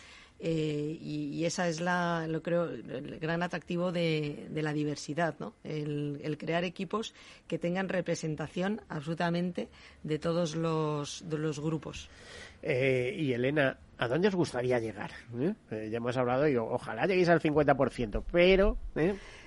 Eh, 0.45 0.97
y, 0.99 1.45
esa 1.45 1.69
es 1.69 1.79
la, 1.79 2.27
lo 2.27 2.43
creo, 2.43 2.65
el 2.65 3.17
gran 3.17 3.43
atractivo 3.43 3.93
de, 3.93 4.49
la 4.53 4.73
diversidad, 4.73 5.35
¿no? 5.39 5.53
El, 5.63 6.37
crear 6.37 6.65
equipos 6.65 7.13
que 7.47 7.57
tengan 7.57 7.87
representación 7.87 8.81
absolutamente 8.89 9.69
de 10.03 10.19
todos 10.19 10.57
los, 10.57 11.23
de 11.29 11.37
los 11.37 11.61
grupos. 11.61 12.09
Eh, 12.61 13.15
y 13.17 13.31
Elena, 13.31 13.77
¿a 13.97 14.09
dónde 14.09 14.27
os 14.27 14.35
gustaría 14.35 14.79
llegar? 14.79 15.11
¿Eh? 15.39 15.87
ya 15.89 15.97
hemos 15.97 16.17
hablado 16.17 16.45
y 16.45 16.57
ojalá 16.57 17.05
lleguéis 17.05 17.29
al 17.29 17.39
50%, 17.39 18.23
pero 18.29 18.77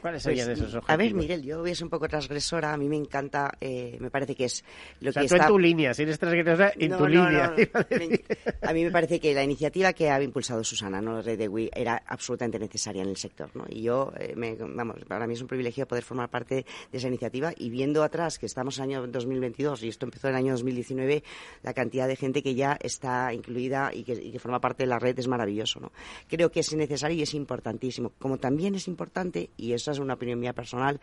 ¿Cuáles 0.07 0.23
pues, 0.23 0.39
serían 0.39 0.53
esos 0.53 0.73
objetivos? 0.73 0.89
A 0.89 0.97
ver, 0.97 1.15
Miguel, 1.15 1.43
yo 1.43 1.59
voy 1.59 1.73
a 1.73 1.75
ser 1.75 1.83
un 1.83 1.91
poco 1.91 2.07
transgresora. 2.07 2.73
A 2.73 2.77
mí 2.77 2.89
me 2.89 2.95
encanta, 2.95 3.51
eh, 3.61 3.97
me 3.99 4.09
parece 4.09 4.37
que 4.37 4.45
es 4.45 4.65
lo 5.01 5.11
o 5.11 5.13
sea, 5.13 5.23
que 5.23 5.29
tú 5.29 5.35
en 5.35 5.47
tu 5.49 5.59
línea, 5.59 5.95
si 5.95 6.03
eres 6.03 6.17
transgresora, 6.17 6.73
en 6.77 6.97
tu 6.97 7.09
línea. 7.09 7.57
a 8.63 8.73
mí 8.73 8.85
me 8.85 8.93
parece 8.93 9.19
que 9.19 9.35
la 9.35 9.43
iniciativa 9.43 9.93
que 9.93 10.09
ha 10.09 10.23
impulsado 10.23 10.63
Susana, 10.63 11.01
¿no? 11.01 11.23
Red 11.23 11.39
de 11.39 11.49
Wii, 11.49 11.71
era 11.75 12.01
absolutamente 12.07 12.57
necesaria 12.57 13.03
en 13.03 13.09
el 13.09 13.17
sector, 13.17 13.51
¿no? 13.55 13.65
Y 13.69 13.83
yo, 13.83 14.13
eh, 14.17 14.35
me, 14.37 14.55
vamos, 14.55 14.95
para 15.09 15.27
mí 15.27 15.35
es 15.35 15.43
un 15.43 15.49
privilegio 15.49 15.89
poder 15.89 16.05
formar 16.05 16.31
parte 16.31 16.65
de 16.93 16.99
esa 16.99 17.09
iniciativa 17.09 17.53
y 17.57 17.69
viendo 17.71 18.05
atrás 18.05 18.39
que 18.39 18.47
estamos 18.47 18.79
en 18.79 18.85
el 18.85 18.91
año 18.91 19.07
2022 19.09 19.83
y 19.83 19.89
esto 19.89 20.07
empezó 20.07 20.29
en 20.29 20.35
el 20.35 20.39
año 20.39 20.53
2019, 20.53 21.25
la 21.65 21.75
cantidad 21.75 22.07
de 22.07 22.15
gente 22.15 22.45
que 22.45 22.55
ya 22.55 22.79
está 22.81 23.33
incluida 23.33 23.91
y 23.93 24.05
que, 24.05 24.13
y 24.13 24.31
que 24.31 24.39
forma 24.39 24.61
parte 24.61 24.85
de 24.85 24.87
la 24.87 25.01
red 25.01 25.19
es 25.19 25.27
maravilloso, 25.27 25.81
¿no? 25.81 25.91
Creo 26.29 26.53
que 26.53 26.61
es 26.61 26.73
necesario 26.75 27.19
y 27.19 27.23
es 27.23 27.35
importantísimo. 27.35 28.13
Como 28.21 28.39
también 28.39 28.77
es 28.77 28.87
importante, 28.87 29.51
y 29.57 29.73
eso 29.73 29.96
es 29.97 30.01
una 30.01 30.15
opinión 30.15 30.39
mía 30.39 30.53
personal, 30.53 31.01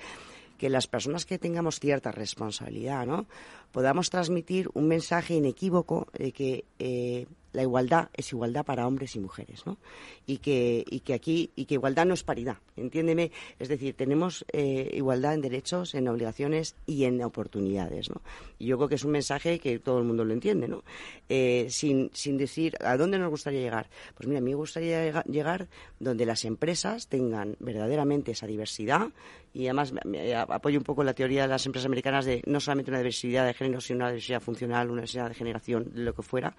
que 0.58 0.70
las 0.70 0.88
personas 0.88 1.26
que 1.26 1.39
tengamos 1.39 1.80
cierta 1.80 2.12
responsabilidad, 2.12 3.06
¿no? 3.06 3.26
podamos 3.72 4.10
transmitir 4.10 4.70
un 4.74 4.88
mensaje 4.88 5.34
inequívoco 5.36 6.08
de 6.14 6.32
que 6.32 6.66
eh, 6.80 7.28
la 7.54 7.62
igualdad 7.62 8.10
es 8.14 8.32
igualdad 8.34 8.66
para 8.66 8.86
hombres 8.88 9.16
y 9.16 9.20
mujeres, 9.20 9.66
¿no? 9.66 9.78
Y 10.26 10.38
que, 10.38 10.84
y 10.89 10.99
que 11.01 11.14
aquí, 11.14 11.51
y 11.56 11.66
que 11.66 11.76
igualdad 11.76 12.06
no 12.06 12.14
es 12.14 12.24
paridad, 12.24 12.58
entiéndeme, 12.76 13.32
es 13.60 13.70
decir, 13.70 13.95
tenemos 13.95 14.45
eh, 14.51 14.89
igualdad 14.93 15.36
en 15.36 15.41
derechos, 15.41 15.95
en 15.95 16.08
obligaciones 16.08 16.76
y 16.86 17.06
en 17.06 17.22
oportunidades, 17.24 18.10
¿no? 18.10 18.22
Y 18.60 18.66
yo 18.66 18.78
creo 18.78 18.89
que 18.89 18.95
es 18.95 19.04
un 19.04 19.12
mensaje 19.12 19.60
que 19.60 19.80
todo 19.80 19.99
el 19.99 20.06
mundo 20.06 20.26
lo 20.26 20.34
entiende, 20.34 20.68
¿no? 20.68 20.84
Eh, 21.30 21.68
sin, 21.70 22.10
sin 22.14 22.38
decir, 22.38 22.76
¿a 22.82 22.97
dónde 22.97 23.20
nos 23.20 23.30
gustaría 23.30 23.62
llegar? 23.62 23.89
Pues 24.16 24.28
mira, 24.28 24.39
a 24.39 24.41
mí 24.41 24.51
me 24.51 24.56
gustaría 24.56 25.24
llegar 25.24 25.68
donde 25.99 26.26
las 26.26 26.45
empresas 26.45 27.08
tengan 27.08 27.56
verdaderamente 27.60 28.32
esa 28.32 28.47
diversidad, 28.47 29.10
y 29.54 29.68
además 29.68 29.93
apoyo 30.47 30.80
un 30.80 30.84
poco 30.84 31.04
la 31.04 31.14
teoría 31.14 31.43
de 31.43 31.47
las 31.47 31.66
empresas 31.66 31.86
americanas 31.86 32.26
de 32.26 32.41
no 32.47 32.60
solamente 32.60 32.89
una 32.89 32.97
diversidad 32.97 33.45
de 33.45 33.54
género, 33.54 33.82
sino 33.82 33.97
una 33.97 34.08
diversidad 34.08 34.41
funcional, 34.41 34.88
una 34.88 35.01
diversidad 35.01 35.30
de 35.30 35.36
generación, 35.36 35.91
lo 35.93 36.16
que 36.16 36.24
fuera, 36.24 36.56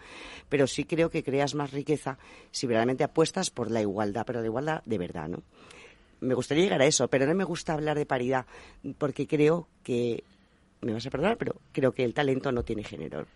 pero 0.48 0.66
sí 0.68 0.83
creo 0.86 1.10
que 1.10 1.22
creas 1.22 1.54
más 1.54 1.72
riqueza 1.72 2.18
si 2.50 2.66
verdaderamente 2.66 3.04
apuestas 3.04 3.50
por 3.50 3.70
la 3.70 3.80
igualdad, 3.80 4.24
pero 4.26 4.40
la 4.40 4.46
igualdad 4.46 4.82
de 4.84 4.98
verdad, 4.98 5.28
¿no? 5.28 5.42
Me 6.20 6.34
gustaría 6.34 6.64
llegar 6.64 6.80
a 6.80 6.86
eso, 6.86 7.08
pero 7.08 7.26
no 7.26 7.34
me 7.34 7.44
gusta 7.44 7.74
hablar 7.74 7.98
de 7.98 8.06
paridad 8.06 8.46
porque 8.98 9.26
creo 9.26 9.68
que 9.82 10.24
me 10.80 10.92
vas 10.92 11.06
a 11.06 11.10
perdonar, 11.10 11.36
pero 11.36 11.56
creo 11.72 11.92
que 11.92 12.04
el 12.04 12.14
talento 12.14 12.52
no 12.52 12.62
tiene 12.62 12.84
género. 12.84 13.26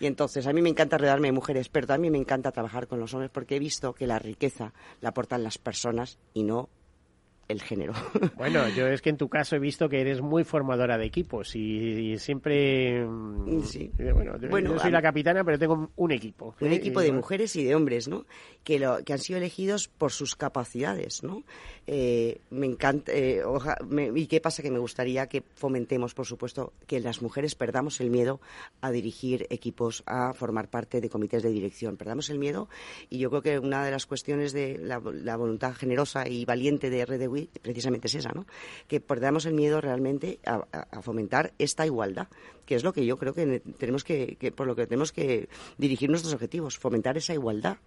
Y 0.00 0.06
entonces 0.06 0.46
a 0.46 0.52
mí 0.52 0.62
me 0.62 0.68
encanta 0.68 0.98
rodearme 0.98 1.28
de 1.28 1.32
mujeres, 1.32 1.68
pero 1.68 1.86
también 1.86 2.12
me 2.12 2.18
encanta 2.18 2.52
trabajar 2.52 2.86
con 2.86 3.00
los 3.00 3.14
hombres 3.14 3.30
porque 3.30 3.56
he 3.56 3.58
visto 3.58 3.92
que 3.92 4.06
la 4.06 4.18
riqueza 4.18 4.72
la 5.00 5.10
aportan 5.10 5.42
las 5.42 5.58
personas 5.58 6.18
y 6.34 6.42
no 6.42 6.68
el 7.48 7.62
género. 7.62 7.94
Bueno, 8.36 8.68
yo 8.68 8.86
es 8.86 9.02
que 9.02 9.10
en 9.10 9.16
tu 9.16 9.28
caso 9.28 9.56
he 9.56 9.58
visto 9.58 9.88
que 9.88 10.00
eres 10.00 10.20
muy 10.20 10.44
formadora 10.44 10.96
de 10.96 11.06
equipos 11.06 11.56
y, 11.56 12.16
siempre... 12.18 13.04
Mm, 13.04 13.62
sí. 13.62 13.90
Eh, 13.98 14.12
bueno, 14.12 14.74
yo 14.74 14.78
soy 14.78 14.90
la 14.90 15.02
capitana, 15.02 15.42
pero 15.44 15.58
tengo 15.58 15.90
un 15.96 16.12
equipo. 16.12 16.54
Un 16.60 16.72
¿eh? 16.72 16.76
equipo 16.76 17.00
de 17.00 17.10
mujeres 17.10 17.56
y 17.56 17.64
de 17.64 17.74
hombres, 17.74 18.06
¿no? 18.06 18.26
Que, 18.62 18.78
lo, 18.78 19.02
que 19.02 19.12
han 19.12 19.18
sido 19.18 19.38
elegidos 19.38 19.88
por 19.88 20.12
sus 20.12 20.36
capacidades, 20.36 21.22
¿no? 21.22 21.42
Eh, 21.86 22.40
me 22.50 22.66
encanta... 22.66 23.12
¿Y 23.12 24.26
qué 24.26 24.40
pasa? 24.40 24.62
Que 24.62 24.70
me 24.70 24.78
gustaría 24.78 25.26
que 25.26 25.42
fomentemos, 25.54 26.14
por 26.14 26.26
supuesto, 26.26 26.72
que 26.86 27.00
las 27.00 27.22
mujeres 27.22 27.54
perdamos 27.54 28.00
el 28.00 28.10
miedo 28.10 28.40
a 28.80 28.90
dirigir 28.90 29.46
equipos, 29.50 30.02
a 30.06 30.32
formar 30.32 30.68
parte 30.68 31.00
de 31.00 31.08
comités 31.08 31.42
de 31.42 31.50
dirección. 31.50 31.96
Perdamos 31.96 32.30
el 32.30 32.38
miedo 32.38 32.68
y 33.10 33.18
yo 33.18 33.30
creo 33.30 33.42
que 33.42 33.58
una 33.58 33.84
de 33.84 33.90
las 33.90 34.06
cuestiones 34.06 34.52
de 34.52 34.78
la, 34.78 34.98
voluntad 34.98 35.74
generosa 35.74 36.28
y 36.28 36.44
valiente 36.44 36.90
de 36.90 37.04
RDW 37.04 37.37
precisamente 37.46 38.08
es 38.08 38.14
esa, 38.14 38.32
¿no? 38.32 38.46
Que 38.86 39.00
perdamos 39.00 39.46
el 39.46 39.54
miedo 39.54 39.80
realmente 39.80 40.38
a, 40.44 41.02
fomentar 41.02 41.52
esta 41.58 41.86
igualdad, 41.86 42.28
que 42.66 42.74
es 42.74 42.84
lo 42.84 42.92
que 42.92 43.06
yo 43.06 43.16
creo 43.16 43.34
que 43.34 43.60
tenemos 43.78 44.04
que, 44.04 44.52
por 44.54 44.66
lo 44.66 44.76
que 44.76 44.86
tenemos 44.86 45.12
que 45.12 45.48
dirigir 45.76 46.10
nuestros 46.10 46.34
objetivos, 46.34 46.78
fomentar 46.78 47.16
esa 47.16 47.34
igualdad 47.34 47.78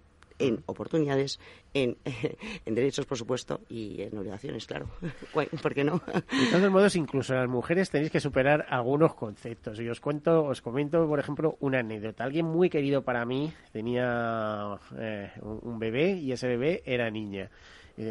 en 0.42 0.64
oportunidades, 0.66 1.40
en, 1.74 1.98
en, 2.66 2.76
derechos, 2.76 3.06
por 3.06 3.18
supuesto, 3.18 3.62
y 3.70 4.02
en 4.02 4.18
obligaciones, 4.18 4.66
claro. 4.66 4.90
¿Por 5.62 5.74
qué 5.74 5.84
no? 5.84 6.02
De 6.08 6.52
todos 6.52 6.72
modos, 6.72 6.96
incluso 6.96 7.34
las 7.34 7.48
mujeres 7.48 7.90
tenéis 7.90 8.12
que 8.12 8.20
superar 8.20 8.66
algunos 8.70 9.14
conceptos. 9.14 9.80
Y 9.80 9.88
os 9.88 10.00
cuento, 10.00 10.44
os 10.46 10.62
comento, 10.62 11.08
por 11.08 11.20
ejemplo, 11.20 11.58
una 11.60 11.80
anécdota. 11.80 12.24
Alguien 12.24 12.46
muy 12.46 12.70
querido 12.70 13.04
para 13.04 13.26
mí 13.26 13.54
tenía 13.72 14.80
eh, 14.98 15.32
un 15.42 15.80
bebé 15.80 16.14
y 16.14 16.32
ese 16.32 16.48
bebé 16.48 16.82
era 16.86 17.10
niña. 17.10 17.50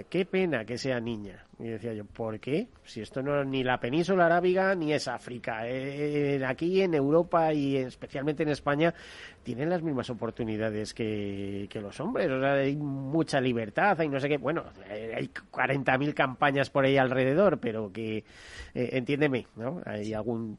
Qué 0.08 0.24
pena 0.24 0.64
que 0.64 0.78
sea 0.78 1.00
niña. 1.00 1.44
Y 1.58 1.64
decía 1.64 1.92
yo, 1.92 2.04
¿por 2.04 2.38
qué? 2.38 2.68
Si 2.84 3.00
esto 3.00 3.22
no 3.22 3.44
ni 3.44 3.64
la 3.64 3.80
península 3.80 4.26
arábiga 4.26 4.74
ni 4.74 4.92
es 4.92 5.08
África. 5.08 5.66
Eh, 5.66 6.40
aquí 6.46 6.80
en 6.80 6.94
Europa 6.94 7.52
y 7.52 7.76
especialmente 7.76 8.44
en 8.44 8.50
España 8.50 8.94
tienen 9.42 9.68
las 9.68 9.82
mismas 9.82 10.08
oportunidades 10.08 10.94
que, 10.94 11.68
los 11.82 11.98
hombres. 11.98 12.30
O 12.30 12.40
sea, 12.40 12.52
hay 12.52 12.76
mucha 12.76 13.40
libertad, 13.40 14.00
hay 14.00 14.08
no 14.08 14.20
sé 14.20 14.28
qué. 14.28 14.38
Bueno, 14.38 14.64
hay 14.88 15.28
40.000 15.28 16.14
campañas 16.14 16.70
por 16.70 16.84
ahí 16.84 16.96
alrededor, 16.96 17.58
pero 17.58 17.92
que, 17.92 18.18
eh, 18.18 18.90
entiéndeme, 18.92 19.46
¿no? 19.56 19.82
Hay 19.84 20.14
algún 20.14 20.56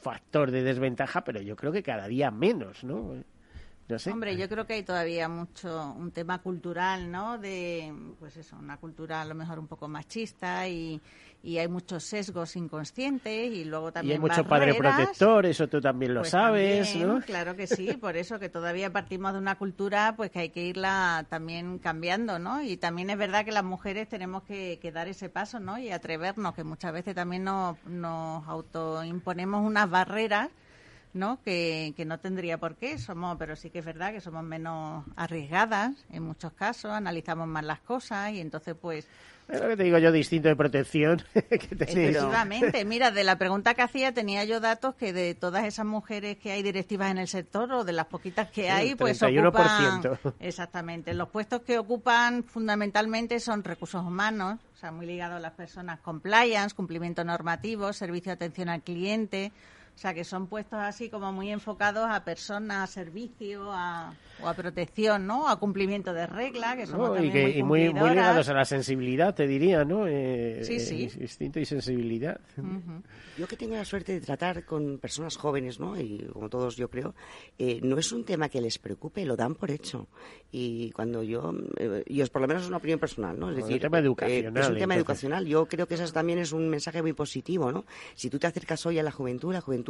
factor 0.00 0.50
de 0.50 0.62
desventaja, 0.62 1.22
pero 1.22 1.40
yo 1.40 1.54
creo 1.54 1.72
que 1.72 1.82
cada 1.82 2.08
día 2.08 2.30
menos, 2.30 2.82
¿no? 2.84 3.14
Hombre, 4.10 4.36
yo 4.36 4.48
creo 4.48 4.66
que 4.66 4.74
hay 4.74 4.82
todavía 4.82 5.28
mucho 5.28 5.94
un 5.98 6.10
tema 6.10 6.38
cultural, 6.38 7.10
¿no? 7.10 7.36
De, 7.38 7.92
pues 8.18 8.36
eso, 8.36 8.56
una 8.56 8.78
cultura 8.78 9.20
a 9.20 9.24
lo 9.26 9.34
mejor 9.34 9.58
un 9.58 9.66
poco 9.66 9.88
machista 9.88 10.66
y, 10.68 11.02
y 11.42 11.58
hay 11.58 11.68
muchos 11.68 12.02
sesgos 12.02 12.56
inconscientes 12.56 13.52
y 13.52 13.64
luego 13.66 13.92
también 13.92 14.12
y 14.12 14.14
hay 14.14 14.20
mucho 14.20 14.48
padre 14.48 14.74
protector, 14.74 15.44
eso 15.44 15.68
tú 15.68 15.82
también 15.82 16.14
lo 16.14 16.20
pues 16.20 16.30
sabes, 16.30 16.96
¿no? 16.96 17.20
Claro 17.20 17.56
que 17.56 17.66
sí, 17.66 17.92
por 18.00 18.16
eso 18.16 18.38
que 18.38 18.48
todavía 18.48 18.90
partimos 18.90 19.34
de 19.34 19.38
una 19.38 19.56
cultura 19.56 20.14
pues 20.16 20.30
que 20.30 20.38
hay 20.38 20.48
que 20.48 20.64
irla 20.64 21.26
también 21.28 21.78
cambiando, 21.78 22.38
¿no? 22.38 22.62
Y 22.62 22.78
también 22.78 23.10
es 23.10 23.18
verdad 23.18 23.44
que 23.44 23.52
las 23.52 23.64
mujeres 23.64 24.08
tenemos 24.08 24.44
que, 24.44 24.78
que 24.80 24.92
dar 24.92 25.08
ese 25.08 25.28
paso, 25.28 25.60
¿no? 25.60 25.78
Y 25.78 25.90
atrevernos, 25.90 26.54
que 26.54 26.64
muchas 26.64 26.94
veces 26.94 27.14
también 27.14 27.44
nos, 27.44 27.76
nos 27.84 28.48
autoimponemos 28.48 29.62
unas 29.62 29.90
barreras 29.90 30.48
¿no? 31.14 31.40
Que, 31.42 31.94
que, 31.96 32.04
no 32.04 32.18
tendría 32.18 32.58
por 32.58 32.74
qué, 32.74 32.98
somos, 32.98 33.36
pero 33.38 33.56
sí 33.56 33.70
que 33.70 33.78
es 33.78 33.84
verdad 33.84 34.12
que 34.12 34.20
somos 34.20 34.42
menos 34.42 35.04
arriesgadas 35.16 35.92
en 36.10 36.24
muchos 36.24 36.52
casos, 36.52 36.90
analizamos 36.90 37.46
más 37.46 37.64
las 37.64 37.80
cosas 37.80 38.32
y 38.32 38.40
entonces 38.40 38.74
pues... 38.80 39.06
Es 39.46 39.60
lo 39.60 39.68
que 39.68 39.76
te 39.76 39.84
digo 39.84 39.98
yo, 39.98 40.10
distinto 40.10 40.48
de 40.48 40.56
protección 40.56 41.22
que 41.34 41.40
Efectivamente, 41.46 42.84
mira, 42.86 43.10
de 43.10 43.24
la 43.24 43.36
pregunta 43.36 43.74
que 43.74 43.82
hacía 43.82 44.12
tenía 44.12 44.44
yo 44.44 44.58
datos 44.58 44.94
que 44.94 45.12
de 45.12 45.34
todas 45.34 45.64
esas 45.64 45.84
mujeres 45.84 46.38
que 46.38 46.50
hay 46.50 46.62
directivas 46.62 47.10
en 47.10 47.18
el 47.18 47.28
sector 47.28 47.70
o 47.72 47.84
de 47.84 47.92
las 47.92 48.06
poquitas 48.06 48.50
que 48.50 48.70
hay, 48.70 48.94
pues 48.94 49.22
ocupan... 49.22 50.02
Exactamente, 50.40 51.14
los 51.14 51.28
puestos 51.28 51.60
que 51.60 51.78
ocupan 51.78 52.42
fundamentalmente 52.42 53.38
son 53.38 53.62
recursos 53.62 54.02
humanos, 54.02 54.58
o 54.72 54.76
sea, 54.76 54.90
muy 54.90 55.06
ligados 55.06 55.36
a 55.36 55.40
las 55.40 55.52
personas, 55.52 56.00
compliance, 56.00 56.74
cumplimiento 56.74 57.22
normativo, 57.22 57.92
servicio 57.92 58.30
de 58.30 58.34
atención 58.34 58.70
al 58.70 58.82
cliente, 58.82 59.52
o 59.94 59.98
sea, 59.98 60.12
que 60.12 60.24
son 60.24 60.48
puestos 60.48 60.80
así 60.80 61.08
como 61.08 61.32
muy 61.32 61.50
enfocados 61.50 62.06
a 62.10 62.24
personas, 62.24 62.90
a 62.90 62.92
servicio, 62.92 63.70
a, 63.72 64.12
o 64.42 64.48
a 64.48 64.54
protección, 64.54 65.24
¿no? 65.26 65.48
A 65.48 65.58
cumplimiento 65.60 66.12
de 66.12 66.26
reglas, 66.26 66.74
que 66.74 66.86
somos 66.86 67.16
y, 67.20 67.62
muy, 67.62 67.92
muy, 67.94 68.10
ligados 68.10 68.48
a 68.48 68.54
la 68.54 68.64
sensibilidad, 68.64 69.34
te 69.34 69.46
diría, 69.46 69.84
¿no? 69.84 70.08
Eh, 70.08 70.60
sí, 70.64 70.80
sí. 70.80 71.04
Eh, 71.04 71.22
instinto 71.22 71.60
y 71.60 71.64
sensibilidad. 71.64 72.40
Yo 73.38 73.46
que 73.46 73.56
tengo 73.56 73.76
la 73.76 73.84
suerte 73.84 74.12
de 74.12 74.20
tratar 74.20 74.64
con 74.64 74.98
personas 74.98 75.36
jóvenes, 75.36 75.78
¿no? 75.78 75.98
Y 75.98 76.28
como 76.32 76.48
todos 76.48 76.76
yo 76.76 76.90
creo, 76.90 77.14
eh, 77.58 77.80
no 77.82 77.96
es 77.96 78.10
un 78.10 78.24
tema 78.24 78.48
que 78.48 78.60
les 78.60 78.78
preocupe, 78.78 79.24
lo 79.24 79.36
dan 79.36 79.54
por 79.54 79.70
hecho. 79.70 80.08
Y 80.50 80.90
cuando 80.90 81.22
yo, 81.22 81.52
y 82.06 82.20
es 82.20 82.30
por 82.30 82.42
lo 82.42 82.48
menos 82.48 82.64
es 82.64 82.68
una 82.68 82.78
opinión 82.78 82.98
personal, 82.98 83.38
¿no? 83.38 83.50
Es 83.50 83.56
decir, 83.56 83.74
un 83.74 83.80
tema 83.80 83.98
educacional. 83.98 84.56
es 84.56 84.68
un 84.68 84.78
tema 84.78 84.96
educacional. 84.96 85.46
Yo 85.46 85.66
creo 85.66 85.86
que 85.86 85.94
eso 85.94 86.12
también 86.12 86.40
es 86.40 86.52
un 86.52 86.68
mensaje 86.68 87.00
muy 87.00 87.12
positivo, 87.12 87.70
¿no? 87.70 87.84
Si 88.14 88.28
tú 88.28 88.40
te 88.40 88.48
acercas 88.48 88.84
hoy 88.86 88.98
a 88.98 89.02
la 89.02 89.12
juventud, 89.12 89.52
la 89.52 89.60
juventud, 89.60 89.83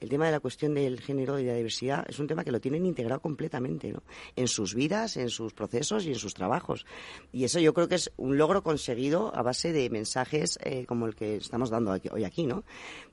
el 0.00 0.08
tema 0.08 0.26
de 0.26 0.32
la 0.32 0.40
cuestión 0.40 0.74
del 0.74 1.00
género 1.00 1.38
y 1.38 1.44
de 1.44 1.50
la 1.50 1.56
diversidad 1.56 2.04
es 2.08 2.18
un 2.18 2.26
tema 2.26 2.44
que 2.44 2.52
lo 2.52 2.60
tienen 2.60 2.86
integrado 2.86 3.20
completamente, 3.20 3.92
¿no? 3.92 4.02
En 4.36 4.48
sus 4.48 4.74
vidas, 4.74 5.16
en 5.16 5.30
sus 5.30 5.52
procesos 5.52 6.04
y 6.04 6.10
en 6.10 6.14
sus 6.16 6.34
trabajos. 6.34 6.86
Y 7.32 7.44
eso 7.44 7.58
yo 7.60 7.74
creo 7.74 7.88
que 7.88 7.96
es 7.96 8.10
un 8.16 8.38
logro 8.38 8.62
conseguido 8.62 9.34
a 9.34 9.42
base 9.42 9.72
de 9.72 9.90
mensajes 9.90 10.58
eh, 10.62 10.86
como 10.86 11.06
el 11.06 11.14
que 11.14 11.36
estamos 11.36 11.70
dando 11.70 11.96
hoy 12.10 12.24
aquí, 12.24 12.46
¿no? 12.46 12.64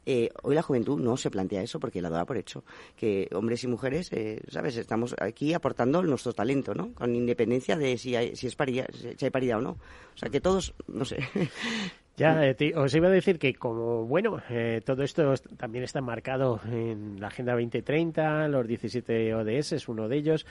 Eh, 0.06 0.30
hoy 0.44 0.56
la 0.56 0.62
juventud 0.62 1.00
no 1.00 1.18
se 1.18 1.32
plantea 1.32 1.64
eso 1.64 1.80
porque 1.80 2.02
la 2.02 2.10
da 2.10 2.26
por 2.26 2.38
hecho. 2.38 2.64
Que 2.96 3.30
hombres 3.34 3.64
y 3.64 3.68
mujeres, 3.68 4.12
eh, 4.12 4.42
¿sabes? 4.50 4.78
Estamos 4.78 5.16
aquí 5.20 5.54
aportando 5.54 6.02
nuestro 6.04 6.34
talento, 6.34 6.74
¿no? 6.74 6.94
Con 6.94 7.16
independencia 7.16 7.76
de 7.78 7.98
si 7.98 8.16
si 8.36 8.48
es 8.48 8.56
paridad, 8.56 8.88
si 9.18 9.26
hay 9.26 9.32
paridad 9.32 9.60
o 9.60 9.62
no. 9.62 9.72
O 9.72 10.18
sea, 10.18 10.30
que 10.30 10.42
todos, 10.42 10.74
no 10.88 11.06
sé. 11.06 11.18
Ya, 12.18 12.46
eh, 12.46 12.74
os 12.76 12.96
iba 12.96 13.08
a 13.08 13.12
decir 13.12 13.38
que 13.40 13.54
como, 13.56 14.06
bueno, 14.06 14.42
todo 14.86 15.04
esto 15.04 15.34
también 15.58 15.84
está 15.84 16.02
marcado 16.02 16.62
en 16.66 17.20
la 17.20 17.28
Agenda 17.28 17.54
2030, 17.54 18.48
los 18.48 18.68
17 18.68 19.36
ODS 19.36 19.74
es 19.74 19.88
uno 19.90 20.08
de 20.08 20.18
ellos, 20.18 20.46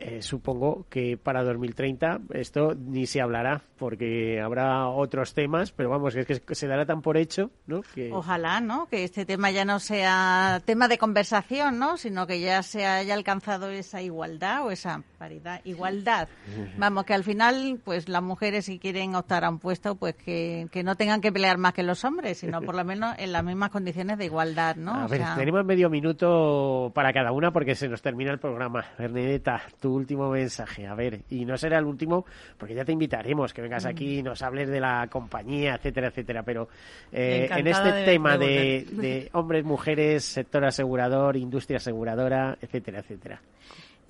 eh, 0.00 0.22
supongo 0.22 0.86
que 0.88 1.16
para 1.16 1.42
2030 1.42 2.20
esto 2.32 2.72
ni 2.76 3.06
se 3.06 3.20
hablará 3.20 3.62
porque 3.78 4.40
habrá 4.40 4.86
otros 4.88 5.34
temas, 5.34 5.72
pero 5.72 5.90
vamos, 5.90 6.14
es 6.14 6.40
que 6.40 6.54
se 6.54 6.68
dará 6.68 6.86
tan 6.86 7.02
por 7.02 7.16
hecho, 7.16 7.50
¿no? 7.66 7.82
Que... 7.82 8.12
Ojalá, 8.12 8.60
¿no? 8.60 8.86
Que 8.86 9.02
este 9.02 9.26
tema 9.26 9.50
ya 9.50 9.64
no 9.64 9.80
sea 9.80 10.62
tema 10.64 10.86
de 10.86 10.98
conversación, 10.98 11.80
¿no? 11.80 11.96
Sino 11.96 12.28
que 12.28 12.38
ya 12.38 12.62
se 12.62 12.86
haya 12.86 13.12
alcanzado 13.12 13.70
esa 13.70 14.00
igualdad 14.00 14.64
o 14.64 14.70
esa 14.70 15.02
paridad, 15.18 15.60
igualdad. 15.64 16.28
Vamos, 16.76 17.04
que 17.04 17.14
al 17.14 17.24
final, 17.24 17.80
pues 17.84 18.08
las 18.08 18.22
mujeres 18.22 18.66
si 18.66 18.78
quieren 18.78 19.16
optar 19.16 19.44
a 19.44 19.50
un 19.50 19.58
puesto, 19.58 19.96
pues 19.96 20.14
que, 20.14 20.68
que 20.70 20.84
no 20.84 20.94
tengan 20.98 21.22
que 21.22 21.32
pelear 21.32 21.56
más 21.56 21.72
que 21.72 21.82
los 21.82 22.04
hombres, 22.04 22.38
sino 22.38 22.60
por 22.60 22.74
lo 22.74 22.84
menos 22.84 23.14
en 23.18 23.32
las 23.32 23.42
mismas 23.42 23.70
condiciones 23.70 24.18
de 24.18 24.26
igualdad, 24.26 24.76
¿no? 24.76 24.94
A 24.94 25.06
ver, 25.06 25.22
tenemos 25.36 25.64
medio 25.64 25.88
minuto 25.88 26.92
para 26.94 27.12
cada 27.12 27.32
una 27.32 27.50
porque 27.52 27.74
se 27.74 27.88
nos 27.88 28.02
termina 28.02 28.30
el 28.30 28.38
programa. 28.38 28.84
Bernadetta, 28.98 29.62
último 29.84 30.28
mensaje. 30.30 30.86
A 30.86 30.94
ver, 30.94 31.20
y 31.30 31.44
no 31.44 31.56
será 31.56 31.78
el 31.78 31.84
último, 31.84 32.26
porque 32.58 32.74
ya 32.74 32.84
te 32.84 32.92
invitaremos, 32.92 33.54
que 33.54 33.62
vengas 33.62 33.86
aquí 33.86 34.18
y 34.18 34.22
nos 34.22 34.42
hables 34.42 34.68
de 34.68 34.80
la 34.80 35.06
compañía, 35.08 35.76
etcétera, 35.76 36.08
etcétera. 36.08 36.42
Pero 36.42 36.68
eh, 37.12 37.48
en 37.50 37.66
este 37.66 38.04
tema 38.04 38.36
de, 38.36 39.30
hombres, 39.32 39.64
mujeres, 39.64 40.24
sector 40.24 40.64
asegurador, 40.64 41.36
industria 41.36 41.78
aseguradora, 41.78 42.58
etcétera, 42.60 42.98
etcétera. 43.00 43.40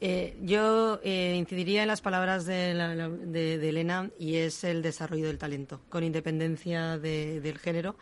Eh, 0.01 0.37
yo 0.43 1.01
eh, 1.03 1.35
incidiría 1.37 1.83
en 1.83 1.89
las 1.89 2.01
palabras 2.01 2.47
de, 2.47 2.73
la- 2.75 3.09
de- 3.09 3.69
Elena 3.69 4.11
y 4.19 4.37
es 4.37 4.63
el 4.63 4.81
desarrollo 4.81 5.27
del 5.27 5.39
talento, 5.39 5.81
con 5.89 6.05
independencia 6.05 6.99
de- 6.99 7.41
del 7.41 7.59
género, 7.59 7.97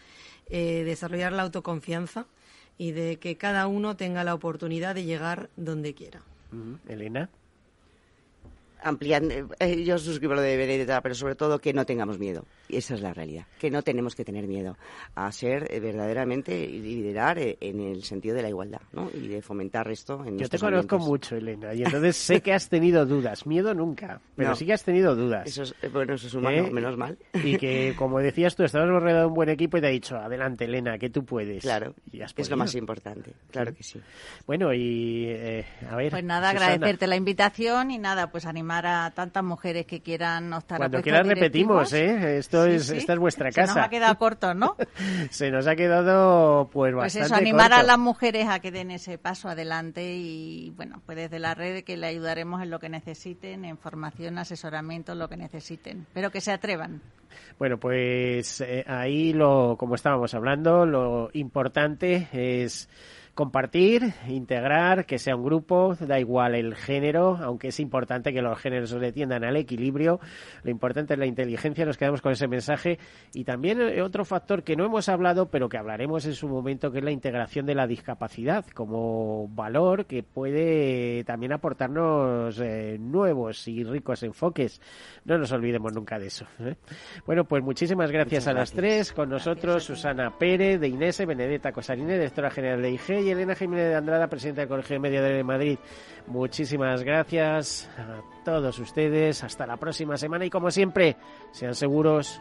eh, 0.49 0.82
desarrollar 0.84 1.32
la 1.32 1.42
autoconfianza 1.42 2.26
y 2.76 2.90
de 2.92 3.16
que 3.18 3.36
cada 3.36 3.66
uno 3.66 3.97
tenga 3.97 4.24
la 4.24 4.34
oportunidad 4.34 4.94
de 4.94 5.05
llegar 5.05 5.49
donde 5.57 5.94
quiera. 5.94 6.22
Elena. 6.88 7.30
Ampliando, 8.83 9.35
eh, 9.59 9.85
yo 9.85 9.99
suscribo 9.99 10.35
lo 10.35 10.41
de 10.41 10.57
Benedetta, 10.57 11.01
pero 11.01 11.14
sobre 11.14 11.35
todo 11.35 11.59
que 11.59 11.72
no 11.72 11.85
tengamos 11.87 12.18
miedo. 12.18 12.45
Y 12.68 12.77
esa 12.77 12.95
es 12.95 13.01
la 13.01 13.12
realidad, 13.14 13.47
que 13.59 13.70
no 13.70 13.83
tenemos 13.83 14.14
que 14.14 14.24
tener 14.24 14.47
miedo 14.47 14.77
a 15.14 15.31
ser 15.33 15.66
eh, 15.72 15.81
verdaderamente 15.81 16.59
y 16.64 16.81
liderar 16.81 17.39
eh, 17.39 17.57
en 17.61 17.81
el 17.81 18.03
sentido 18.03 18.35
de 18.37 18.43
la 18.43 18.49
igualdad, 18.49 18.81
¿no? 18.93 19.11
Y 19.14 19.29
de 19.29 19.41
fomentar 19.43 19.91
esto 19.91 20.24
en 20.24 20.39
Yo 20.39 20.49
te 20.49 20.59
conozco 20.59 20.97
ambientes. 20.97 21.09
mucho, 21.09 21.37
Elena, 21.37 21.74
y 21.74 21.83
entonces 21.85 22.16
sé 22.16 22.41
que 22.41 22.53
has 22.53 22.68
tenido 22.68 23.07
dudas. 23.07 23.47
Miedo 23.47 23.72
nunca, 23.74 24.20
pero 24.35 24.51
No. 24.51 24.57
sí 24.57 24.66
que 24.66 24.72
has 24.72 24.85
tenido 24.85 25.14
dudas. 25.14 25.47
Eso 25.47 25.62
es, 25.62 25.74
bueno, 25.93 26.14
eso 26.14 26.27
es 26.27 26.35
humano, 26.35 26.66
¿Eh? 26.66 26.70
menos 26.70 26.97
mal. 26.97 27.16
Y 27.45 27.57
que, 27.59 27.95
como 27.97 28.18
decías 28.18 28.57
tú, 28.57 28.64
estabas 28.64 28.89
rodeado 28.89 29.20
de 29.20 29.27
un 29.27 29.35
buen 29.35 29.49
equipo 29.49 29.79
y 29.79 29.81
te 29.81 29.87
ha 29.87 29.91
dicho, 29.91 30.16
adelante, 30.16 30.64
Elena, 30.64 30.99
que 30.99 31.09
tú 31.11 31.24
puedes. 31.24 31.62
Claro, 31.62 31.95
Y 32.12 32.20
has 32.20 32.35
es 32.37 32.51
lo 32.51 32.57
más 32.57 32.74
importante, 32.74 33.33
claro 33.51 33.72
que 33.74 33.83
sí. 33.83 34.01
Bueno, 34.47 34.72
y 34.74 35.27
eh, 35.29 35.64
a 35.89 35.97
ver. 35.97 36.11
Pues 36.11 36.24
nada, 36.24 36.51
Susana, 36.51 36.66
agradecerte 36.72 37.07
la 37.07 37.16
invitación 37.16 37.91
y 37.91 37.99
nada, 37.99 38.31
pues 38.31 38.45
animar 38.47 38.66
a 38.71 39.11
tantas 39.12 39.45
mujeres 39.45 39.87
que 39.87 40.01
quieran 40.03 40.53
optar 40.53 40.77
a 40.77 40.79
Cuando 40.79 40.97
puestos 40.99 41.03
quieras 41.05 41.27
repetimos. 41.29 41.93
¿eh? 41.93 42.39
Esto 42.39 42.64
Sí, 42.64 42.71
es, 42.73 42.87
sí. 42.87 42.97
esta 42.97 43.12
es 43.12 43.19
vuestra 43.19 43.51
Se 43.53 43.61
casa. 43.61 43.75
nos 43.75 43.85
ha 43.85 43.89
quedado 43.89 44.19
corto, 44.19 44.55
¿no? 44.55 44.77
Se 45.31 45.51
nos 45.51 45.67
ha 45.67 45.77
quedado, 45.77 46.69
pues, 46.73 46.93
Pues 46.93 47.14
bastante 47.14 47.27
eso, 47.27 47.35
animar 47.37 47.73
a 47.73 47.83
las 47.83 47.99
mujeres 47.99 48.49
a 48.49 48.59
que 48.61 48.71
den 48.71 48.91
ese 48.91 49.19
paso 49.19 49.49
adelante 49.49 50.14
y, 50.14 50.71
bueno, 50.77 51.01
pues 51.07 51.17
desde 51.17 51.39
la 51.39 51.55
red 51.55 51.85
que 51.85 51.97
le 51.97 52.07
ayudaremos 52.09 52.62
en 52.62 52.71
lo 52.71 52.79
que 52.81 52.89
necesiten, 52.89 53.64
en 53.64 53.79
formación, 53.79 54.39
asesoramiento, 54.39 55.14
lo 55.14 55.29
que 55.29 55.37
necesiten, 55.37 56.07
pero 56.12 56.31
que 56.31 56.41
se 56.41 56.53
atrevan. 56.53 57.01
Bueno, 57.59 57.79
pues 57.79 58.61
eh, 58.62 58.85
ahí 58.87 59.33
lo, 59.33 59.77
como 59.79 59.95
estábamos 59.95 60.35
hablando, 60.35 60.87
lo 60.87 61.31
importante 61.35 62.29
es 62.33 62.89
compartir, 63.37 64.14
integrar, 64.28 65.05
que 65.05 65.18
sea 65.18 65.37
un 65.37 65.45
grupo, 65.45 65.95
da 66.01 66.18
igual 66.18 66.55
el 66.55 66.74
género, 66.74 67.37
aunque 67.37 67.68
es 67.68 67.78
importante 67.80 68.32
que 68.32 68.41
los 68.41 68.59
géneros 68.59 68.89
se 68.89 69.12
tiendan 69.12 69.45
al 69.45 69.59
equilibrio. 69.59 70.20
Lo 70.62 70.70
importante 70.70 71.12
es 71.12 71.18
la 71.18 71.26
inteligencia, 71.26 71.84
nos 71.84 71.99
quedamos 71.99 72.22
con 72.22 72.32
ese 72.32 72.49
mensaje. 72.49 72.99
Y 73.34 73.45
también 73.45 73.78
eh, 73.82 74.01
otro 74.01 74.24
factor 74.24 74.62
que 74.62 74.74
no 74.74 74.87
hemos 74.87 75.11
hablado, 75.11 75.51
pero 75.51 75.68
que 75.68 75.76
hablaremos 75.76 76.24
en 76.24 76.32
su 76.32 76.49
momento, 76.49 76.91
que 76.91 76.99
es 77.01 77.05
la 77.05 77.11
integración 77.11 77.66
de 77.66 77.74
la 77.74 77.87
discapacidad 77.87 78.64
como 78.68 79.49
valor 79.49 80.07
que 80.07 80.22
puede 80.22 81.22
también 81.24 81.53
aportarnos 81.53 82.59
eh, 82.59 82.97
nuevos 82.99 83.68
y 83.68 83.84
ricos 83.84 84.22
enfoques. 84.22 84.80
No 85.26 85.37
nos 85.37 85.53
olvidemos 85.53 85.93
nunca 85.93 86.18
de 86.18 86.28
eso. 86.28 86.47
¿eh? 86.61 86.76
Bueno, 87.26 87.45
pues 87.45 87.62
muchísimas 87.62 88.11
gracias 88.11 88.45
Muchas 88.45 88.49
a 88.49 88.59
las 88.59 88.72
gracias. 88.72 89.09
tres. 89.09 89.12
Con 89.12 89.28
nosotros 89.28 89.84
Susana 89.84 90.39
Pérez, 90.39 90.80
de 90.80 90.89
Inés, 90.89 91.22
Benedetta 91.26 91.70
Cosarine, 91.70 92.14
directora 92.14 92.51
general 92.51 92.80
de 92.80 92.93
IG, 92.93 93.26
y 93.27 93.31
Elena 93.31 93.57
Jiménez 93.57 93.89
de 93.89 93.95
Andrada, 93.97 94.29
presidenta 94.29 94.61
del 94.61 94.68
Colegio 94.68 95.01
de 95.01 95.20
de 95.20 95.43
Madrid. 95.43 95.79
Muchísimas 96.29 97.03
gracias 97.03 97.91
a 97.99 98.22
todos 98.45 98.79
ustedes. 98.79 99.43
Hasta 99.43 99.66
la 99.66 99.77
próxima 99.77 100.16
semana 100.16 100.45
y 100.45 100.51
como 100.51 100.70
siempre, 100.70 101.16
sean 101.51 101.74
seguros. 101.74 102.41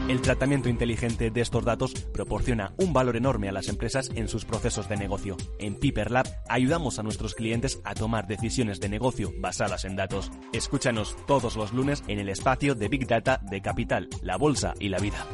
El 0.11 0.21
tratamiento 0.21 0.67
inteligente 0.67 1.31
de 1.31 1.39
estos 1.39 1.63
datos 1.63 1.93
proporciona 1.93 2.73
un 2.75 2.91
valor 2.91 3.15
enorme 3.15 3.47
a 3.47 3.53
las 3.53 3.69
empresas 3.69 4.11
en 4.13 4.27
sus 4.27 4.43
procesos 4.43 4.89
de 4.89 4.97
negocio. 4.97 5.37
En 5.57 5.75
Piper 5.75 6.11
Lab 6.11 6.27
ayudamos 6.49 6.99
a 6.99 7.03
nuestros 7.03 7.33
clientes 7.33 7.79
a 7.85 7.95
tomar 7.95 8.27
decisiones 8.27 8.81
de 8.81 8.89
negocio 8.89 9.31
basadas 9.39 9.85
en 9.85 9.95
datos. 9.95 10.29
Escúchanos 10.51 11.15
todos 11.27 11.55
los 11.55 11.71
lunes 11.71 12.03
en 12.09 12.19
el 12.19 12.27
espacio 12.27 12.75
de 12.75 12.89
Big 12.89 13.07
Data 13.07 13.39
de 13.49 13.61
Capital, 13.61 14.09
la 14.21 14.35
Bolsa 14.35 14.73
y 14.81 14.89
la 14.89 14.99
Vida. 14.99 15.25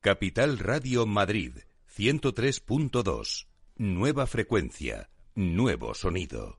Capital 0.00 0.58
Radio 0.58 1.04
Madrid 1.04 1.58
103.2. 1.94 3.48
Nueva 3.76 4.26
frecuencia, 4.26 5.10
nuevo 5.34 5.92
sonido. 5.92 6.58